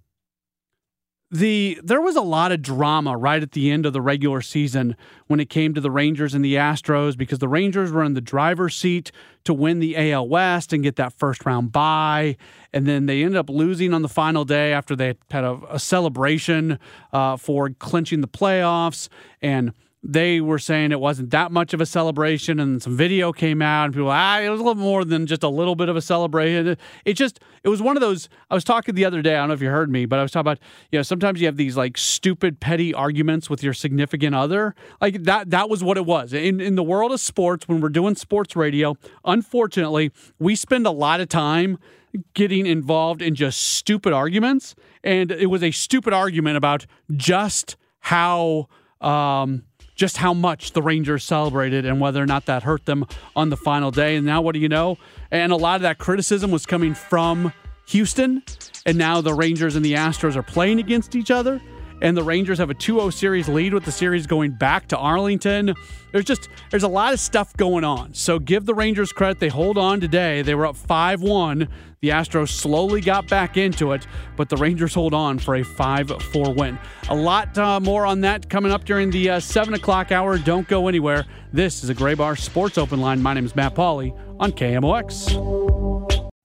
the 1.30 1.78
there 1.84 2.00
was 2.00 2.16
a 2.16 2.22
lot 2.22 2.52
of 2.52 2.62
drama 2.62 3.14
right 3.16 3.42
at 3.42 3.52
the 3.52 3.70
end 3.70 3.84
of 3.84 3.92
the 3.92 4.00
regular 4.00 4.40
season 4.40 4.96
when 5.26 5.40
it 5.40 5.50
came 5.50 5.74
to 5.74 5.80
the 5.80 5.90
Rangers 5.90 6.32
and 6.32 6.42
the 6.42 6.54
Astros 6.54 7.18
because 7.18 7.38
the 7.38 7.48
Rangers 7.48 7.92
were 7.92 8.02
in 8.02 8.14
the 8.14 8.20
driver's 8.22 8.74
seat 8.74 9.12
to 9.44 9.52
win 9.52 9.78
the 9.78 10.12
AL 10.12 10.26
West 10.28 10.72
and 10.72 10.82
get 10.82 10.96
that 10.96 11.12
first 11.12 11.44
round 11.44 11.70
bye, 11.70 12.36
and 12.72 12.86
then 12.86 13.06
they 13.06 13.22
ended 13.22 13.36
up 13.36 13.50
losing 13.50 13.92
on 13.92 14.00
the 14.02 14.08
final 14.08 14.44
day 14.44 14.72
after 14.72 14.96
they 14.96 15.14
had 15.30 15.44
a, 15.44 15.58
a 15.70 15.78
celebration 15.78 16.78
uh, 17.12 17.36
for 17.36 17.70
clinching 17.70 18.22
the 18.22 18.28
playoffs. 18.28 19.08
And 19.42 19.72
they 20.10 20.40
were 20.40 20.58
saying 20.58 20.90
it 20.90 21.00
wasn't 21.00 21.30
that 21.30 21.52
much 21.52 21.74
of 21.74 21.82
a 21.82 21.86
celebration 21.86 22.58
and 22.58 22.82
some 22.82 22.96
video 22.96 23.30
came 23.30 23.60
out 23.60 23.84
and 23.84 23.94
people 23.94 24.10
ah 24.10 24.40
it 24.40 24.48
was 24.48 24.58
a 24.58 24.64
little 24.64 24.82
more 24.82 25.04
than 25.04 25.26
just 25.26 25.42
a 25.42 25.48
little 25.48 25.76
bit 25.76 25.90
of 25.90 25.96
a 25.96 26.00
celebration. 26.00 26.76
It 27.04 27.12
just 27.12 27.40
it 27.62 27.68
was 27.68 27.82
one 27.82 27.96
of 27.96 28.00
those 28.00 28.28
i 28.50 28.54
was 28.54 28.64
talking 28.64 28.94
the 28.94 29.04
other 29.04 29.20
day 29.20 29.34
i 29.34 29.38
don't 29.38 29.48
know 29.48 29.54
if 29.54 29.60
you 29.60 29.68
heard 29.68 29.90
me 29.90 30.06
but 30.06 30.18
i 30.18 30.22
was 30.22 30.32
talking 30.32 30.40
about 30.40 30.58
you 30.90 30.98
know 30.98 31.02
sometimes 31.02 31.40
you 31.40 31.46
have 31.46 31.56
these 31.56 31.76
like 31.76 31.98
stupid 31.98 32.58
petty 32.58 32.94
arguments 32.94 33.50
with 33.50 33.62
your 33.62 33.74
significant 33.74 34.34
other. 34.34 34.74
Like 35.00 35.24
that 35.24 35.50
that 35.50 35.68
was 35.68 35.84
what 35.84 35.98
it 35.98 36.06
was. 36.06 36.32
In 36.32 36.60
in 36.60 36.74
the 36.74 36.82
world 36.82 37.12
of 37.12 37.20
sports 37.20 37.68
when 37.68 37.80
we're 37.80 37.90
doing 37.90 38.14
sports 38.14 38.56
radio 38.56 38.96
unfortunately 39.24 40.10
we 40.38 40.56
spend 40.56 40.86
a 40.86 40.90
lot 40.90 41.20
of 41.20 41.28
time 41.28 41.78
getting 42.32 42.66
involved 42.66 43.20
in 43.20 43.34
just 43.34 43.60
stupid 43.60 44.14
arguments 44.14 44.74
and 45.04 45.30
it 45.30 45.46
was 45.46 45.62
a 45.62 45.70
stupid 45.70 46.14
argument 46.14 46.56
about 46.56 46.86
just 47.14 47.76
how 48.00 48.66
um 49.02 49.62
just 49.98 50.16
how 50.16 50.32
much 50.32 50.72
the 50.72 50.80
Rangers 50.80 51.24
celebrated 51.24 51.84
and 51.84 52.00
whether 52.00 52.22
or 52.22 52.26
not 52.26 52.46
that 52.46 52.62
hurt 52.62 52.86
them 52.86 53.04
on 53.34 53.50
the 53.50 53.56
final 53.56 53.90
day. 53.90 54.16
And 54.16 54.24
now, 54.24 54.40
what 54.40 54.52
do 54.52 54.60
you 54.60 54.68
know? 54.68 54.96
And 55.30 55.52
a 55.52 55.56
lot 55.56 55.76
of 55.76 55.82
that 55.82 55.98
criticism 55.98 56.52
was 56.52 56.64
coming 56.64 56.94
from 56.94 57.52
Houston. 57.88 58.44
And 58.86 58.96
now 58.96 59.20
the 59.20 59.34
Rangers 59.34 59.74
and 59.74 59.84
the 59.84 59.94
Astros 59.94 60.36
are 60.36 60.42
playing 60.42 60.78
against 60.78 61.16
each 61.16 61.32
other 61.32 61.60
and 62.00 62.16
the 62.16 62.22
Rangers 62.22 62.58
have 62.58 62.70
a 62.70 62.74
2-0 62.74 63.12
series 63.12 63.48
lead 63.48 63.74
with 63.74 63.84
the 63.84 63.92
series 63.92 64.26
going 64.26 64.52
back 64.52 64.88
to 64.88 64.96
Arlington. 64.96 65.74
There's 66.12 66.24
just 66.24 66.48
there's 66.70 66.82
a 66.82 66.88
lot 66.88 67.12
of 67.12 67.20
stuff 67.20 67.56
going 67.56 67.84
on. 67.84 68.14
So 68.14 68.38
give 68.38 68.64
the 68.64 68.74
Rangers 68.74 69.12
credit. 69.12 69.40
They 69.40 69.48
hold 69.48 69.76
on 69.78 70.00
today. 70.00 70.42
They 70.42 70.54
were 70.54 70.66
up 70.66 70.76
5-1. 70.76 71.68
The 72.00 72.08
Astros 72.10 72.50
slowly 72.50 73.00
got 73.00 73.28
back 73.28 73.56
into 73.56 73.92
it, 73.92 74.06
but 74.36 74.48
the 74.48 74.56
Rangers 74.56 74.94
hold 74.94 75.14
on 75.14 75.38
for 75.38 75.56
a 75.56 75.62
5-4 75.62 76.56
win. 76.56 76.78
A 77.08 77.14
lot 77.14 77.58
uh, 77.58 77.80
more 77.80 78.06
on 78.06 78.20
that 78.20 78.48
coming 78.48 78.70
up 78.70 78.84
during 78.84 79.10
the 79.10 79.30
uh, 79.30 79.40
7 79.40 79.74
o'clock 79.74 80.12
hour. 80.12 80.38
Don't 80.38 80.68
go 80.68 80.86
anywhere. 80.86 81.26
This 81.52 81.82
is 81.82 81.90
a 81.90 81.94
Graybar 81.94 82.38
Sports 82.38 82.78
Open 82.78 83.00
Line. 83.00 83.20
My 83.20 83.34
name 83.34 83.44
is 83.44 83.56
Matt 83.56 83.74
Pauley 83.74 84.16
on 84.38 84.52
KMOX. 84.52 86.17